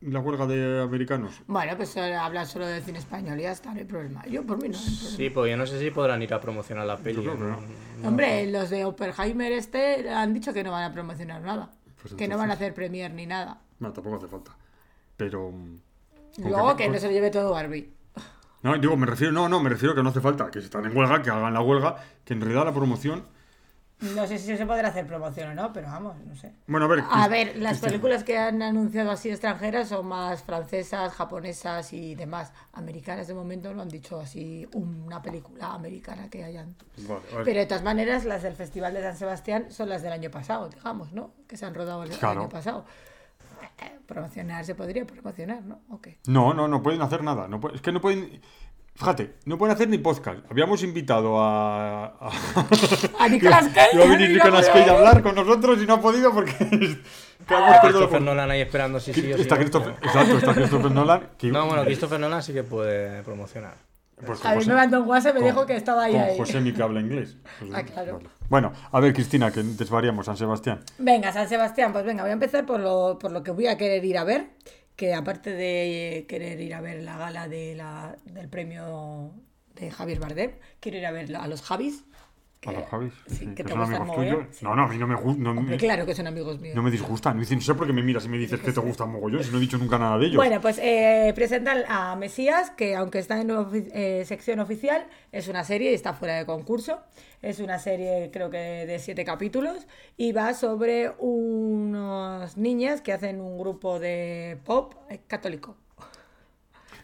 [0.00, 1.40] La huelga de americanos.
[1.48, 4.24] Bueno, pues eh, hablan solo del cine español y ya está, no hay problema.
[4.26, 4.78] Yo por mí no.
[4.78, 7.16] Sí, pues yo no sé si podrán ir a promocionar la peli.
[7.16, 8.08] Yo creo que en- no.
[8.08, 11.70] Hombre, los de Oppenheimer este han dicho que no van a promocionar nada.
[12.00, 13.60] Pues que no van a hacer premier ni nada.
[13.80, 14.56] No, tampoco hace falta.
[15.16, 15.50] Pero...
[15.50, 15.78] mm,
[16.48, 17.90] Luego que no se lo lleve todo Barbie.
[18.62, 20.84] No, digo, me refiero, no, no, me refiero que no hace falta, que si están
[20.84, 23.24] en huelga, que hagan la huelga, que en realidad la promoción.
[24.00, 26.52] No sé si se podrá hacer promoción o no, pero vamos, no sé.
[26.68, 27.04] Bueno, a ver.
[27.10, 32.52] A ver, las películas que han anunciado así extranjeras son más francesas, japonesas y demás.
[32.74, 36.76] Americanas de momento no han dicho así una película americana que hayan.
[37.08, 37.20] Vale.
[37.44, 40.68] Pero de todas maneras, las del Festival de San Sebastián son las del año pasado,
[40.68, 41.32] digamos, ¿no?
[41.48, 42.40] Que se han rodado el Claro.
[42.42, 42.84] año pasado.
[43.80, 45.80] Eh, Promocionar se podría promocionar, ¿no?
[45.90, 46.18] ¿O qué?
[46.26, 47.46] No, no, no pueden hacer nada.
[47.48, 48.40] No es que no pueden.
[48.98, 50.40] Fíjate, no pueden hacer ni podcast.
[50.50, 52.06] Habíamos invitado a.
[52.06, 52.30] a...
[53.24, 53.90] A Nicolas Cage.
[53.94, 56.52] Iba a venir puede Cage a hablar con nosotros y no ha podido porque.
[57.40, 59.60] Está la Christopher Nolan ahí esperando si sí si Está no.
[59.60, 61.28] Christopher, exacto, está Christopher Nolan.
[61.38, 63.74] que- No, bueno, Christopher Nolan sí que puede promocionar.
[64.26, 66.12] pues A mí José- me mandó un WhatsApp y me con- dijo que estaba ahí.
[66.12, 66.36] Con ahí.
[66.36, 67.36] José Mi que habla inglés.
[67.72, 68.14] Ah, claro.
[68.16, 68.28] Vale.
[68.50, 70.80] Bueno, a ver, Cristina, que desvariamos, San Sebastián.
[70.98, 73.78] Venga, San Sebastián, pues venga, voy a empezar por lo, por lo que voy a
[73.78, 74.48] querer ir a ver,
[74.98, 79.32] que aparte de querer ir a ver la gala de la, del premio
[79.76, 82.02] de Javier Bardem, quiero ir a ver a los Javis.
[82.66, 83.12] A los Javis.
[83.28, 84.56] sí, que que te son gustan amigos mogollón, tuyos.
[84.56, 84.64] sí.
[84.64, 85.40] No, no, a mí no me gusta.
[85.42, 86.74] No, Hombre, me- claro que son amigos míos.
[86.74, 87.38] no me disgustan.
[87.38, 89.58] No sé por qué me miras y me dices que te gustan mogollón si no
[89.58, 90.36] he dicho nunca nada de ellos.
[90.36, 95.46] Bueno, pues eh, presentan a Mesías, que aunque está en ofi- eh, sección oficial, es
[95.46, 96.98] una serie y está fuera de concurso.
[97.42, 99.86] Es una serie, creo que de siete capítulos,
[100.16, 104.94] y va sobre unos niñas que hacen un grupo de pop
[105.28, 105.76] católico.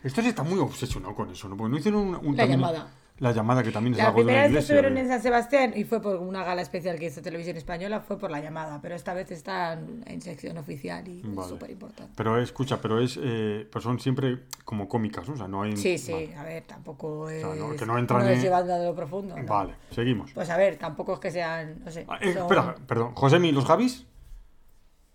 [0.02, 1.56] Esto se está muy obsesionado con eso, ¿no?
[1.56, 2.88] Porque no hicieron un, un- La también- llamada.
[3.24, 5.00] La llamada que también es La algo de primera una vez que estuvieron ¿eh?
[5.00, 8.30] en San Sebastián y fue por una gala especial que hizo Televisión Española, fue por
[8.30, 11.48] la llamada, pero esta vez están en sección oficial y Vale.
[11.48, 12.12] súper importante.
[12.16, 15.32] Pero escucha, pero es eh, pero son siempre como cómicas, ¿no?
[15.32, 15.74] O sea, no hay...
[15.74, 18.74] Sí, sí, Vale, a ver, tampoco es, sea, no- que no entran es en- llevando
[18.74, 19.34] a lo profundo.
[19.38, 19.42] ¿no?
[19.46, 20.30] Vale, seguimos.
[20.34, 22.04] Pues a ver, tampoco es que sean, no sé.
[22.06, 23.14] Ah, eh, son- Espera, perdón.
[23.14, 24.04] Josemi, ¿los Javis?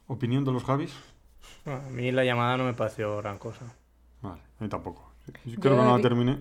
[0.07, 0.95] ¿Opinión de los Javis?
[1.67, 3.65] A mí la llamada no me pareció gran cosa.
[4.23, 5.11] Vale, a mí tampoco.
[5.27, 6.39] Yo Yo creo que no la vi- terminé.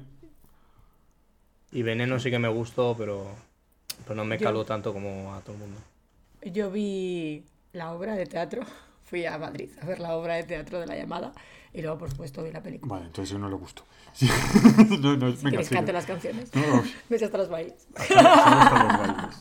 [1.73, 3.27] Y Veneno sí que me gustó, pero,
[4.05, 5.81] pero no me Yo- caló tanto como a todo el mundo.
[6.43, 8.63] Yo vi la obra de teatro,
[9.05, 11.33] fui a Madrid a ver la obra de teatro de la llamada
[11.75, 12.95] y luego, por supuesto, vi la película.
[12.95, 13.85] Vale, entonces yo no le gusto.
[14.13, 14.29] Sí.
[15.01, 16.55] no, no, Si venga, cante las canciones.
[16.55, 17.87] No, no, Ves hasta los bailes.
[17.99, 18.25] están
[18.89, 19.37] los bailes.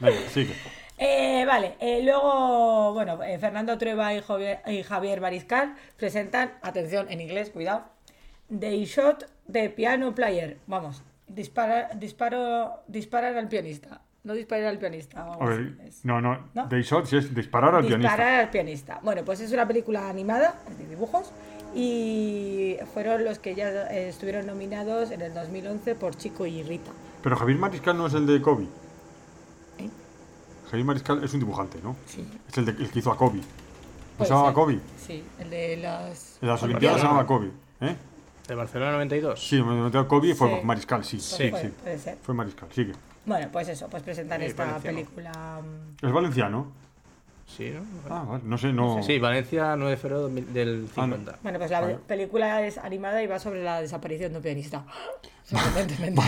[0.00, 0.54] Venga, sigue.
[0.98, 7.06] Eh, vale, eh, luego, bueno, eh, Fernando Trueba y Javier, y Javier Mariscal presentan, atención,
[7.10, 7.84] en inglés, cuidado,
[8.56, 10.58] The Shot de Piano Player.
[10.66, 11.02] Vamos,
[11.34, 14.00] dispara, disparo, disparar al pianista.
[14.24, 15.32] No disparar al pianista.
[15.32, 16.04] así, ver, es.
[16.04, 16.38] no, no.
[16.54, 16.66] ¿No?
[16.68, 18.38] Day Shot sí es disparar al Disparar pianista.
[18.40, 19.00] al pianista.
[19.02, 21.32] Bueno, pues es una película animada, de dibujos,
[21.74, 26.92] y fueron los que ya eh, estuvieron nominados en el 2011 por Chico y Rita.
[27.22, 28.64] Pero Javier Mariscal no es el de Kobe.
[29.78, 29.90] ¿Eh?
[30.70, 31.96] Javier Mariscal es un dibujante, ¿no?
[32.06, 32.24] Sí.
[32.48, 33.40] Es el, de- el que hizo a Kobe.
[34.18, 34.54] ¿No se llamaba.
[34.54, 34.78] Kobe?
[35.04, 36.38] Sí, el de las...
[36.40, 37.50] En las Olimpiadas se llamaba Kobe.
[37.80, 37.96] ¿Eh?
[38.52, 39.48] ¿De Barcelona 92?
[39.48, 40.60] Sí, me metí a Kobe y fue Sí.
[40.62, 41.16] Mariscal, sí.
[41.16, 41.74] pues Sí, puede, sí.
[41.82, 42.18] puede ser.
[42.20, 42.92] Fue Mariscal, sigue.
[43.24, 44.94] Bueno, pues eso, pues presentan Sí, esta valenciano.
[44.98, 45.60] película.
[45.62, 46.72] mm, ¿Es valenciano?
[47.46, 47.80] Sí, ¿no?
[48.14, 48.42] Ah, vale.
[48.44, 49.02] No sé, no.
[49.02, 51.14] Sí, Valencia 9 de febrero del Ah, no.
[51.16, 51.38] 50.
[51.42, 51.94] Bueno, pues la Vale.
[52.06, 54.84] película es animada y va sobre la desaparición de un pianista.
[55.44, 56.20] Sorprendentemente.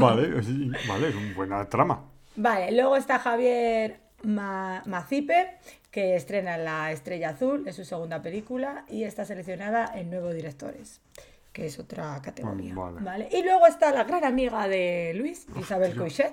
[0.00, 2.00] Vale, sí, vale, es una buena trama.
[2.36, 5.56] Vale, luego está Javier Ma- Macipe,
[5.90, 11.00] que estrena La Estrella Azul, es su segunda película, y está seleccionada en Nuevos Directores,
[11.52, 12.74] que es otra categoría.
[12.74, 13.28] Mm, vale.
[13.32, 15.96] Y luego está la gran amiga de Luis, Isabel.
[15.96, 16.32] Coixet,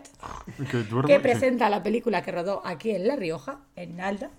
[0.72, 1.22] Que duerme, que sí.
[1.22, 4.30] presenta la película que rodó aquí en La Rioja, en Nalda,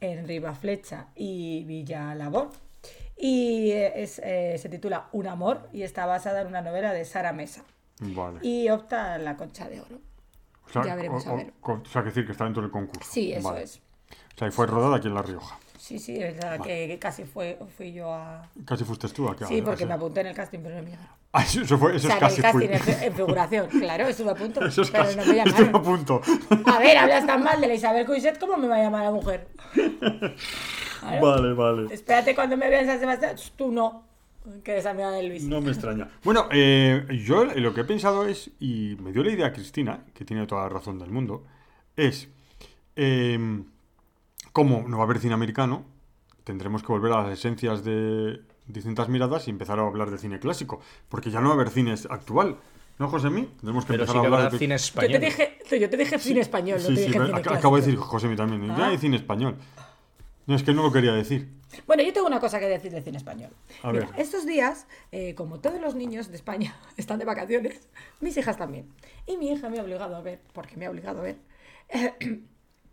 [0.00, 2.50] en Ribaflecha y Villalabor.
[3.18, 7.04] Y eh, es, eh, se titula Un amor y está basada en una novela de
[7.06, 7.64] Sara Mesa.
[8.00, 8.40] Vale.
[8.42, 9.98] Y opta a la concha de oro.
[10.68, 11.52] O sea, ya veremos, o, a ver.
[11.62, 13.08] o sea, que decir que está dentro del concurso.
[13.10, 13.62] Sí, eso Vale.
[13.64, 13.80] es.
[14.34, 15.58] O sea, y fue rodada aquí en La Rioja.
[15.78, 18.48] Sí, sí, es la que, que casi fue, fui yo a...
[18.64, 19.44] Casi fuiste tú aquí.
[19.44, 21.14] Sí, a- porque a- me apunté en el casting, pero no me llamaron.
[21.32, 22.76] Ah, eso, eso fue, eso o sea, es en casi el casting, fui.
[22.76, 25.16] en, fi- en figuración, claro, estuve a punto, Eso es pero casi.
[25.16, 25.82] no me a llamaron.
[25.82, 26.20] punto.
[26.66, 29.10] A ver, hablas tan mal de la Isabel Coixet, ¿cómo me va a llamar la
[29.12, 29.46] mujer?
[31.00, 31.24] Claro.
[31.26, 31.94] Vale, vale.
[31.94, 34.02] Espérate cuando me veas en San Sebastián, tú no,
[34.64, 35.44] que eres amiga de Luis.
[35.44, 36.08] No me extraña.
[36.24, 40.24] Bueno, eh, yo lo que he pensado es, y me dio la idea Cristina, que
[40.24, 41.44] tiene toda la razón del mundo,
[41.96, 42.28] es,
[42.96, 43.62] eh,
[44.52, 45.84] como no va a haber cine americano,
[46.44, 50.38] tendremos que volver a las esencias de distintas miradas y empezar a hablar de cine
[50.40, 52.56] clásico, porque ya no va a haber cine actual.
[52.98, 53.42] ¿No, Josemi?
[53.44, 54.58] Tendremos que Pero empezar sí a que hablar habrá de...
[54.58, 55.12] cine Yo español.
[55.12, 57.54] te dije, yo te dije cine español, no Sí, te sí, dije cine ac- clásico.
[57.54, 58.66] acabo de decir Josemi también.
[58.68, 58.88] Ya Ah.
[58.88, 59.56] hay cine español.
[60.46, 61.48] No, es que no lo quería decir.
[61.86, 63.50] Bueno, yo tengo una cosa que decir de cine español.
[63.82, 64.20] A Mira, ver.
[64.20, 67.88] estos días, eh, como todos los niños de España están de vacaciones,
[68.20, 68.88] mis hijas también.
[69.26, 71.36] Y mi hija me ha obligado a ver, porque me ha obligado a ver,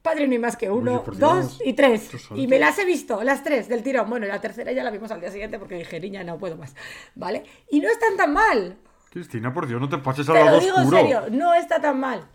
[0.02, 2.10] Padre no hay más que uno, Oye, dos y tres.
[2.36, 4.10] Y me las he visto, las tres del tirón.
[4.10, 6.76] Bueno, la tercera ya la vimos al día siguiente porque dije, niña, no puedo más.
[7.16, 7.46] ¿Vale?
[7.70, 8.78] Y no están tan mal.
[9.12, 10.98] Cristina, por Dios, no te pases al Te lado lo digo oscuro.
[10.98, 12.28] en serio, no está tan mal.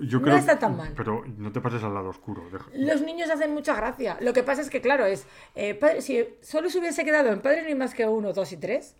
[0.00, 0.92] Yo No creo está tan mal.
[0.96, 2.48] Pero no te pases al lado oscuro.
[2.50, 4.16] deja- Los niños hacen mucha gracia.
[4.20, 5.26] Lo que pasa es que, claro, es.
[5.54, 8.56] eh, padre- si solo se hubiese quedado en Padre hay más que uno, dos y
[8.56, 8.96] tres,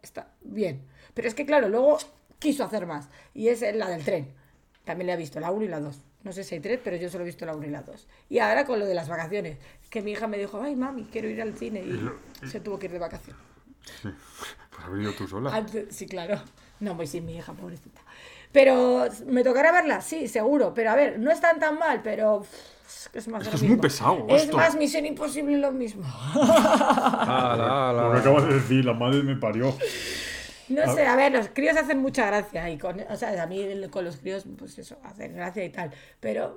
[0.00, 0.82] está bien.
[1.14, 1.98] Pero es que, claro, luego
[2.38, 3.08] quiso hacer más.
[3.34, 4.32] Y es la del tren.
[4.84, 6.00] También le ha visto la 1 y la 2.
[6.24, 8.06] No sé si hay tres, pero yo solo he visto la 1 y la 2.
[8.28, 9.58] Y ahora con lo de las vacaciones.
[9.90, 11.80] Que mi hija me dijo, ay, mami, quiero ir al cine.
[11.80, 13.42] Y se tuvo que ir de vacaciones.
[14.02, 14.08] Sí.
[14.70, 15.52] Pues haber ido tú sola.
[15.54, 16.40] Antes- sí, claro.
[16.78, 18.00] No voy sin mi hija, pobrecita.
[18.52, 20.00] Pero, ¿me tocará verla?
[20.00, 20.72] Sí, seguro.
[20.74, 22.44] Pero a ver, no están tan mal, pero.
[22.86, 24.56] Es que es más Es que es muy pesado Es esto.
[24.56, 26.02] más Misión Imposible lo mismo.
[26.34, 28.02] Ala, ala.
[28.08, 29.76] Lo que acabas de decir, la madre me parió.
[30.68, 32.68] No sé, a ver, los críos hacen mucha gracia.
[32.70, 35.90] Y con, o sea, a mí con los críos, pues eso, hacen gracia y tal.
[36.20, 36.56] Pero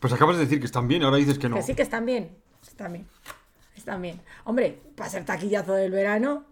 [0.00, 1.56] Pues acabas de decir que están bien, ahora dices que no.
[1.56, 2.30] que sí que están bien.
[2.62, 3.08] Están bien.
[3.76, 4.20] Están bien.
[4.44, 6.44] Hombre, para ser taquillazo del verano.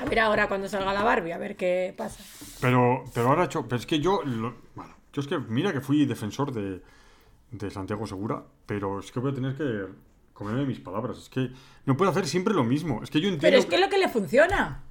[0.00, 2.22] A ver ahora cuando salga la Barbie, a ver qué pasa.
[2.60, 3.48] Pero, pero ahora.
[3.48, 4.22] Pero es que yo.
[4.24, 6.82] lo- bueno, yo es que mira que fui defensor de,
[7.50, 9.86] de Santiago Segura, pero es que voy a tener que
[10.32, 11.18] comerme mis palabras.
[11.18, 11.50] Es que
[11.84, 13.02] no puedo hacer siempre lo mismo.
[13.02, 13.42] Es que yo entiendo.
[13.42, 14.82] Pero es que es lo que le funciona.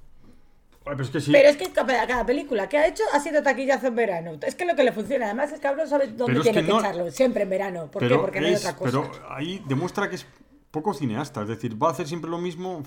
[0.86, 1.30] Ay, pero es que sí.
[1.32, 4.32] Pero es que cada, cada película que ha hecho ha sido taquillazo en verano.
[4.42, 5.26] Es que es lo que le funciona.
[5.26, 7.10] Además, el cabrón sabe dónde es tiene que que, no- echarlo.
[7.10, 7.90] Siempre en verano.
[7.90, 8.14] ¿Por qué?
[8.16, 8.90] Porque no hay es- otra cosa.
[8.90, 10.26] Pero ahí demuestra que es
[10.70, 11.42] poco cineasta.
[11.42, 12.82] Es decir, va a hacer siempre lo mismo.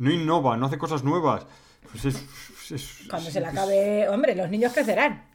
[0.00, 1.46] No innova, no hace cosas nuevas.
[1.92, 4.08] Pues es, es- Cuando se le acabe.
[4.08, 5.26] Hombre, los niños crecerán.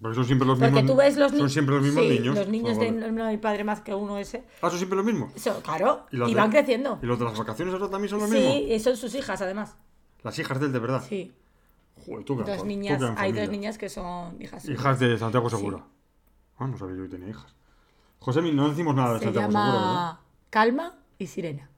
[0.00, 0.90] Porque son siempre los Porque mismos.
[0.92, 2.36] tú ves los Son siempre los mismos sí, niños.
[2.36, 3.12] Los niños Ah, de vale.
[3.12, 4.44] no hay padre más que uno ese.
[4.62, 5.34] Ah, son siempre los mismos.
[5.34, 6.06] Eso, claro.
[6.12, 6.98] ¿Y Y, los de- van creciendo.
[7.02, 8.56] ¿Y los de las vacaciones ahora también son los Sí, mismos?
[8.70, 9.76] y son sus hijas además.
[10.22, 11.02] Las hijas del de verdad.
[11.08, 11.34] Sí.
[12.06, 14.64] Joder, tú Dos tú niñas, en hay dos niñas que son hijas.
[14.68, 15.84] Hijas de Santiago Segura.
[16.58, 17.52] Ah, no sabía yo que tenía hijas.
[18.20, 19.80] José, no decimos nada de Se Santiago Segura, ¿verdad?
[19.80, 20.20] llama
[20.50, 21.68] Calma y Sirena.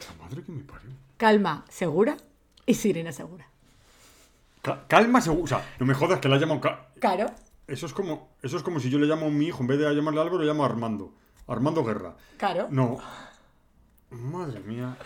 [0.00, 0.90] La madre que me parió.
[1.16, 2.16] Calma segura
[2.66, 3.46] y Sirena segura.
[4.62, 5.44] Ca- calma Segura.
[5.44, 6.60] O sea, no me jodas que la llamo.
[6.98, 7.30] Claro.
[7.66, 9.78] Eso es como eso es como si yo le llamo a mi hijo, en vez
[9.78, 11.12] de llamarle algo, le llamo Armando.
[11.46, 12.16] Armando Guerra.
[12.38, 12.68] Claro.
[12.70, 12.98] No.
[14.10, 14.96] Madre mía.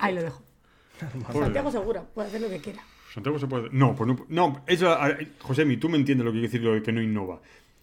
[0.00, 0.42] Ahí lo dejo.
[1.26, 1.44] Joder.
[1.44, 2.82] Santiago Segura, puede hacer lo que quiera.
[3.14, 3.68] Santiago se puede.
[3.72, 4.26] No, pues no.
[4.28, 4.96] No, eso,
[5.40, 7.40] Josemi, tú me entiendes lo que quiere decir lo de que no innova.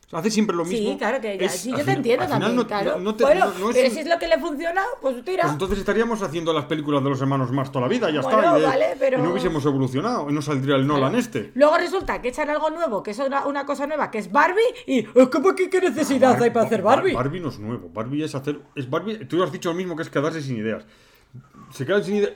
[0.10, 0.92] Hace siempre lo mismo.
[0.92, 1.46] Sí, claro que ya.
[1.48, 2.98] es- sí, yo te final- entiendo también, no- claro.
[2.98, 5.42] no- te- bueno, no- es pero un- si es lo que le funciona, pues tira.
[5.44, 8.40] Pues entonces estaríamos haciendo las películas de los hermanos Marx toda la vida, ya Bueno,
[8.40, 8.58] está.
[8.58, 10.30] Y, de- vale, pero- y no hubiésemos evolucionado.
[10.30, 11.52] Y no saldría el Nolan este.
[11.56, 14.62] Luego resulta que echan algo nuevo, que es una, una cosa nueva, que es Barbie,
[14.86, 17.14] y "Oh, ¿cómo que qué necesidad hay para hacer Bar- Barbie?
[17.14, 17.90] Barbie no es nuevo.
[17.94, 18.62] Barbie es hacer.
[18.76, 19.26] Es Barbie.
[19.26, 20.86] Tú has dicho lo mismo que es quedarse sin ideas.
[21.72, 22.32] Se quedan sin ideas.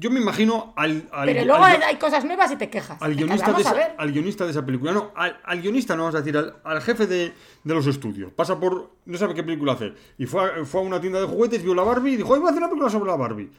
[0.00, 1.08] Yo me imagino al.
[1.10, 3.02] al Pero luego al- hay cosas nuevas y te quejas.
[3.02, 4.92] al guionista, de esa, al guionista de esa película.
[4.92, 7.32] No, al, al guionista no vamos a decir, al, al jefe de,
[7.64, 8.32] de los estudios.
[8.32, 8.92] Pasa por.
[9.06, 9.96] No sabe qué película hacer.
[10.16, 12.38] Y fue a, fue a una tienda de juguetes, vio la Barbie y dijo, "Ay,
[12.40, 13.50] voy a hacer una película sobre la Barbie.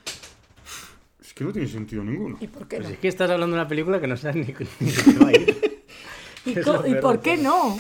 [1.21, 2.37] Es que no tiene sentido ninguno.
[2.39, 2.93] ¿Y por qué Pues no?
[2.95, 4.43] es que estás hablando de una película que no sabes ni,
[4.79, 5.83] ni va a ir.
[6.45, 7.77] ¿Y, y por qué no?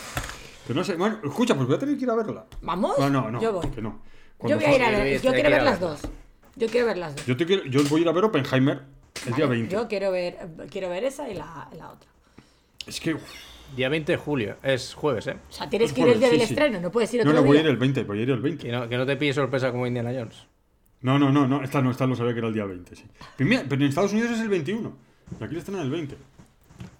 [0.67, 0.95] Que no sé.
[0.95, 2.45] Bueno, escucha, pues voy a tener que ir a verla.
[2.61, 2.99] ¿Vamos?
[2.99, 3.41] No, no, no.
[3.41, 3.67] Yo voy.
[3.69, 4.01] Que no.
[4.43, 5.21] Yo voy a ir a ver.
[5.21, 6.01] Yo quiero ver las dos.
[6.59, 7.25] Yo quiero ver las dos.
[7.25, 8.81] Yo, te quiero- yo voy a ir a ver Oppenheimer
[9.25, 9.73] el día Vale, 20.
[9.75, 10.37] Yo quiero ver,
[10.69, 12.09] quiero ver esa y la, la otra.
[12.85, 13.15] Es que.
[13.15, 13.21] uf,
[13.75, 15.35] Día 20 de julio, es jueves, ¿eh?
[15.47, 17.29] O sea, tienes Es que ir el día del sí, estreno, no puedes ir no,
[17.29, 18.65] otro no, voy a ir el 20, voy a ir el 20.
[18.65, 20.47] Que no, que no te pille sorpresa como Indiana Jones.
[21.01, 23.05] No, no, no, no, esta no, esta lo sabía que era el día 20, sí.
[23.37, 24.91] Pero, mira, pero en Estados Unidos es el 21.
[25.39, 26.17] Y aquí lo estrenan el 20.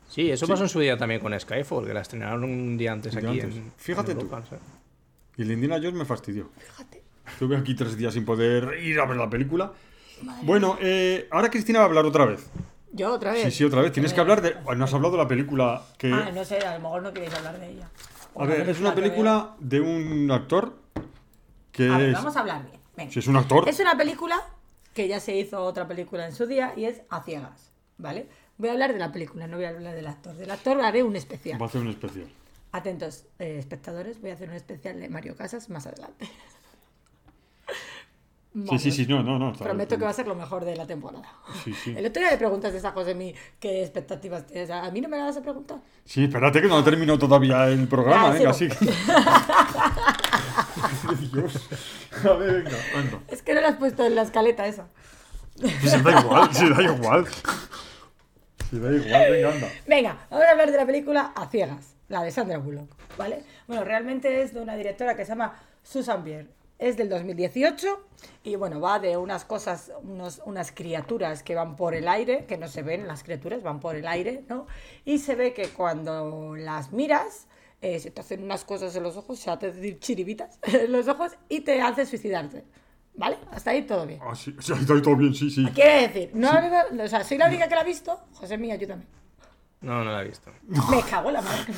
[0.10, 3.16] Sí, eso pasó en su día también con Skyfall, que la estrenaron un día antes
[3.16, 3.56] Un día aquí antes.
[3.58, 4.26] en Fíjate en tú.
[4.26, 4.64] Europa, ¿sabes?
[5.38, 6.52] Y el Indiana Jones me fastidió.
[6.56, 6.99] Fíjate.
[7.32, 9.72] Estuve aquí tres días sin poder ir a ver la película.
[10.44, 12.46] Bueno, eh, ahora Cristina va a hablar otra vez.
[12.92, 13.44] Yo otra vez.
[13.46, 13.92] Sí, sí, otra vez.
[13.92, 14.56] Tienes que hablar de...
[14.76, 16.12] No has hablado de la película que...
[16.12, 17.90] Ah, no sé, a lo mejor no queréis hablar de ella.
[18.34, 20.74] O A ver, es una película de un actor
[21.72, 22.16] que A ver, es...
[22.16, 22.80] vamos a hablar bien.
[22.98, 23.12] Venga.
[23.12, 23.70] Si es un actor...
[23.70, 24.42] Es una película
[24.94, 28.28] que ya se hizo otra película en su día y es A Ciegas, ¿vale?
[28.58, 30.36] Voy a hablar de la película, no voy a hablar del actor.
[30.36, 31.62] Del actor haré un especial.
[31.62, 32.28] Va a hacer un especial.
[32.72, 36.28] Atentos, eh, espectadores, voy a hacer un especial de Mario Casas más adelante.
[38.52, 39.54] Sí, sí, sí, no, no, no.
[39.54, 41.24] Prometo que va a ser lo mejor de la temporada.
[41.64, 41.94] Sí, sí.
[41.96, 44.72] El otro día le preguntas a José mí qué expectativas tienes.
[44.72, 45.78] A mí no me la vas a preguntar.
[46.04, 48.68] Sí, espérate que no ha terminado todavía el programa, Ah, sí, venga, sí.
[51.32, 51.70] Dios.
[52.26, 53.20] A ver, venga, anda.
[53.28, 54.88] Es que no la has puesto en la escaleta esa.
[55.60, 57.28] Pues da igual, sí, da igual.
[58.70, 59.68] Sí, da igual, venga, anda.
[59.88, 63.44] Venga, vamos a hablar de la película A Ciegas, la de Sandra Bullock, ¿vale?
[63.68, 65.54] Bueno, realmente es de una directora que se llama
[65.84, 66.48] Susan Bier.
[66.80, 68.06] Es del 2018
[68.44, 72.58] y bueno, va de unas cosas, unos, unas criaturas que van por el aire, que
[72.58, 74.66] no se ven las criaturas, van por el aire, ¿no?
[75.04, 77.48] Y se ve que cuando las miras,
[77.82, 81.08] eh, se te hacen unas cosas en los ojos, se hacen decir chiribitas en los
[81.10, 82.64] ojos y te hace suicidarte,
[83.16, 83.38] ¿vale?
[83.52, 84.20] Hasta ahí todo bien.
[84.24, 85.66] Ah, sí, sí, está todo bien, sí, sí.
[85.76, 88.88] Quiere decir, no, o sea, soy la única que la ha visto, José mía, yo
[88.88, 89.10] también.
[89.82, 90.52] No, no la he visto.
[90.68, 91.74] Me cago en la madre.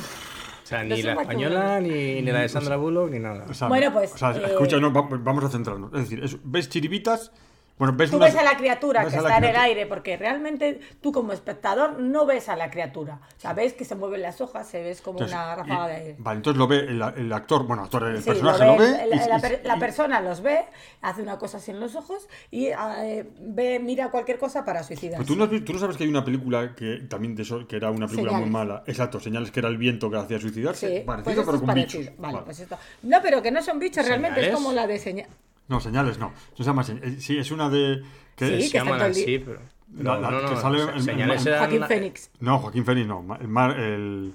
[0.62, 1.88] O sea, No ni la española, ni,
[2.22, 3.46] ni la de Sandra Bullock, ni nada.
[3.48, 5.92] O sea, Bueno, pues, O sea, eh, escucha, no, va- vamos a centrarnos.
[5.92, 7.32] Es decir, es- ves chiribitas.
[7.82, 10.78] Bueno, ves Tú ves a la criatura ves que está en el aire, porque realmente
[11.00, 13.18] tú como espectador no ves a la criatura.
[13.36, 15.88] O sea, ves que se mueven las hojas, se ves como Entonces, una y- ráfaga
[15.88, 16.16] de aire.
[16.20, 18.88] Vale, entonces lo ve el, el actor, bueno, actor, el Sí, personaje lo lo ve,
[18.92, 19.02] ve.
[19.02, 20.64] el- y- la, y- persona los ve,
[21.00, 25.16] hace una cosa así en los ojos y eh, ve, mira cualquier cosa para suicidarse.
[25.16, 27.90] Pues tú, no, tú sabes que hay una película que también de eso, que era
[27.90, 28.84] una película muy mala.
[28.86, 30.98] Exacto, señales que era el viento que hacía suicidarse.
[30.98, 32.00] Sí, parecido, pues esto pero es con parecido.
[32.02, 32.16] bichos.
[32.20, 32.44] Vale, Vale.
[32.44, 32.78] pues esto.
[33.02, 35.26] No, pero que no son bichos, realmente es como la de señal.
[35.72, 36.28] No, señales no.
[36.28, 38.02] No se llama señ- eh, Sí, es una de.
[38.36, 39.60] Que Sí, es- Se que llaman el así, pero...
[39.96, 42.30] La- la- no, no, que sale señales en- eran- Joaquín Fénix.
[42.40, 43.36] No, Joaquín Fénix no.
[43.40, 44.34] El Mar, el,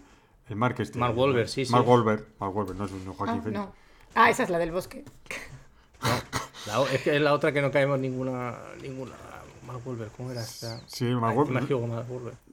[0.50, 1.00] el Mark este.
[1.00, 1.72] Mark Wahlberg, sí, sí.
[1.72, 2.26] Mark Wahlberg.
[2.40, 3.60] Mark Wahlberg, no es no, Joaquín Ah, Fénix.
[3.60, 3.74] no.
[4.16, 5.04] Ah, esa es la del bosque.
[6.68, 8.56] La es que es la otra que no caemos ninguna...
[8.82, 9.14] ninguna...
[9.66, 10.80] Mark Wahlberg, ¿cómo era esta?
[10.88, 11.68] Sí, Mark Wahlberg.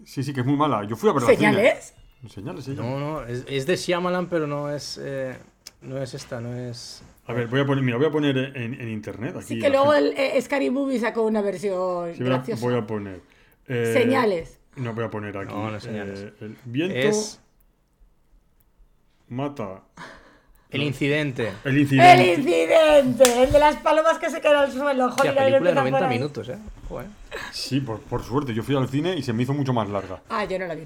[0.05, 0.85] Sí, sí, que es muy mala.
[0.85, 1.27] Yo fui a cine.
[1.36, 1.94] ¿Señales?
[2.28, 2.73] Señales, sí.
[2.74, 4.98] No, no, es, es de Shyamalan, pero no es...
[5.02, 5.36] eh,
[5.82, 7.02] no es esta, no es...
[7.26, 9.34] A ver, voy a poner, mira, voy a poner en, en internet.
[9.36, 12.26] Aquí Sí, que la luego gente- el eh, Scary Movie sacó una versión Sí, voy
[12.32, 12.62] a- graciosa.
[12.66, 13.20] voy a poner.
[13.68, 14.59] eh, Señales.
[14.76, 15.52] No voy a poner aquí.
[15.52, 16.20] No, no es señales.
[16.20, 17.40] eh, el viento Es
[19.28, 19.80] mata.
[20.70, 21.52] El Incidente.
[21.64, 22.34] El ¡El incidente.
[22.34, 23.42] incidente!
[23.44, 25.09] El de las palomas que se caen al suelo.
[25.12, 26.18] Joder, ahí película de empieza 90 por ahí.
[26.18, 26.59] minutos, ¿eh?
[26.90, 27.38] ¿eh?
[27.52, 28.52] Sí, por, por suerte.
[28.55, 30.20] Yo fui al cine y se me hizo mucho más larga.
[30.28, 30.82] Ah, yo no la vi.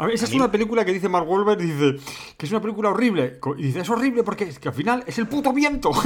[0.00, 2.02] A ver, esa es una película que dice Mark Wahlberg, dice
[2.38, 3.38] que es una película horrible.
[3.58, 5.90] Y dice, es horrible porque es que al final es el puto viento.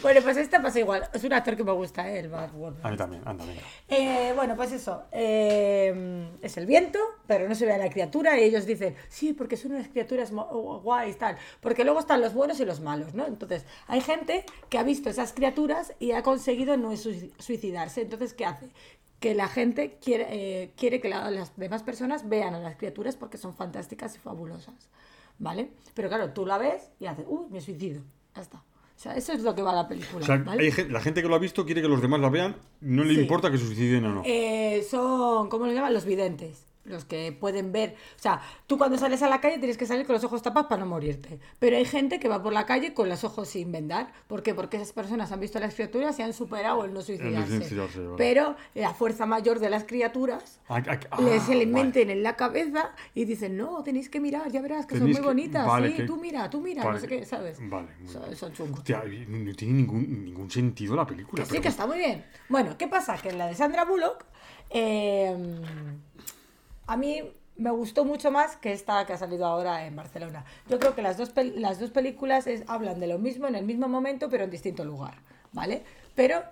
[0.00, 1.02] Bueno, pues esta pasa igual.
[1.12, 2.20] Es un actor que me gusta, ¿eh?
[2.20, 2.86] el Mark Wahlberg.
[2.86, 3.60] A mí también, anda, venga.
[3.88, 5.02] Eh, bueno, pues eso.
[5.12, 9.34] eh, es el viento, pero no se ve a la criatura y ellos dicen, sí,
[9.34, 11.36] porque son unas criaturas guays, tal.
[11.60, 13.26] Porque luego están los buenos y los malos, ¿no?
[13.26, 18.00] Entonces, hay gente que ha visto esas criaturas y ha conseguido no sui- suicidarse.
[18.00, 18.68] Entonces, ¿qué hace?
[19.20, 23.16] Que la gente quiere, eh, quiere que la- las demás personas vean a las criaturas
[23.16, 24.88] porque son fantásticas y fabulosas,
[25.38, 25.70] ¿vale?
[25.94, 28.02] Pero claro, tú la ves y haces, uy, me suicido.
[28.36, 28.58] Ya está.
[28.58, 30.22] O sea, eso es lo que va la película.
[30.22, 30.72] O sea, ¿vale?
[30.76, 33.14] hay la gente que lo ha visto quiere que los demás la vean, no le
[33.14, 33.20] Sí.
[33.20, 34.22] importa que se suiciden o no.
[34.24, 35.94] Eh, son, ¿cómo lo llaman?
[35.94, 36.64] Los videntes.
[36.88, 37.94] Los que pueden ver.
[38.16, 40.68] O sea, tú cuando sales a la calle tienes que salir con los ojos tapados
[40.68, 41.38] para no morirte.
[41.58, 44.12] Pero hay gente que va por la calle con los ojos sin vendar.
[44.26, 44.54] ¿Por qué?
[44.54, 47.58] Porque esas personas han visto a las criaturas y han superado el no suicidarse.
[47.58, 48.14] suicidarse, vale.
[48.16, 52.12] Pero la fuerza mayor de las criaturas Ah, ah, les le vale.
[52.12, 55.34] en la cabeza y dicen, no, tenéis que mirar, ya verás que Tenéis son muy
[55.34, 55.66] que- bonitas.
[55.66, 57.58] vale, sí, que- tú mira, tú mira, no sé qué, ¿sabes?
[57.68, 58.78] Vale, muy Son, son chungos.
[58.80, 61.42] Hostia, no tiene ningún, ningún sentido la película.
[61.42, 62.24] Que sí, pero que está muy bien.
[62.48, 63.16] Bueno, ¿qué pasa?
[63.18, 64.24] Que en la de Sandra Bullock,
[64.70, 65.36] eh,
[66.88, 67.22] a mí
[67.56, 70.44] me gustó mucho más que esta que ha salido ahora en Barcelona.
[70.68, 73.64] Yo creo que las dos, las dos películas es- hablan de lo mismo en el
[73.64, 75.14] mismo momento, pero en distinto lugar,
[75.52, 75.82] ¿vale?
[76.14, 76.42] Pero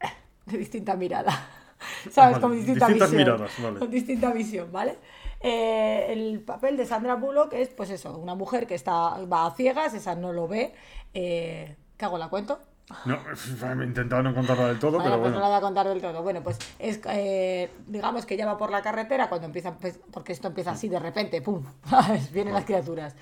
[0.46, 1.32] de distinta mirada.
[2.10, 2.32] ¿Sabes?
[2.34, 3.34] Vale, Con distinta distintas visión.
[3.34, 3.78] miradas, vale.
[3.78, 4.96] Con distinta visión, ¿vale?
[5.40, 9.50] Eh, el papel de Sandra Bullock es, pues eso, una mujer que está, va a
[9.54, 10.72] ciegas, esa no lo ve.
[11.14, 12.18] Eh, ¿Qué hago?
[12.18, 12.60] ¿La cuento?
[13.04, 13.16] No,
[13.82, 15.48] he intentado no contarla del todo, Vale, pero pues no la bueno.
[15.48, 16.22] voy a contar del todo.
[16.22, 20.32] Bueno, pues es, eh, digamos que ella va por la carretera cuando empieza, pues, porque
[20.32, 21.62] esto empieza así de repente, ¡pum!
[22.32, 23.14] Vienen las criaturas.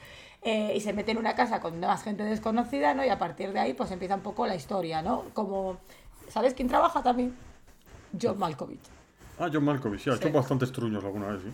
[0.43, 3.05] Eh, y se mete en una casa con más gente desconocida, ¿no?
[3.05, 5.25] Y a partir de ahí, pues empieza un poco la historia, ¿no?
[5.35, 5.77] Como,
[6.29, 7.35] ¿sabes quién trabaja también?
[8.21, 8.81] John Malkovich.
[9.39, 10.33] Ah, John Malkovich, sí, ha hecho Sí.
[10.33, 11.51] bastantes truños alguna vez, sí.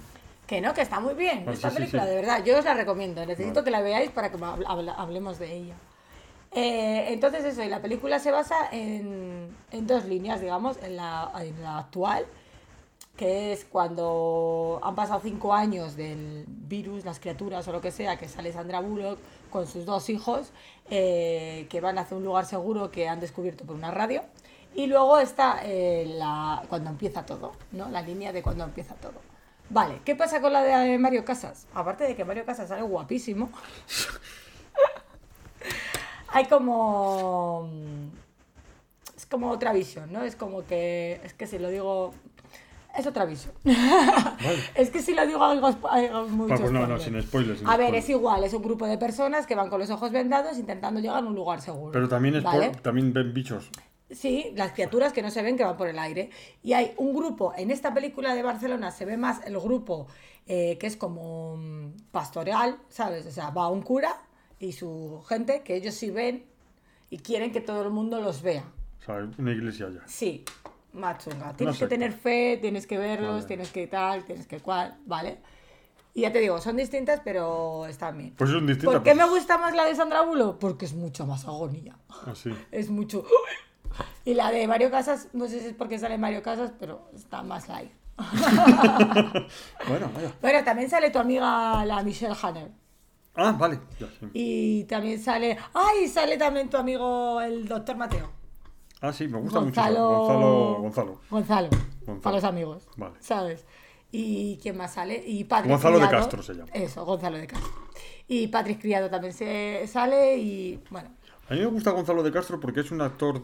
[0.46, 1.44] Que no, que está muy bien.
[1.48, 3.26] Ah, esta sí, película, de verdad, yo os la recomiendo.
[3.26, 3.64] Necesito Vale.
[3.64, 5.74] que la veáis para que habl- habl- hablemos de ella.
[6.52, 11.30] Eh, entonces, eso, y la película se basa en, en dos líneas, digamos, en la,
[11.40, 12.26] en la actual,
[13.16, 18.18] que es cuando han pasado cinco años del virus, las criaturas o lo que sea,
[18.18, 19.18] que sale Sandra Bullock
[19.50, 20.52] con sus dos hijos,
[20.90, 24.22] eh, que van hacia un lugar seguro que han descubierto por una radio.
[24.74, 27.88] Y luego está eh, la, cuando empieza todo, ¿no?
[27.88, 29.14] La línea de cuando empieza todo.
[29.70, 31.66] Vale, ¿qué pasa con la de Mario Casas?
[31.74, 33.50] Aparte de que Mario Casas sale guapísimo,
[36.36, 37.68] hay como...
[39.16, 40.22] Es como otra visión, ¿no?
[40.22, 41.18] Es como que...
[41.24, 42.12] Es que si lo digo...
[42.96, 43.54] Es otra visión.
[44.74, 47.58] es que si lo digo algo, algo mucho Ah, pues no, no, sin spoilers.
[47.60, 50.12] sin A ver, es igual, es un grupo de personas que van con los ojos
[50.12, 51.92] vendados intentando llegar a un lugar seguro.
[51.92, 53.70] Pero también, es por- también ven bichos.
[54.10, 56.30] Sí, las criaturas que no se ven que van por el aire.
[56.62, 60.06] Y hay un grupo, en esta película de Barcelona se ve más el grupo
[60.46, 63.26] eh, que es como mm, pastoral, ¿sabes?
[63.26, 64.25] O sea, va un cura
[64.58, 66.44] y su gente que ellos sí ven
[67.10, 68.64] y quieren que todo el mundo los vea.
[69.00, 70.00] O sea, una iglesia ya.
[70.06, 70.44] Sí,
[70.92, 71.52] más chunga.
[71.54, 73.46] Tienes que tener fe, tienes que verlos, Vale.
[73.46, 75.38] tienes que tal, tienes que cual, ¿vale?
[76.14, 78.32] Y ya te digo, son distintas, pero están bien.
[78.38, 78.94] Pues son distintas.
[78.94, 80.58] ¿Por qué pues- me gusta más la de Sandra Bullock?
[80.58, 81.94] Porque es mucho más agonía.
[82.26, 82.50] Así.
[82.72, 83.24] Es mucho.
[84.24, 87.42] Y la de Mario Casas, no sé si es porque sale Mario Casas, pero está
[87.42, 87.90] más light.
[89.88, 90.32] Bueno, vaya.
[90.40, 92.70] Bueno, también sale tu amiga, la Michelle Hanner.
[93.36, 93.78] Ah, vale.
[94.32, 95.58] Y también sale.
[95.74, 96.08] ¡Ay!
[96.08, 98.30] Sale también tu amigo, el doctor Mateo.
[99.00, 99.98] Ah, sí, me gusta Gonzalo.
[99.98, 100.18] mucho.
[100.22, 100.80] Gonzalo.
[100.80, 101.20] Gonzalo.
[101.30, 101.70] Gonzalo.
[101.70, 102.20] Gonzalo.
[102.22, 102.88] Para los amigos.
[102.96, 103.14] Vale.
[103.20, 103.66] ¿Sabes?
[104.10, 105.22] ¿Y quién más sale?
[105.26, 106.08] Y Patrick Gonzalo de.
[106.08, 106.70] Castro se llama.
[106.72, 107.70] Eso, Gonzalo de Castro.
[108.28, 111.10] Y Patrick Criado también se sale y bueno.
[111.48, 113.42] A mí me gusta Gonzalo de Castro porque es un actor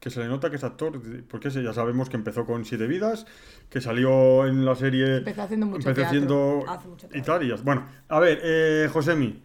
[0.00, 3.26] que se le nota que es actor, porque ya sabemos que empezó con Siete Vidas,
[3.68, 5.18] que salió en la serie...
[5.18, 7.34] Empezó haciendo mucho empezó teatro, haciendo hace mucho y teatro.
[7.34, 9.42] tal, y ya- Bueno, a ver, eh, Josemi,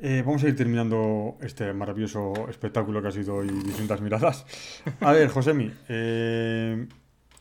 [0.00, 4.44] eh, vamos a ir terminando este maravilloso espectáculo que ha sido hoy distintas miradas.
[5.00, 6.86] A ver, Josemi, eh,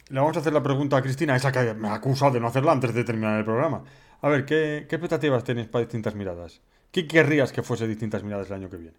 [0.10, 2.48] le vamos a hacer la pregunta a Cristina, esa que me ha acusado de no
[2.48, 3.84] hacerla antes de terminar el programa.
[4.22, 6.62] A ver, ¿qué, qué expectativas tenéis para distintas miradas?
[6.92, 8.98] ¿Qué querrías que fuese distintas miradas el año que viene?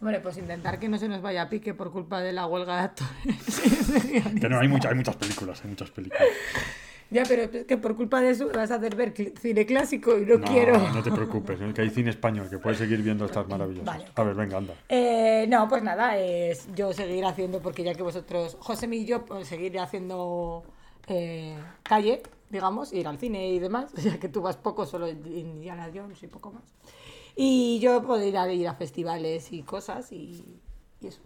[0.00, 2.76] Hombre, pues intentar que no se nos vaya a pique por culpa de la huelga
[2.76, 3.60] de actores.
[4.40, 6.22] Que no, hay, mucha- hay muchas películas, hay muchas películas.
[7.08, 10.26] Ya, pero es que por culpa de eso vas a hacer ver cine clásico y
[10.26, 10.76] no, No, quiero.
[10.92, 11.72] no te preocupes, ¿eh?
[11.72, 13.86] que hay cine español, que puedes seguir viendo estas maravillosas.
[13.86, 14.04] Vale.
[14.14, 14.74] A ver, venga, anda.
[14.88, 19.24] Eh, no, pues nada, es yo seguir haciendo, porque ya que vosotros, José y yo,
[19.24, 20.64] pues seguir haciendo
[21.06, 25.88] eh, calle, digamos, ir al cine y demás, ya que tú vas poco, solo Indiana
[25.94, 26.64] Jones y poco más.
[27.36, 30.42] Y yo poder ir a, ir a festivales y cosas y,
[31.00, 31.20] y eso.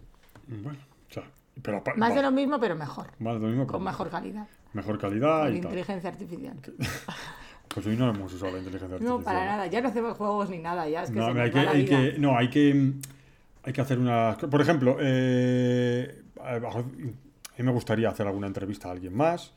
[0.47, 0.77] Bueno,
[1.09, 1.23] o sea,
[1.61, 3.07] Pero pa- Más de lo mismo, pero mejor.
[3.19, 4.47] más de lo mismo, pero Con mejor calidad.
[4.73, 5.65] mejor calidad Con y tal.
[5.71, 6.57] inteligencia artificial.
[7.73, 9.17] Pues hoy no hemos usado la inteligencia artificial.
[9.19, 9.65] No, para nada.
[9.67, 10.89] Ya no hacemos juegos ni nada.
[10.89, 12.91] Ya es que No, se hay que, hay no, hay que,
[13.63, 14.35] hay que hacer unas...
[14.39, 19.53] Por ejemplo, eh, a mí me gustaría hacer alguna entrevista a alguien más.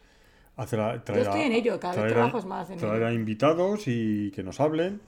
[0.56, 3.06] Hacer a- traer estoy a- en ello, cada vez traer más en traer ello.
[3.08, 5.00] a invitados y que nos hablen.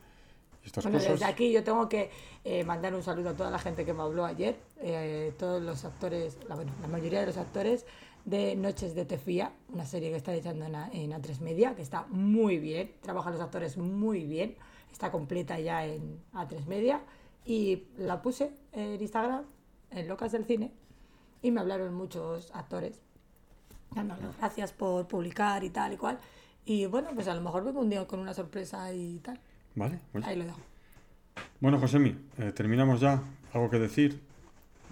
[0.67, 1.13] Estas Bueno, cosas.
[1.13, 2.11] desde aquí yo tengo que
[2.45, 5.85] eh, mandar un saludo a toda la gente que me habló ayer, eh, todos los
[5.85, 7.87] actores, la, bueno, la mayoría de los actores
[8.25, 11.83] de Noches de Tefía, una serie que está echando en, A- en A3 Media, que
[11.83, 14.57] está muy bien, trabajan los actores muy bien,
[14.91, 17.01] está completa ya en A3 Media,
[17.45, 19.45] y la puse en Instagram,
[19.93, 20.73] en Locas del Cine,
[21.43, 23.01] y me hablaron muchos actores,
[23.95, 26.19] dando las gracias por publicar y tal y cual,
[26.65, 29.39] y bueno, pues a lo mejor vengo un día con una sorpresa y tal,
[29.77, 30.27] Vale, oye.
[30.27, 30.61] ahí lo dejo.
[31.61, 33.23] Bueno, Josemi, eh, terminamos ya.
[33.53, 34.21] ¿Algo que decir?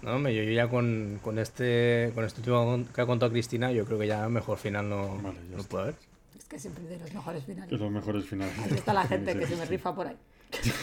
[0.01, 3.85] No, hombre, yo ya con, con este con este último que ha contado Cristina, yo
[3.85, 5.95] creo que ya mejor final no, Vale, no puede haber.
[6.37, 7.69] Es que siempre de los mejores finales.
[7.69, 8.53] Que los mejores finales.
[8.59, 10.15] Ahí está la gente que se me rifa por ahí.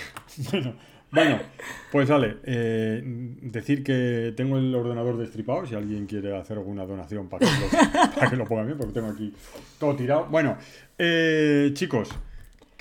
[0.50, 0.74] Bueno,
[1.10, 1.38] bueno,
[1.90, 3.02] pues vale, eh,
[3.42, 7.68] decir que tengo el ordenador destripado, si alguien quiere hacer alguna donación para que lo,
[8.14, 9.34] para que lo ponga bien, porque tengo aquí
[9.78, 10.24] todo tirado.
[10.30, 10.56] Bueno,
[10.98, 12.08] eh, chicos,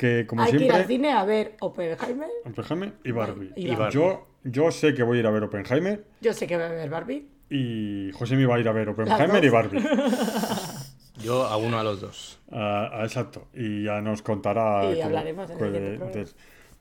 [0.02, 2.28] que como Hay que ir al siempre, cine a ver Oppenheimer.
[2.46, 3.52] Oppenheimer y Barbie.
[3.56, 3.94] Y Barbie.
[3.94, 6.70] Yo, yo sé que voy a ir a ver Oppenheimer Yo sé que va a
[6.72, 7.28] ver Barbie.
[7.50, 9.50] y Josemi va a ir a ver Oppenheimer y.
[9.50, 9.80] Barbie.
[11.24, 12.40] Yo a uno a los dos.
[12.52, 13.48] Ah, ah, exacto.
[13.54, 14.90] Y ya nos contará.
[14.92, 16.26] Y que- hablaremos en el que- de-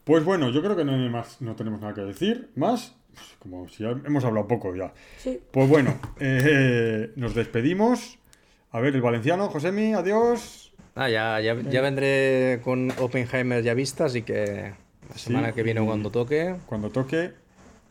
[0.05, 2.49] Pues bueno, yo creo que no, hay más, no tenemos nada que decir.
[2.57, 4.95] Más, pues, como si ya hemos hablado poco ya.
[5.19, 5.39] Sí.
[5.51, 8.19] Pues bueno, eh, nos despedimos.
[8.73, 10.60] A ver, el valenciano, Josemi, adiós.
[11.03, 14.75] Ah, ya, ya, ya vendré con Oppenheimer ya vista, así que
[15.09, 16.57] la semana que viene y- cuando toque.
[16.67, 17.33] Cuando toque,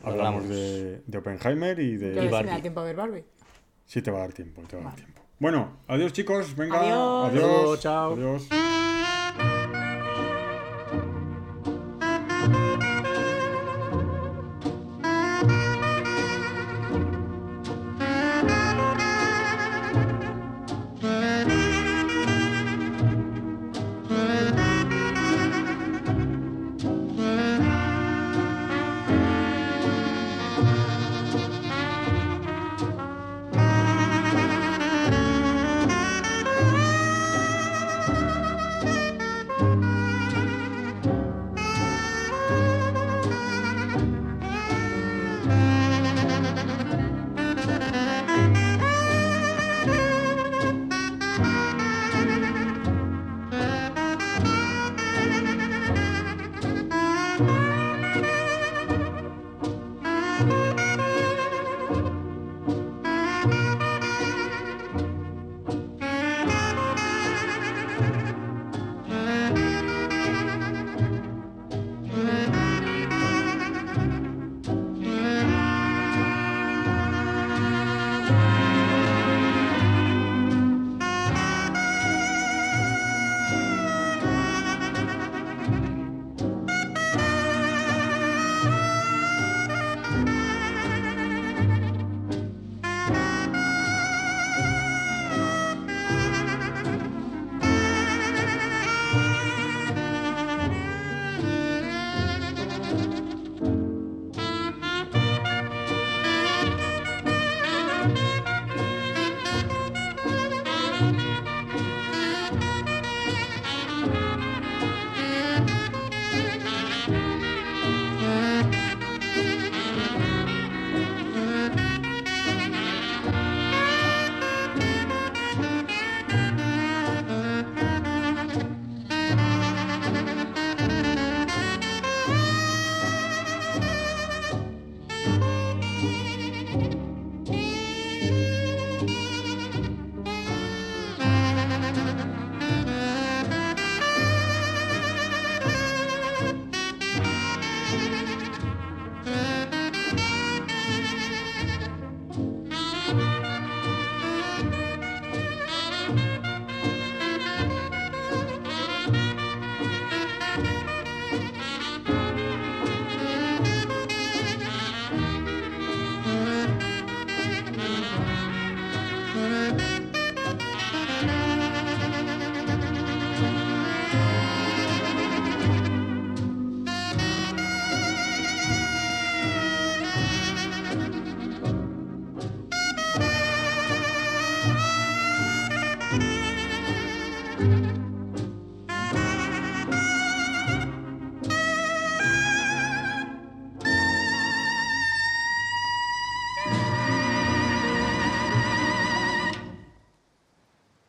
[0.04, 0.48] hablamos Hablamos.
[0.48, 2.14] de, de Oppenheimer y Yo de...
[2.14, 2.50] si me Barbie.
[2.50, 3.24] da tiempo a ver Barbie.
[3.86, 5.22] Sí, te va a dar tiempo, te va a dar tiempo.
[5.40, 6.78] Bueno, adiós chicos, venga.
[6.80, 7.30] Adiós.
[7.32, 7.44] Adiós.
[7.44, 8.12] Adiós, chao.
[8.12, 8.48] Adiós.